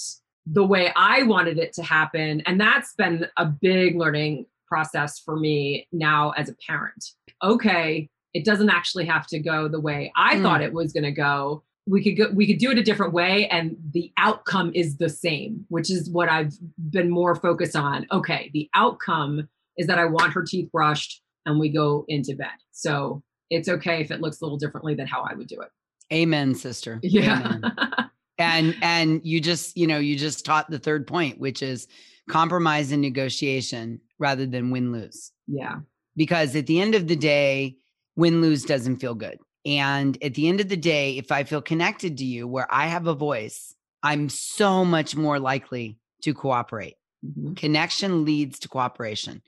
the 0.51 0.63
way 0.65 0.91
i 0.95 1.23
wanted 1.23 1.57
it 1.57 1.73
to 1.73 1.83
happen. 1.83 2.41
And 2.45 2.59
that's 2.59 2.93
been 2.93 3.27
a 3.37 3.45
big 3.45 3.95
learning 3.95 4.45
process 4.67 5.19
for 5.19 5.35
me 5.37 5.87
now 5.91 6.31
as 6.31 6.49
a 6.49 6.55
parent. 6.67 7.11
Okay 7.43 8.09
it 8.33 8.43
doesn't 8.45 8.69
actually 8.69 9.05
have 9.05 9.25
to 9.25 9.39
go 9.39 9.67
the 9.67 9.79
way 9.79 10.11
i 10.15 10.35
Mm. 10.35 10.41
thought 10.43 10.61
it 10.61 10.73
was 10.73 10.93
going 10.93 11.05
to 11.05 11.11
go. 11.11 11.63
We 11.87 12.03
could 12.03 12.17
go 12.17 12.29
we 12.33 12.45
could 12.45 12.57
do 12.59 12.69
it 12.71 12.77
a 12.77 12.83
different 12.83 13.13
way 13.13 13.47
and 13.47 13.77
the 13.93 14.11
outcome 14.17 14.71
is 14.75 14.97
the 14.97 15.09
same 15.09 15.65
which 15.69 15.89
is 15.89 16.09
what 16.09 16.29
i've 16.29 16.53
been 16.77 17.09
more 17.09 17.35
focused 17.35 17.75
on. 17.75 18.05
Okay 18.11 18.51
the 18.53 18.69
outcome 18.75 19.47
is 19.77 19.87
that 19.87 19.97
i 19.99 20.05
want 20.05 20.33
her 20.33 20.43
teeth 20.43 20.69
brushed 20.71 21.21
and 21.45 21.59
we 21.59 21.69
go 21.69 22.03
into 22.09 22.35
bed. 22.35 22.57
So 22.71 23.23
it's 23.49 23.69
okay 23.69 24.01
if 24.01 24.11
it 24.11 24.19
looks 24.19 24.41
a 24.41 24.43
little 24.45 24.57
differently 24.57 24.93
than 24.95 25.07
how 25.07 25.21
i 25.23 25.33
would 25.33 25.47
do 25.47 25.61
it. 25.61 25.69
Amen, 26.13 26.53
sister. 26.55 26.99
yeah. 27.03 27.55
Amen. 27.55 27.71
and 28.37 28.75
and 28.81 29.21
you 29.25 29.39
just 29.41 29.75
you 29.77 29.87
know 29.87 29.99
you 29.99 30.15
just 30.17 30.45
taught 30.45 30.69
the 30.69 30.79
third 30.79 31.07
point 31.07 31.39
which 31.39 31.61
is 31.61 31.87
compromise 32.29 32.91
and 32.91 33.01
negotiation 33.01 33.99
rather 34.19 34.45
than 34.45 34.69
win 34.71 34.91
lose. 34.91 35.31
Yeah. 35.47 35.77
Because 36.15 36.55
at 36.55 36.67
the 36.67 36.81
end 36.81 36.95
of 36.95 37.07
the 37.07 37.15
day 37.15 37.77
win 38.15 38.41
lose 38.41 38.63
doesn't 38.63 38.97
feel 38.97 39.15
good. 39.15 39.37
And 39.65 40.17
at 40.23 40.33
the 40.33 40.47
end 40.47 40.59
of 40.61 40.69
the 40.69 40.77
day 40.77 41.17
if 41.17 41.31
i 41.31 41.43
feel 41.43 41.61
connected 41.61 42.17
to 42.17 42.25
you 42.25 42.47
where 42.47 42.67
i 42.73 42.87
have 42.87 43.07
a 43.07 43.13
voice 43.13 43.73
i'm 44.03 44.29
so 44.29 44.85
much 44.85 45.15
more 45.15 45.39
likely 45.39 45.97
to 46.21 46.33
cooperate. 46.33 46.95
Mhm. 47.25 47.57
connection 47.57 48.25
leads 48.25 48.59
to 48.59 48.67
cooperation 48.69 49.41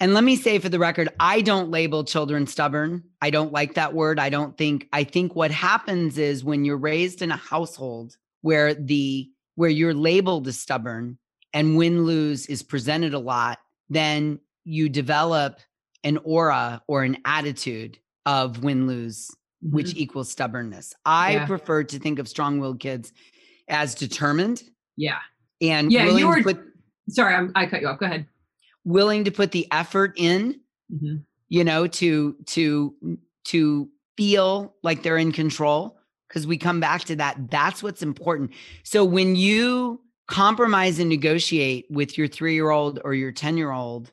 and 0.00 0.14
let 0.14 0.22
me 0.24 0.36
say 0.36 0.58
for 0.58 0.68
the 0.68 0.78
record 0.78 1.08
i 1.20 1.40
don't 1.40 1.70
label 1.70 2.04
children 2.04 2.46
stubborn. 2.46 3.02
I 3.20 3.30
don't 3.30 3.52
like 3.52 3.74
that 3.74 3.94
word. 3.94 4.18
I 4.20 4.28
don't 4.30 4.56
think 4.56 4.88
i 4.92 5.04
think 5.04 5.34
what 5.34 5.50
happens 5.50 6.18
is 6.18 6.44
when 6.44 6.64
you're 6.64 6.76
raised 6.76 7.22
in 7.22 7.30
a 7.30 7.36
household 7.36 8.16
where 8.42 8.74
the 8.74 9.28
where 9.56 9.70
you're 9.70 9.94
labeled 9.94 10.46
as 10.48 10.58
stubborn 10.58 11.18
and 11.52 11.76
win 11.76 12.04
lose 12.04 12.46
is 12.46 12.62
presented 12.62 13.14
a 13.14 13.18
lot 13.18 13.58
then 13.90 14.38
you 14.64 14.88
develop 14.88 15.58
an 16.04 16.18
aura 16.24 16.80
or 16.86 17.02
an 17.02 17.16
attitude 17.24 17.98
of 18.26 18.62
win 18.62 18.86
lose 18.86 19.30
which 19.60 19.88
Mhm. 19.88 19.96
equals 19.96 20.30
stubbornness. 20.30 20.94
I 21.04 21.32
Yeah. 21.32 21.46
prefer 21.46 21.82
to 21.82 21.98
think 21.98 22.20
of 22.20 22.28
strong-willed 22.28 22.78
kids 22.78 23.12
as 23.66 23.96
determined 23.96 24.62
yeah. 24.96 25.18
and 25.60 25.90
Yeah, 25.90 26.04
you 26.16 26.28
were- 26.28 26.42
put 26.44 26.60
sorry 27.08 27.34
I'm, 27.34 27.50
i 27.56 27.66
cut 27.66 27.80
you 27.80 27.88
off. 27.88 27.98
Go 27.98 28.06
ahead 28.06 28.26
willing 28.88 29.22
to 29.24 29.30
put 29.30 29.50
the 29.52 29.66
effort 29.70 30.12
in 30.16 30.58
Mhm. 30.92 31.24
you 31.48 31.62
know 31.64 31.86
to 31.86 32.34
to 32.46 32.94
to 33.44 33.88
feel 34.16 34.74
like 34.82 35.02
they're 35.02 35.18
in 35.18 35.32
control 35.32 35.98
because 36.28 36.46
we 36.46 36.56
come 36.56 36.80
back 36.80 37.02
to 37.04 37.14
that 37.16 37.50
that's 37.50 37.82
what's 37.82 38.02
important 38.02 38.50
so 38.84 39.04
when 39.04 39.36
you 39.36 40.00
compromise 40.26 40.98
and 40.98 41.08
negotiate 41.08 41.86
with 41.90 42.16
your 42.18 42.28
3-year-old 42.28 43.00
or 43.04 43.14
your 43.14 43.32
10-year-old 43.32 44.10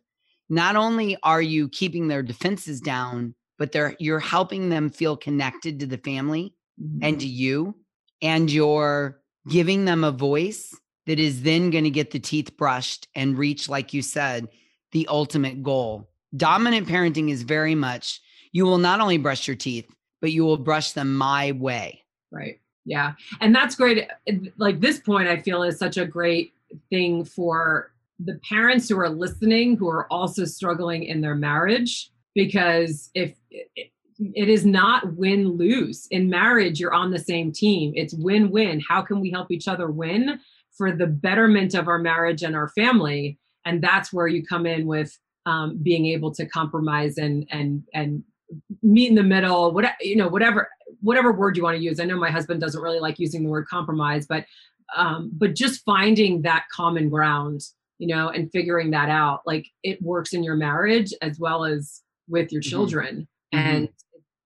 not 0.49 0.75
only 0.75 1.17
are 1.23 1.41
you 1.41 1.67
keeping 1.69 2.07
their 2.07 2.23
defenses 2.23 2.79
down 2.81 3.33
but 3.57 3.71
they're 3.71 3.95
you're 3.99 4.19
helping 4.19 4.69
them 4.69 4.89
feel 4.89 5.15
connected 5.17 5.79
to 5.79 5.85
the 5.85 5.97
family 6.09 6.53
Mhm. 6.81 6.99
and 7.01 7.19
to 7.21 7.27
you 7.27 7.73
and 8.21 8.51
you're 8.51 9.21
giving 9.49 9.85
them 9.85 10.03
a 10.03 10.11
voice 10.11 10.75
that 11.07 11.19
is 11.19 11.43
then 11.43 11.69
going 11.69 11.83
to 11.85 11.89
get 11.99 12.11
the 12.11 12.19
teeth 12.19 12.57
brushed 12.57 13.07
and 13.15 13.37
reach 13.37 13.69
like 13.69 13.93
you 13.93 14.01
said 14.01 14.49
the 14.91 15.07
ultimate 15.07 15.63
goal 15.63 16.07
dominant 16.35 16.87
parenting 16.87 17.29
is 17.29 17.43
very 17.43 17.75
much 17.75 18.21
you 18.51 18.65
will 18.65 18.77
not 18.77 18.99
only 18.99 19.17
brush 19.17 19.47
your 19.47 19.55
teeth 19.55 19.89
but 20.21 20.31
you 20.31 20.43
will 20.43 20.57
brush 20.57 20.91
them 20.91 21.15
my 21.15 21.51
way 21.53 22.01
Right. 22.35 22.59
Yeah. 22.85 23.13
And 23.41 23.55
that's 23.55 23.75
great. 23.75 24.07
Like 24.57 24.79
this 24.79 24.99
point, 24.99 25.27
I 25.27 25.37
feel 25.37 25.63
is 25.63 25.79
such 25.79 25.97
a 25.97 26.05
great 26.05 26.53
thing 26.89 27.23
for 27.23 27.91
the 28.19 28.39
parents 28.47 28.87
who 28.89 28.99
are 28.99 29.09
listening 29.09 29.75
who 29.75 29.89
are 29.89 30.11
also 30.11 30.45
struggling 30.45 31.03
in 31.03 31.21
their 31.21 31.35
marriage 31.35 32.11
because 32.33 33.09
if 33.13 33.35
it, 33.49 33.91
is 34.17 34.65
not 34.65 35.15
win 35.15 35.49
lose 35.49 36.07
in 36.11 36.29
marriage 36.29 36.79
you're 36.79 36.93
on 36.93 37.11
the 37.11 37.19
same 37.19 37.51
team 37.51 37.91
it's 37.93 38.13
win 38.13 38.49
win 38.49 38.79
how 38.79 39.01
can 39.01 39.19
we 39.19 39.29
help 39.29 39.51
each 39.51 39.67
other 39.67 39.91
win 39.91 40.39
for 40.71 40.93
the 40.93 41.05
betterment 41.05 41.73
of 41.73 41.89
our 41.89 41.99
marriage 41.99 42.41
and 42.41 42.55
our 42.55 42.69
family 42.69 43.37
and 43.65 43.81
that's 43.81 44.13
where 44.13 44.27
you 44.27 44.45
come 44.45 44.65
in 44.65 44.85
with 44.85 45.17
um, 45.45 45.77
being 45.81 46.05
able 46.07 46.33
to 46.33 46.45
compromise 46.45 47.17
and 47.17 47.45
and 47.51 47.83
and 47.93 48.23
meet 48.83 49.09
in 49.09 49.15
the 49.15 49.23
middle 49.23 49.71
what 49.71 49.85
you 49.99 50.15
know 50.15 50.27
whatever 50.27 50.69
whatever 51.01 51.31
word 51.31 51.57
you 51.57 51.63
want 51.63 51.75
to 51.75 51.83
use 51.83 51.99
i 51.99 52.05
know 52.05 52.17
my 52.17 52.29
husband 52.29 52.61
doesn't 52.61 52.81
really 52.81 52.99
like 52.99 53.17
using 53.19 53.43
the 53.43 53.49
word 53.49 53.67
compromise 53.67 54.27
but 54.27 54.45
um 54.95 55.31
but 55.33 55.55
just 55.55 55.83
finding 55.83 56.43
that 56.43 56.65
common 56.71 57.09
ground 57.09 57.61
you 57.97 58.07
know 58.07 58.29
and 58.29 58.51
figuring 58.51 58.91
that 58.91 59.09
out 59.09 59.41
like 59.47 59.67
it 59.83 59.99
works 60.01 60.33
in 60.33 60.43
your 60.43 60.55
marriage 60.55 61.11
as 61.21 61.39
well 61.39 61.65
as 61.65 62.01
with 62.27 62.51
your 62.51 62.61
Mhm. 62.61 62.69
children 62.69 63.27
Mhm. 63.53 63.57
and 63.59 63.89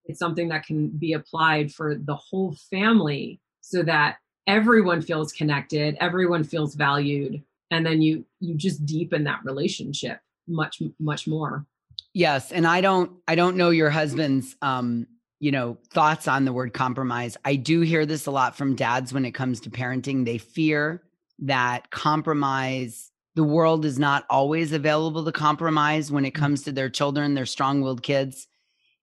it's 0.06 0.18
something 0.18 0.48
that 0.48 0.64
can 0.64 0.88
be 0.88 1.12
applied 1.12 1.70
for 1.72 1.94
the 1.94 2.16
whole 2.16 2.54
family 2.70 3.38
so 3.60 3.82
that 3.82 4.16
everyone 4.46 5.02
feels 5.02 5.30
connected 5.30 5.96
everyone 6.00 6.42
feels 6.42 6.74
valued 6.74 7.42
and 7.70 7.84
then 7.84 8.02
you 8.02 8.24
you 8.40 8.54
just 8.54 8.84
deepen 8.84 9.24
that 9.24 9.40
relationship 9.44 10.20
much 10.48 10.82
much 10.98 11.26
more. 11.26 11.66
Yes 12.12 12.50
and 12.50 12.66
i 12.66 12.80
don't 12.80 13.12
i 13.28 13.34
don't 13.34 13.56
know 13.56 13.70
your 13.70 13.90
husband's 13.90 14.56
um 14.62 15.06
you 15.38 15.50
know 15.50 15.78
thoughts 15.90 16.28
on 16.28 16.44
the 16.44 16.52
word 16.52 16.72
compromise. 16.72 17.36
I 17.44 17.56
do 17.56 17.80
hear 17.80 18.06
this 18.06 18.26
a 18.26 18.30
lot 18.30 18.56
from 18.56 18.76
dads 18.76 19.12
when 19.12 19.24
it 19.24 19.32
comes 19.32 19.60
to 19.60 19.70
parenting. 19.70 20.24
They 20.24 20.38
fear 20.38 21.02
that 21.40 21.90
compromise 21.90 23.10
the 23.36 23.44
world 23.44 23.84
is 23.84 23.98
not 23.98 24.26
always 24.28 24.72
available 24.72 25.24
to 25.24 25.32
compromise 25.32 26.12
when 26.12 26.24
it 26.24 26.34
mm. 26.34 26.40
comes 26.40 26.62
to 26.64 26.72
their 26.72 26.90
children 26.90 27.34
their 27.34 27.46
strong-willed 27.46 28.02
kids. 28.02 28.46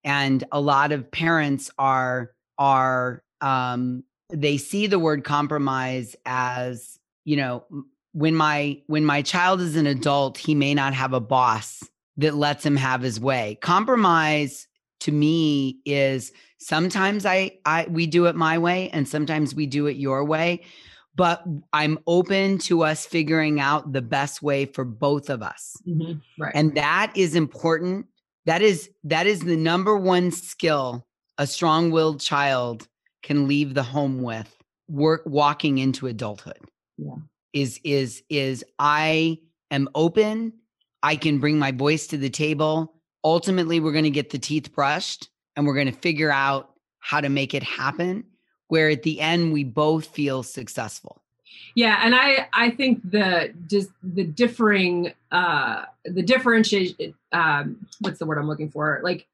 And 0.03 0.43
a 0.51 0.61
lot 0.61 0.91
of 0.91 1.11
parents 1.11 1.71
are 1.77 2.31
are 2.57 3.23
um 3.41 4.03
they 4.29 4.57
see 4.57 4.87
the 4.87 4.99
word 4.99 5.23
compromise 5.23 6.15
as 6.25 6.99
you 7.25 7.37
know 7.37 7.63
when 8.17 8.33
my 8.33 8.81
when 8.87 9.05
my 9.05 9.21
child 9.21 9.61
is 9.61 9.75
an 9.75 9.85
adult 9.85 10.39
he 10.39 10.55
may 10.55 10.73
not 10.73 10.91
have 10.91 11.13
a 11.13 11.19
boss 11.19 11.83
that 12.17 12.33
lets 12.33 12.65
him 12.65 12.75
have 12.75 13.03
his 13.03 13.19
way. 13.19 13.59
Compromise 13.61 14.67
to 15.01 15.11
me 15.11 15.77
is 15.85 16.31
sometimes 16.57 17.27
i 17.27 17.51
i 17.65 17.85
we 17.91 18.07
do 18.07 18.25
it 18.25 18.35
my 18.35 18.57
way 18.57 18.89
and 18.89 19.07
sometimes 19.07 19.53
we 19.53 19.67
do 19.67 19.85
it 19.85 19.97
your 19.97 20.25
way 20.25 20.59
but 21.13 21.43
i'm 21.73 21.99
open 22.07 22.57
to 22.57 22.83
us 22.83 23.05
figuring 23.05 23.59
out 23.59 23.93
the 23.93 24.01
best 24.01 24.41
way 24.41 24.65
for 24.65 24.83
both 24.83 25.29
of 25.29 25.43
us. 25.43 25.77
Mm-hmm. 25.87 26.13
right. 26.41 26.51
And 26.55 26.73
that 26.73 27.11
is 27.15 27.35
important. 27.35 28.07
That 28.47 28.63
is 28.63 28.89
that 29.03 29.27
is 29.27 29.41
the 29.41 29.57
number 29.57 29.95
one 29.95 30.31
skill 30.31 31.05
a 31.37 31.45
strong-willed 31.45 32.19
child 32.19 32.87
can 33.21 33.47
leave 33.47 33.75
the 33.75 33.83
home 33.83 34.23
with 34.23 34.51
work 34.87 35.21
walking 35.27 35.77
into 35.77 36.07
adulthood. 36.07 36.57
Yeah 36.97 37.17
is 37.53 37.79
is 37.83 38.23
is 38.29 38.63
i 38.79 39.37
am 39.71 39.89
open 39.95 40.53
i 41.03 41.15
can 41.15 41.39
bring 41.39 41.57
my 41.57 41.71
voice 41.71 42.07
to 42.07 42.17
the 42.17 42.29
table. 42.29 42.93
Ultimately 43.23 43.79
we're 43.79 43.91
going 43.91 44.03
to 44.03 44.09
get 44.09 44.29
the 44.29 44.39
teeth 44.39 44.73
brushed 44.73 45.29
and 45.55 45.65
we're 45.65 45.73
going 45.73 45.91
to 45.91 45.99
figure 45.99 46.31
out 46.31 46.71
how 46.99 47.21
to 47.21 47.29
make 47.29 47.53
it 47.53 47.63
happen 47.63 48.23
where 48.67 48.89
at 48.89 49.03
the 49.03 49.19
end 49.21 49.53
we 49.53 49.63
both 49.63 50.07
feel 50.07 50.43
successful. 50.43 51.21
Yeah 51.75 51.99
and 52.03 52.13
i 52.15 52.47
i 52.53 52.69
think 52.69 53.01
the 53.09 53.53
just 53.67 53.89
the 54.03 54.23
differing 54.23 55.13
uh 55.31 55.85
the 56.05 56.21
differentiation 56.21 57.13
um 57.31 57.87
what's 58.01 58.19
the 58.19 58.25
word 58.25 58.37
i'm 58.37 58.47
looking 58.47 58.69
for? 58.69 58.99
Like 59.03 59.27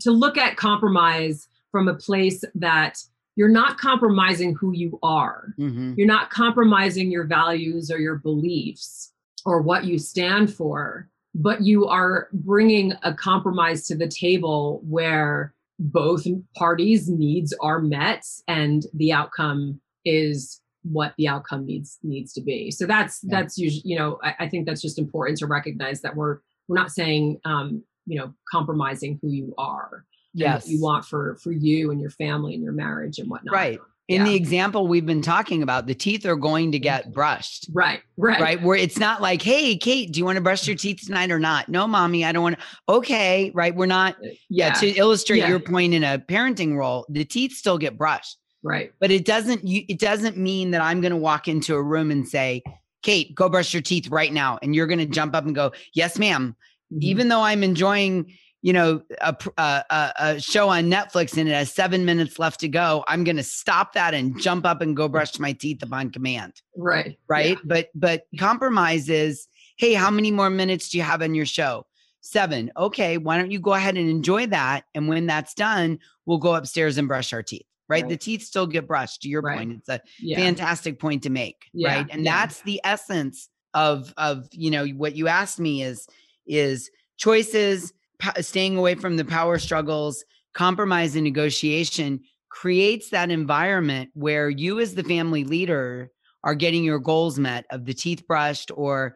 to 0.00 0.10
look 0.10 0.38
at 0.38 0.56
compromise 0.56 1.48
from 1.70 1.88
a 1.88 1.94
place 1.94 2.44
that 2.54 3.02
you're 3.36 3.48
not 3.48 3.78
compromising 3.78 4.54
who 4.54 4.72
you 4.72 4.98
are. 5.02 5.54
Mm-hmm. 5.58 5.94
You're 5.96 6.06
not 6.06 6.30
compromising 6.30 7.10
your 7.10 7.24
values 7.24 7.90
or 7.90 7.98
your 7.98 8.16
beliefs 8.16 9.12
or 9.46 9.62
what 9.62 9.84
you 9.84 9.98
stand 9.98 10.52
for, 10.52 11.08
but 11.34 11.62
you 11.62 11.86
are 11.86 12.28
bringing 12.32 12.92
a 13.02 13.14
compromise 13.14 13.86
to 13.86 13.96
the 13.96 14.08
table 14.08 14.80
where 14.84 15.54
both 15.78 16.26
parties' 16.56 17.08
needs 17.08 17.54
are 17.62 17.80
met 17.80 18.26
and 18.48 18.84
the 18.92 19.12
outcome 19.12 19.80
is 20.04 20.60
what 20.82 21.14
the 21.16 21.28
outcome 21.28 21.66
needs 21.66 21.98
needs 22.02 22.32
to 22.32 22.40
be. 22.40 22.70
So 22.70 22.86
that's 22.86 23.20
yeah. 23.22 23.38
that's 23.38 23.58
usually 23.58 23.82
you 23.84 23.98
know 23.98 24.18
I, 24.22 24.34
I, 24.40 24.48
think 24.48 24.66
that's 24.66 24.82
just 24.82 24.98
important 24.98 25.38
to 25.38 25.46
recognize 25.46 26.00
that 26.02 26.16
we're 26.16 26.38
we're 26.68 26.76
not 26.76 26.90
saying 26.90 27.40
um, 27.44 27.82
you 28.06 28.18
know 28.18 28.34
compromising 28.50 29.18
who 29.20 29.30
you 29.30 29.54
are 29.58 30.04
yes. 30.34 30.68
you 30.68 30.80
want 30.80 31.04
for 31.04 31.36
for 31.36 31.52
you 31.52 31.90
and 31.90 32.00
your 32.00 32.10
family 32.10 32.54
and 32.54 32.62
your 32.62 32.72
marriage 32.72 33.18
and 33.18 33.28
whatnot. 33.30 33.54
Right. 33.54 33.78
In 34.08 34.22
yeah. 34.22 34.32
the 34.32 34.34
example 34.34 34.88
we've 34.88 35.06
been 35.06 35.22
talking 35.22 35.62
about, 35.62 35.86
the 35.86 35.94
teeth 35.94 36.26
are 36.26 36.34
going 36.34 36.72
to 36.72 36.80
get 36.80 37.12
brushed. 37.12 37.68
Right, 37.72 38.00
right. 38.16 38.40
Right. 38.40 38.60
Where 38.60 38.76
it's 38.76 38.98
not 38.98 39.22
like, 39.22 39.40
hey, 39.40 39.76
Kate, 39.76 40.10
do 40.10 40.18
you 40.18 40.24
want 40.24 40.34
to 40.34 40.42
brush 40.42 40.66
your 40.66 40.74
teeth 40.74 41.02
tonight 41.06 41.30
or 41.30 41.38
not? 41.38 41.68
No, 41.68 41.86
mommy, 41.86 42.24
I 42.24 42.32
don't 42.32 42.42
want 42.42 42.58
to. 42.58 42.64
Okay. 42.88 43.52
Right. 43.54 43.72
We're 43.72 43.86
not, 43.86 44.14
uh, 44.16 44.30
yeah. 44.48 44.72
to 44.74 44.88
illustrate 44.88 45.38
yeah. 45.38 45.48
your 45.48 45.60
point 45.60 45.94
in 45.94 46.02
a 46.02 46.18
parenting 46.18 46.74
role, 46.74 47.06
the 47.08 47.24
teeth 47.24 47.52
still 47.52 47.78
get 47.78 47.96
brushed. 47.96 48.36
Right. 48.64 48.92
But 48.98 49.12
it 49.12 49.24
doesn't, 49.24 49.64
you, 49.64 49.84
it 49.88 50.00
doesn't 50.00 50.36
mean 50.36 50.72
that 50.72 50.80
I'm 50.80 51.00
going 51.00 51.12
to 51.12 51.16
walk 51.16 51.46
into 51.46 51.76
a 51.76 51.82
room 51.82 52.10
and 52.10 52.26
say, 52.26 52.64
Kate, 53.02 53.32
go 53.32 53.48
brush 53.48 53.72
your 53.72 53.82
teeth 53.82 54.08
right 54.08 54.32
now. 54.32 54.58
And 54.60 54.74
you're 54.74 54.88
going 54.88 54.98
to 54.98 55.06
jump 55.06 55.36
up 55.36 55.46
and 55.46 55.54
go, 55.54 55.70
yes, 55.94 56.18
madam 56.18 56.56
mm-hmm. 56.92 56.98
Even 57.00 57.28
though 57.28 57.42
I'm 57.42 57.62
enjoying 57.62 58.34
you 58.62 58.72
know 58.72 59.02
a, 59.20 59.36
a, 59.56 59.60
uh, 59.60 59.82
uh, 59.90 60.12
a, 60.18 60.40
show 60.40 60.68
on 60.68 60.84
netflix 60.84 61.36
and 61.36 61.48
it 61.48 61.52
has 61.52 61.72
seven 61.72 62.04
minutes 62.04 62.38
left 62.38 62.60
to 62.60 62.68
go 62.68 63.04
i'm 63.08 63.24
going 63.24 63.36
to 63.36 63.42
stop 63.42 63.92
that 63.92 64.14
and 64.14 64.40
jump 64.40 64.66
up 64.66 64.80
and 64.80 64.96
go 64.96 65.08
mm. 65.08 65.12
brush 65.12 65.38
my 65.38 65.52
teeth 65.52 65.82
upon 65.82 66.10
command 66.10 66.62
right 66.76 67.18
right 67.28 67.50
yeah. 67.50 67.62
but 67.64 67.88
but 67.94 68.26
compromise 68.38 69.08
is 69.08 69.48
hey 69.76 69.94
how 69.94 70.10
many 70.10 70.30
more 70.30 70.50
minutes 70.50 70.88
do 70.90 70.98
you 70.98 71.04
have 71.04 71.22
on 71.22 71.34
your 71.34 71.46
show 71.46 71.86
seven 72.20 72.70
okay 72.76 73.16
why 73.16 73.38
don't 73.38 73.50
you 73.50 73.60
go 73.60 73.74
ahead 73.74 73.96
and 73.96 74.08
enjoy 74.10 74.46
that 74.46 74.84
and 74.94 75.08
when 75.08 75.26
that's 75.26 75.54
done 75.54 75.98
we'll 76.26 76.38
go 76.38 76.54
upstairs 76.54 76.98
and 76.98 77.08
brush 77.08 77.32
our 77.32 77.42
teeth 77.42 77.66
right, 77.88 78.02
right. 78.02 78.10
the 78.10 78.16
teeth 78.16 78.42
still 78.42 78.66
get 78.66 78.86
brushed 78.86 79.22
to 79.22 79.28
your 79.28 79.40
right. 79.40 79.56
point 79.56 79.72
it's 79.72 79.88
a 79.88 80.00
yeah. 80.18 80.36
fantastic 80.36 80.98
point 80.98 81.22
to 81.22 81.30
make 81.30 81.64
yeah. 81.72 81.96
right 81.96 82.06
and 82.10 82.26
that's 82.26 82.60
the 82.62 82.80
essence 82.84 83.48
of 83.72 84.12
of 84.16 84.48
you 84.52 84.70
know 84.70 84.86
what 84.88 85.16
you 85.16 85.28
asked 85.28 85.58
me 85.58 85.82
is 85.82 86.06
is 86.46 86.90
choices 87.16 87.92
staying 88.40 88.76
away 88.76 88.94
from 88.94 89.16
the 89.16 89.24
power 89.24 89.58
struggles, 89.58 90.24
compromise 90.54 91.14
and 91.14 91.24
negotiation 91.24 92.20
creates 92.48 93.10
that 93.10 93.30
environment 93.30 94.10
where 94.14 94.50
you 94.50 94.80
as 94.80 94.94
the 94.94 95.04
family 95.04 95.44
leader 95.44 96.10
are 96.42 96.54
getting 96.54 96.82
your 96.82 96.98
goals 96.98 97.38
met 97.38 97.64
of 97.70 97.84
the 97.84 97.94
teeth 97.94 98.26
brushed 98.26 98.70
or 98.74 99.14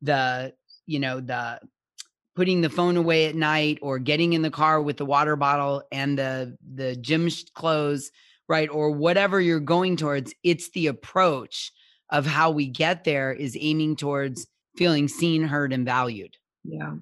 the 0.00 0.52
you 0.86 0.98
know 0.98 1.20
the 1.20 1.60
putting 2.34 2.60
the 2.60 2.70
phone 2.70 2.96
away 2.96 3.26
at 3.26 3.36
night 3.36 3.78
or 3.82 3.98
getting 3.98 4.32
in 4.32 4.42
the 4.42 4.50
car 4.50 4.82
with 4.82 4.96
the 4.96 5.06
water 5.06 5.36
bottle 5.36 5.82
and 5.92 6.18
the 6.18 6.56
the 6.74 6.96
gym 6.96 7.28
clothes 7.54 8.10
right 8.48 8.68
or 8.70 8.90
whatever 8.90 9.40
you're 9.40 9.60
going 9.60 9.96
towards 9.96 10.34
it's 10.42 10.70
the 10.70 10.88
approach 10.88 11.70
of 12.10 12.26
how 12.26 12.50
we 12.50 12.66
get 12.66 13.04
there 13.04 13.32
is 13.32 13.56
aiming 13.60 13.94
towards 13.94 14.46
feeling 14.76 15.08
seen 15.08 15.42
heard 15.42 15.72
and 15.72 15.84
valued. 15.86 16.36
Yeah 16.64 16.94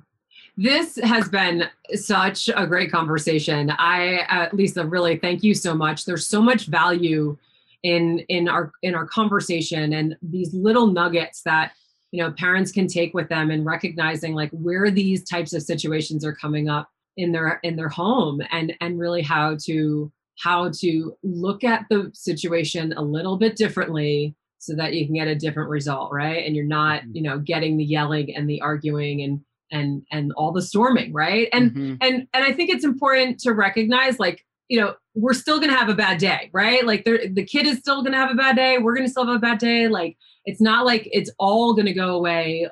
this 0.61 0.97
has 0.97 1.27
been 1.31 1.65
such 1.95 2.51
a 2.55 2.67
great 2.67 2.93
conversation. 2.93 3.71
I, 3.71 4.27
at 4.29 4.53
Lisa, 4.53 4.87
really 4.87 5.17
thank 5.17 5.43
you 5.43 5.55
so 5.55 5.75
much. 5.75 6.05
There's 6.05 6.27
so 6.27 6.43
much 6.43 6.67
value 6.67 7.39
in 7.83 8.19
in 8.29 8.47
our 8.47 8.71
in 8.83 8.95
our 8.95 9.07
conversation 9.07 9.95
and 9.95 10.15
these 10.21 10.53
little 10.53 10.89
nuggets 10.89 11.41
that 11.45 11.73
you 12.11 12.23
know 12.23 12.31
parents 12.33 12.73
can 12.73 12.87
take 12.87 13.15
with 13.15 13.27
them 13.31 13.51
and 13.51 13.65
recognizing 13.65 14.35
like 14.35 14.51
where 14.51 14.91
these 14.91 15.25
types 15.25 15.55
of 15.55 15.63
situations 15.63 16.27
are 16.27 16.35
coming 16.35 16.69
up 16.69 16.91
in 17.17 17.33
their 17.33 17.59
in 17.63 17.77
their 17.77 17.89
home 17.89 18.43
and 18.51 18.75
and 18.83 18.99
really 18.99 19.23
how 19.23 19.57
to 19.65 20.13
how 20.39 20.71
to 20.81 21.17
look 21.23 21.65
at 21.65 21.87
the 21.89 22.11
situation 22.13 22.93
a 22.99 23.03
little 23.03 23.39
bit 23.39 23.57
differently 23.57 24.35
so 24.59 24.75
that 24.75 24.93
you 24.93 25.07
can 25.07 25.15
get 25.15 25.27
a 25.27 25.35
different 25.35 25.71
result 25.71 26.13
right 26.13 26.47
and 26.47 26.55
you're 26.55 26.67
not 26.67 27.01
mm-hmm. 27.01 27.17
you 27.17 27.23
know 27.23 27.39
getting 27.39 27.79
the 27.79 27.85
yelling 27.85 28.37
and 28.37 28.47
the 28.47 28.61
arguing 28.61 29.23
and 29.23 29.41
and 29.71 30.03
and 30.11 30.33
all 30.33 30.53
the 30.53 30.63
storming 30.63 31.13
right? 31.13 31.49
And 31.53 31.71
mm-hmm. 31.71 31.95
and 32.01 32.27
and 32.33 32.45
i 32.45 32.53
think 32.53 32.71
it's 32.71 32.85
important 32.85 33.39
to 33.41 33.53
recognize 33.53 34.19
like 34.19 34.45
you 34.69 34.81
know 34.81 34.95
we're 35.15 35.35
still 35.35 35.61
to 35.61 35.69
have 35.69 35.89
a 35.89 35.95
bad 35.95 36.19
day 36.19 36.51
right? 36.53 36.87
Like 36.87 37.05
the 37.05 37.45
kid 37.45 37.67
is 37.67 37.79
still 37.79 38.05
to 38.05 38.13
have 38.13 38.31
a 38.31 38.35
bad 38.35 38.57
day. 38.57 38.79
We're 38.79 38.97
to 38.97 39.09
still 39.09 39.27
have 39.27 39.37
a 39.37 39.39
bad 39.39 39.59
day. 39.59 39.89
Like 39.89 40.17
it's 40.45 40.61
not 40.61 40.87
like 40.87 41.09
it's 41.13 41.31
all 41.39 41.75
to 41.77 41.93
go 41.93 42.15
away 42.15 42.69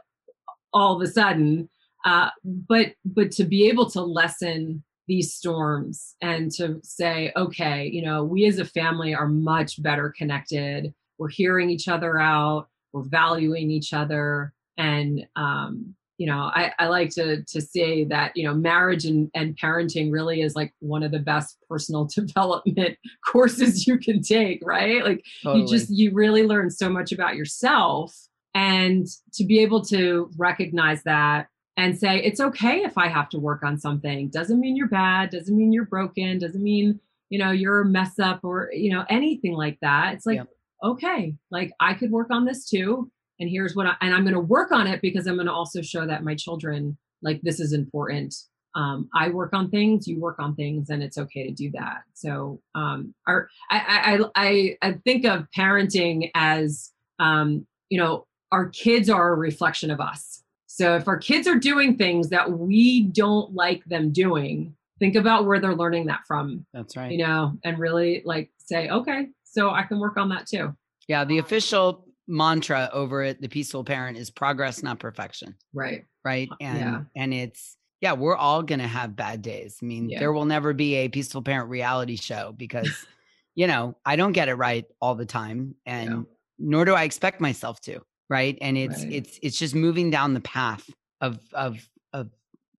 all 0.72 0.96
of 0.96 1.02
a 1.02 1.10
sudden. 1.10 1.68
Uh, 2.04 2.30
but 2.44 2.94
but 3.04 3.32
to 3.32 3.44
be 3.44 3.68
able 3.68 3.90
to 3.90 4.00
lessen 4.00 4.84
these 5.08 5.34
storms 5.34 6.14
and 6.20 6.52
to 6.52 6.78
say 6.84 7.32
okay 7.34 7.86
you 7.86 8.02
know 8.02 8.22
we 8.22 8.44
as 8.44 8.58
a 8.58 8.64
family 8.64 9.14
are 9.14 9.28
much 9.28 9.82
better 9.82 10.14
connected. 10.16 10.94
We're 11.18 11.28
hearing 11.28 11.70
each 11.70 11.88
other 11.88 12.20
out. 12.20 12.68
We're 12.92 13.02
valuing 13.02 13.70
each 13.70 13.92
other. 13.92 14.54
And 14.76 15.26
um, 15.34 15.94
you 16.18 16.26
know 16.26 16.50
I, 16.54 16.72
I 16.78 16.88
like 16.88 17.10
to 17.10 17.42
to 17.44 17.60
say 17.60 18.04
that 18.04 18.36
you 18.36 18.44
know 18.44 18.52
marriage 18.52 19.04
and, 19.04 19.30
and 19.34 19.56
parenting 19.56 20.12
really 20.12 20.42
is 20.42 20.54
like 20.54 20.74
one 20.80 21.02
of 21.02 21.12
the 21.12 21.18
best 21.18 21.56
personal 21.68 22.04
development 22.14 22.98
courses 23.26 23.86
you 23.86 23.98
can 23.98 24.20
take 24.22 24.60
right? 24.64 25.04
Like 25.04 25.24
totally. 25.42 25.62
you 25.62 25.68
just 25.68 25.90
you 25.90 26.12
really 26.12 26.44
learn 26.44 26.70
so 26.70 26.90
much 26.90 27.12
about 27.12 27.36
yourself 27.36 28.14
and 28.54 29.06
to 29.34 29.44
be 29.44 29.60
able 29.60 29.84
to 29.86 30.30
recognize 30.36 31.02
that 31.04 31.46
and 31.76 31.96
say 31.96 32.20
it's 32.20 32.40
okay 32.40 32.82
if 32.82 32.98
i 32.98 33.06
have 33.06 33.28
to 33.30 33.38
work 33.38 33.62
on 33.62 33.78
something. 33.78 34.28
Doesn't 34.28 34.60
mean 34.60 34.76
you're 34.76 34.88
bad 34.88 35.30
doesn't 35.30 35.56
mean 35.56 35.72
you're 35.72 35.86
broken 35.86 36.38
doesn't 36.38 36.62
mean 36.62 37.00
you 37.30 37.38
know 37.38 37.52
you're 37.52 37.80
a 37.80 37.86
mess 37.86 38.18
up 38.18 38.40
or 38.42 38.70
you 38.72 38.90
know 38.90 39.04
anything 39.08 39.54
like 39.54 39.78
that. 39.80 40.14
It's 40.14 40.26
like 40.26 40.40
okay 40.82 41.34
like 41.50 41.72
i 41.80 41.94
could 41.94 42.10
work 42.10 42.28
on 42.30 42.44
this 42.44 42.64
too 42.64 43.10
and 43.40 43.48
here's 43.48 43.74
what 43.74 43.86
I, 43.86 43.94
and 44.00 44.14
i'm 44.14 44.22
going 44.22 44.34
to 44.34 44.40
work 44.40 44.72
on 44.72 44.86
it 44.86 45.00
because 45.02 45.26
i'm 45.26 45.36
going 45.36 45.46
to 45.46 45.52
also 45.52 45.82
show 45.82 46.06
that 46.06 46.24
my 46.24 46.34
children 46.34 46.96
like 47.22 47.40
this 47.42 47.60
is 47.60 47.72
important 47.72 48.34
um, 48.74 49.08
i 49.14 49.28
work 49.28 49.52
on 49.52 49.70
things 49.70 50.06
you 50.06 50.20
work 50.20 50.38
on 50.38 50.54
things 50.54 50.90
and 50.90 51.02
it's 51.02 51.18
okay 51.18 51.46
to 51.46 51.52
do 51.52 51.70
that 51.72 52.02
so 52.14 52.60
um, 52.74 53.14
our, 53.26 53.48
I, 53.70 54.20
I, 54.34 54.46
I, 54.46 54.76
I 54.82 54.92
think 55.04 55.24
of 55.24 55.46
parenting 55.56 56.30
as 56.34 56.92
um, 57.18 57.66
you 57.88 57.98
know 57.98 58.26
our 58.52 58.68
kids 58.70 59.10
are 59.10 59.32
a 59.32 59.36
reflection 59.36 59.90
of 59.90 60.00
us 60.00 60.42
So 60.78 60.94
if 60.94 61.08
our 61.08 61.18
kids 61.18 61.48
are 61.48 61.56
doing 61.56 61.96
things 61.96 62.28
that 62.28 62.52
we 62.52 63.02
don't 63.02 63.52
like 63.52 63.84
them 63.86 64.12
doing, 64.12 64.76
think 65.00 65.16
about 65.16 65.44
where 65.44 65.58
they're 65.58 65.74
learning 65.74 66.06
that 66.06 66.20
from. 66.26 66.66
That's 66.72 66.96
right. 66.96 67.10
You 67.10 67.18
know, 67.18 67.58
and 67.64 67.78
really 67.78 68.22
like 68.24 68.50
say, 68.58 68.88
okay, 68.88 69.28
so 69.44 69.70
I 69.70 69.82
can 69.82 69.98
work 69.98 70.16
on 70.16 70.28
that 70.28 70.46
too. 70.46 70.76
Yeah, 71.08 71.24
the 71.24 71.38
official 71.38 72.04
mantra 72.28 72.90
over 72.92 73.22
at 73.22 73.40
the 73.40 73.48
peaceful 73.48 73.82
parent 73.82 74.16
is 74.18 74.30
progress 74.30 74.82
not 74.82 74.98
perfection. 75.00 75.54
Right. 75.72 76.04
Right? 76.24 76.48
Uh, 76.52 76.56
And 76.60 76.78
yeah. 76.78 77.00
and 77.16 77.34
it's 77.34 77.76
yeah, 78.00 78.12
we're 78.12 78.36
all 78.36 78.62
going 78.62 78.78
to 78.78 78.86
have 78.86 79.16
bad 79.16 79.42
days. 79.42 79.78
I 79.82 79.86
mean, 79.86 80.08
Yeah. 80.08 80.20
there 80.20 80.32
will 80.32 80.44
never 80.44 80.72
be 80.72 80.94
a 80.96 81.08
peaceful 81.08 81.42
parent 81.42 81.68
reality 81.68 82.16
show 82.16 82.52
because 82.56 82.88
you 83.56 83.66
know, 83.66 83.96
I 84.06 84.14
don't 84.14 84.32
get 84.32 84.48
it 84.48 84.54
right 84.54 84.84
all 85.00 85.16
the 85.16 85.26
time 85.26 85.74
and 85.84 86.08
Yeah. 86.10 86.22
nor 86.58 86.84
do 86.84 86.94
I 86.94 87.02
expect 87.04 87.40
myself 87.40 87.80
to, 87.82 88.00
right? 88.28 88.56
And 88.60 88.76
it's 88.78 89.02
Right. 89.02 89.12
it's 89.12 89.38
it's 89.42 89.58
just 89.58 89.74
moving 89.74 90.10
down 90.10 90.34
the 90.34 90.40
path 90.40 90.88
of 91.20 91.38
of 91.54 91.88
of 92.12 92.30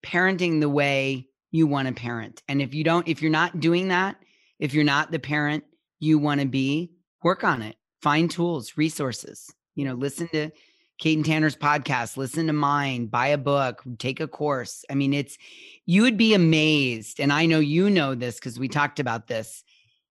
parenting 0.06 0.60
the 0.62 0.70
way 0.70 1.28
you 1.52 1.66
want 1.68 1.88
to 1.88 1.94
parent. 1.94 2.44
And 2.48 2.62
if 2.62 2.74
you 2.74 2.84
don't 2.84 3.08
if 3.08 3.22
you're 3.22 3.32
not 3.32 3.60
doing 3.60 3.88
that, 3.90 4.18
if 4.60 4.74
you're 4.74 4.84
not 4.84 5.12
the 5.12 5.20
parent 5.20 5.64
you 6.00 6.18
want 6.18 6.40
to 6.40 6.48
be, 6.48 6.92
work 7.24 7.44
on 7.44 7.62
it. 7.62 7.76
Find 8.02 8.30
tools, 8.30 8.74
resources. 8.78 9.54
You 9.76 9.86
know, 9.86 9.94
listen 9.94 10.28
to 10.30 10.52
Kate 11.00 11.18
and 11.18 11.26
Tanner's 11.26 11.56
podcast, 11.56 12.18
listen 12.18 12.48
to 12.48 12.54
mine, 12.54 13.08
buy 13.08 13.28
a 13.28 13.38
book, 13.38 13.82
take 13.98 14.20
a 14.20 14.28
course. 14.28 14.84
I 14.90 14.96
mean, 14.96 15.14
it's 15.14 15.38
you 15.86 16.02
would 16.02 16.18
be 16.18 16.34
amazed 16.34 17.20
and 17.20 17.32
I 17.32 17.46
know 17.46 17.60
you 17.60 17.90
know 17.90 18.16
this 18.16 18.36
because 18.36 18.60
we 18.60 18.68
talked 18.68 19.00
about 19.00 19.28
this. 19.28 19.64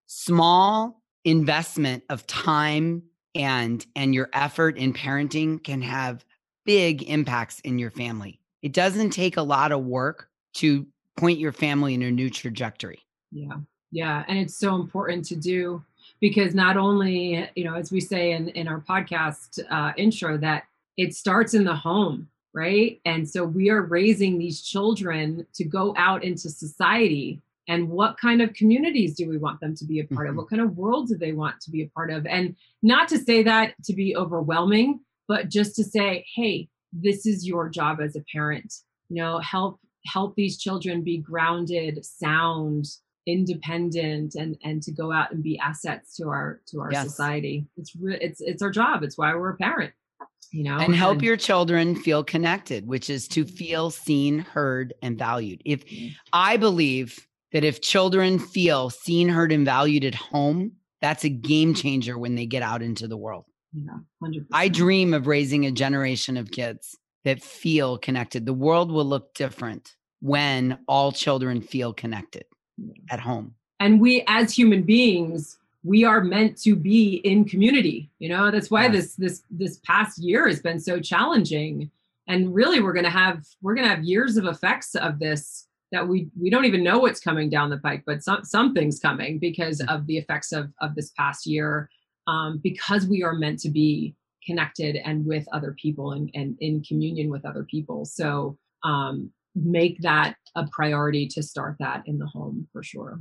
Small 0.06 1.02
investment 1.24 2.04
of 2.08 2.26
time 2.26 3.02
and 3.34 3.84
and 3.94 4.14
your 4.14 4.30
effort 4.32 4.78
in 4.78 4.94
parenting 4.94 5.62
can 5.62 5.82
have 5.82 6.24
big 6.64 7.02
impacts 7.02 7.60
in 7.60 7.78
your 7.78 7.90
family. 7.90 8.40
It 8.62 8.72
doesn't 8.72 9.10
take 9.10 9.36
a 9.36 9.42
lot 9.42 9.72
of 9.72 9.84
work 9.84 10.30
to 10.54 10.86
point 11.16 11.38
your 11.38 11.52
family 11.52 11.94
in 11.94 12.02
a 12.02 12.10
new 12.10 12.30
trajectory. 12.30 13.00
Yeah. 13.30 13.58
Yeah. 13.90 14.24
And 14.28 14.38
it's 14.38 14.56
so 14.56 14.74
important 14.74 15.24
to 15.26 15.36
do 15.36 15.82
because 16.20 16.54
not 16.54 16.76
only, 16.76 17.48
you 17.54 17.64
know, 17.64 17.74
as 17.74 17.92
we 17.92 18.00
say 18.00 18.32
in, 18.32 18.48
in 18.50 18.68
our 18.68 18.80
podcast 18.80 19.60
uh, 19.70 19.92
intro, 19.96 20.36
that 20.38 20.64
it 20.96 21.14
starts 21.14 21.54
in 21.54 21.64
the 21.64 21.74
home, 21.74 22.28
right? 22.52 23.00
And 23.04 23.28
so 23.28 23.44
we 23.44 23.70
are 23.70 23.82
raising 23.82 24.38
these 24.38 24.62
children 24.62 25.46
to 25.54 25.64
go 25.64 25.94
out 25.96 26.24
into 26.24 26.48
society. 26.50 27.40
And 27.68 27.88
what 27.88 28.16
kind 28.18 28.40
of 28.40 28.54
communities 28.54 29.14
do 29.14 29.28
we 29.28 29.36
want 29.36 29.60
them 29.60 29.76
to 29.76 29.84
be 29.84 30.00
a 30.00 30.04
part 30.04 30.26
of? 30.26 30.34
Mhm. 30.34 30.38
What 30.38 30.50
kind 30.50 30.62
of 30.62 30.76
world 30.76 31.08
do 31.08 31.16
they 31.16 31.32
want 31.32 31.60
to 31.60 31.70
be 31.70 31.82
a 31.82 31.88
part 31.88 32.10
of? 32.10 32.26
And 32.26 32.56
not 32.82 33.08
to 33.08 33.18
say 33.18 33.42
that 33.42 33.74
to 33.84 33.92
be 33.92 34.16
overwhelming, 34.16 35.00
but 35.28 35.50
just 35.50 35.76
to 35.76 35.84
say, 35.84 36.24
hey, 36.34 36.68
this 36.92 37.26
is 37.26 37.46
your 37.46 37.68
job 37.68 38.00
as 38.00 38.16
a 38.16 38.24
parent. 38.32 38.72
You 39.10 39.16
know, 39.16 39.38
help 39.38 39.78
help 40.06 40.34
these 40.34 40.58
children 40.58 41.02
be 41.02 41.18
grounded, 41.18 42.04
sound, 42.04 42.86
independent 43.28 44.34
and 44.34 44.56
and 44.64 44.82
to 44.82 44.90
go 44.92 45.12
out 45.12 45.30
and 45.32 45.42
be 45.42 45.58
assets 45.58 46.16
to 46.16 46.28
our 46.28 46.60
to 46.66 46.80
our 46.80 46.90
Yes. 46.92 47.04
society 47.08 47.66
it's 47.76 47.94
re- 47.94 48.18
it's 48.20 48.40
it's 48.40 48.62
our 48.62 48.70
job 48.70 49.02
it's 49.02 49.18
why 49.18 49.34
we're 49.34 49.50
a 49.50 49.56
parent 49.56 49.92
you 50.50 50.64
know 50.64 50.78
and 50.78 50.94
help 50.94 51.22
your 51.22 51.36
children 51.36 51.94
feel 51.94 52.24
connected, 52.24 52.86
which 52.86 53.10
is 53.10 53.28
to 53.28 53.44
feel 53.44 53.90
seen, 53.90 54.38
heard, 54.38 54.94
and 55.02 55.18
valued. 55.18 55.60
If 55.66 55.84
Mhm. 55.84 56.14
I 56.32 56.56
believe 56.56 57.18
that 57.52 57.64
if 57.64 57.80
children 57.82 58.38
feel 58.38 58.88
seen, 58.90 59.28
heard, 59.28 59.52
and 59.52 59.64
valued 59.66 60.04
at 60.04 60.14
home, 60.14 60.72
that's 61.02 61.24
a 61.24 61.28
game 61.28 61.74
changer 61.74 62.18
when 62.18 62.34
they 62.34 62.46
get 62.46 62.62
out 62.62 62.82
into 62.82 63.06
the 63.06 63.16
world. 63.16 63.44
yeah 63.74 63.98
100% 64.20 64.46
I 64.52 64.68
dream 64.68 65.12
of 65.12 65.26
raising 65.26 65.66
a 65.66 65.70
generation 65.70 66.36
of 66.38 66.50
kids 66.50 66.96
that 67.24 67.42
feel 67.42 67.98
connected. 67.98 68.46
The 68.46 68.54
world 68.54 68.90
will 68.90 69.04
look 69.04 69.34
different 69.34 69.96
when 70.20 70.78
all 70.88 71.12
children 71.12 71.60
feel 71.60 71.92
connected 71.92 72.44
Yeah. 72.44 72.57
At 73.10 73.20
home. 73.20 73.54
and 73.80 74.00
we 74.00 74.24
as 74.26 74.52
human 74.52 74.82
beings 74.82 75.58
we 75.84 76.04
are 76.04 76.22
meant 76.22 76.60
to 76.60 76.74
be 76.74 77.16
in 77.24 77.44
community 77.44 78.10
you 78.18 78.28
know 78.28 78.50
that's 78.50 78.70
why 78.70 78.84
Yes. 78.86 78.92
this 78.92 79.14
this 79.14 79.42
this 79.50 79.80
past 79.84 80.18
year 80.18 80.46
has 80.48 80.60
been 80.60 80.80
so 80.80 80.98
challenging 81.00 81.90
and 82.26 82.54
really 82.54 82.80
we're 82.80 82.92
going 82.92 83.04
to 83.04 83.10
have 83.10 83.44
we're 83.62 83.74
to 83.76 83.86
have 83.86 84.02
years 84.04 84.36
of 84.36 84.44
effects 84.44 84.94
of 84.94 85.18
this 85.18 85.66
that 85.92 86.06
we 86.06 86.28
we 86.40 86.50
don't 86.50 86.64
even 86.66 86.82
know 86.82 86.98
what's 86.98 87.20
coming 87.20 87.48
down 87.48 87.70
the 87.70 87.78
pike 87.78 88.02
but 88.06 88.22
some 88.22 88.44
something's 88.44 88.98
coming 89.00 89.38
because 89.38 89.80
of 89.88 90.06
the 90.06 90.18
effects 90.18 90.52
of 90.52 90.70
of 90.80 90.94
this 90.94 91.10
past 91.12 91.46
year 91.46 91.88
um, 92.26 92.58
because 92.62 93.06
we 93.06 93.22
are 93.22 93.32
meant 93.34 93.58
to 93.60 93.70
be 93.70 94.14
connected 94.44 94.96
and 95.04 95.24
with 95.24 95.46
other 95.52 95.74
people 95.80 96.12
and, 96.12 96.30
and 96.34 96.56
in 96.60 96.82
communion 96.82 97.30
with 97.30 97.44
other 97.46 97.64
people 97.64 98.04
so 98.04 98.58
um, 98.84 99.30
make 99.54 99.98
that 100.02 100.34
a 100.56 100.66
priority 100.72 101.26
to 101.26 101.42
start 101.42 101.76
that 101.78 102.02
in 102.06 102.18
the 102.18 102.26
home 102.26 102.66
for 102.72 102.82
sure 102.82 103.18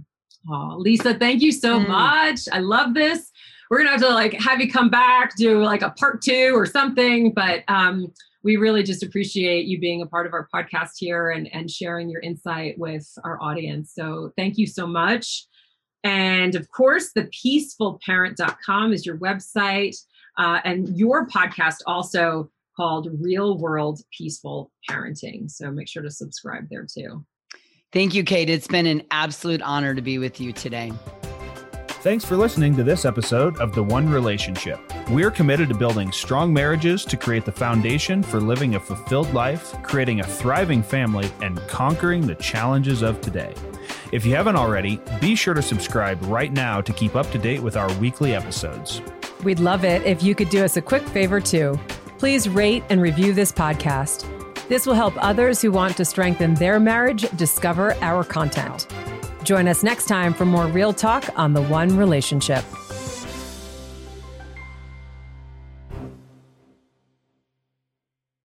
Oh, 0.50 0.76
Lisa, 0.78 1.14
thank 1.16 1.42
you 1.42 1.52
so 1.52 1.78
Mm. 1.80 1.88
much. 1.90 2.42
I 2.54 2.60
love 2.60 2.94
this. 2.94 3.32
We're 3.70 3.80
gonna 3.80 3.90
have 3.90 4.02
to 4.02 4.10
like 4.10 4.34
have 4.34 4.62
you 4.62 4.72
come 4.72 4.90
back, 4.90 5.36
do 5.36 5.62
like 5.62 5.82
a 5.82 5.90
part 5.90 6.22
two 6.22 6.52
or 6.56 6.66
something. 6.66 7.34
But 7.34 7.64
um, 7.68 8.14
we 8.44 8.56
really 8.56 8.84
just 8.84 9.04
appreciate 9.04 9.66
you 9.66 9.78
being 9.80 10.04
a 10.04 10.06
part 10.06 10.26
of 10.26 10.34
our 10.34 10.48
podcast 10.54 10.92
here 11.00 11.32
and 11.32 11.54
and 11.54 11.70
sharing 11.70 12.08
your 12.10 12.22
insight 12.22 12.78
with 12.78 13.06
our 13.26 13.42
audience. 13.42 13.92
So 13.94 14.32
thank 14.38 14.58
you 14.58 14.68
so 14.68 14.88
much. 14.88 15.46
And 16.06 16.56
of 16.56 16.70
course, 16.70 17.12
the 17.14 17.24
peacefulparent.com 17.26 18.94
is 18.94 19.06
your 19.06 19.18
website, 19.18 19.98
uh, 20.38 20.60
and 20.64 20.98
your 20.98 21.28
podcast 21.28 21.78
also 21.86 22.50
called 22.78 23.10
Real 23.20 23.58
World 23.58 24.00
Peaceful 24.16 24.72
Parenting. 24.90 25.50
So 25.50 25.72
make 25.72 25.90
sure 25.90 26.04
to 26.04 26.12
subscribe 26.12 26.70
there 26.70 26.86
too. 26.86 27.26
Thank 27.92 28.14
you, 28.14 28.24
Kate. 28.24 28.50
It's 28.50 28.68
been 28.68 28.86
an 28.86 29.04
absolute 29.12 29.62
honor 29.62 29.96
to 29.96 30.02
be 30.02 30.20
with 30.20 30.40
you 30.40 30.54
today. 30.54 30.94
Thanks 32.02 32.24
for 32.24 32.38
listening 32.38 32.76
to 32.76 32.84
this 32.84 33.06
episode 33.06 33.58
of 33.58 33.74
The 33.74 33.84
One 33.84 34.10
Relationship. 34.10 34.80
We're 35.10 35.32
committed 35.32 35.68
to 35.70 35.76
building 35.76 36.12
strong 36.12 36.54
marriages 36.54 37.04
to 37.06 37.18
create 37.18 37.44
the 37.44 37.52
foundation 37.52 38.22
for 38.22 38.40
living 38.40 38.76
a 38.76 38.80
fulfilled 38.80 39.34
life, 39.34 39.74
creating 39.82 40.20
a 40.20 40.24
thriving 40.24 40.84
family, 40.84 41.30
and 41.42 41.60
conquering 41.68 42.28
the 42.28 42.36
challenges 42.36 43.02
of 43.02 43.20
today. 43.20 43.54
If 44.12 44.26
you 44.26 44.36
haven't 44.36 44.56
already, 44.58 45.02
be 45.20 45.34
sure 45.36 45.54
to 45.54 45.62
subscribe 45.62 46.22
right 46.26 46.54
now 46.54 46.82
to 46.82 46.94
keep 46.94 47.16
up 47.16 47.30
to 47.32 47.38
date 47.38 47.62
with 47.62 47.76
our 47.76 47.92
weekly 47.96 48.36
episodes. 48.36 49.02
We'd 49.44 49.60
love 49.60 49.84
it 49.84 50.04
if 50.04 50.22
you 50.22 50.36
could 50.36 50.50
do 50.50 50.64
us 50.64 50.78
a 50.78 50.82
quick 50.82 51.06
favor 51.10 51.42
too. 51.42 51.80
Please 52.18 52.50
rate 52.50 52.84
and 52.90 53.02
review 53.02 53.34
this 53.34 53.52
podcast. 53.52 54.26
This 54.68 54.86
will 54.86 54.96
help 54.96 55.14
others 55.24 55.62
who 55.62 55.72
want 55.72 55.96
to 55.98 56.06
strengthen 56.06 56.56
their 56.56 56.80
marriage 56.80 57.30
discover 57.38 57.94
our 58.02 58.24
content. 58.24 58.88
Join 59.44 59.68
us 59.68 59.84
next 59.84 60.08
time 60.08 60.34
for 60.34 60.46
more 60.46 60.68
real 60.68 60.94
talk 60.94 61.26
on 61.38 61.54
the 61.54 61.62
one 61.64 61.96
relationship. 61.96 62.66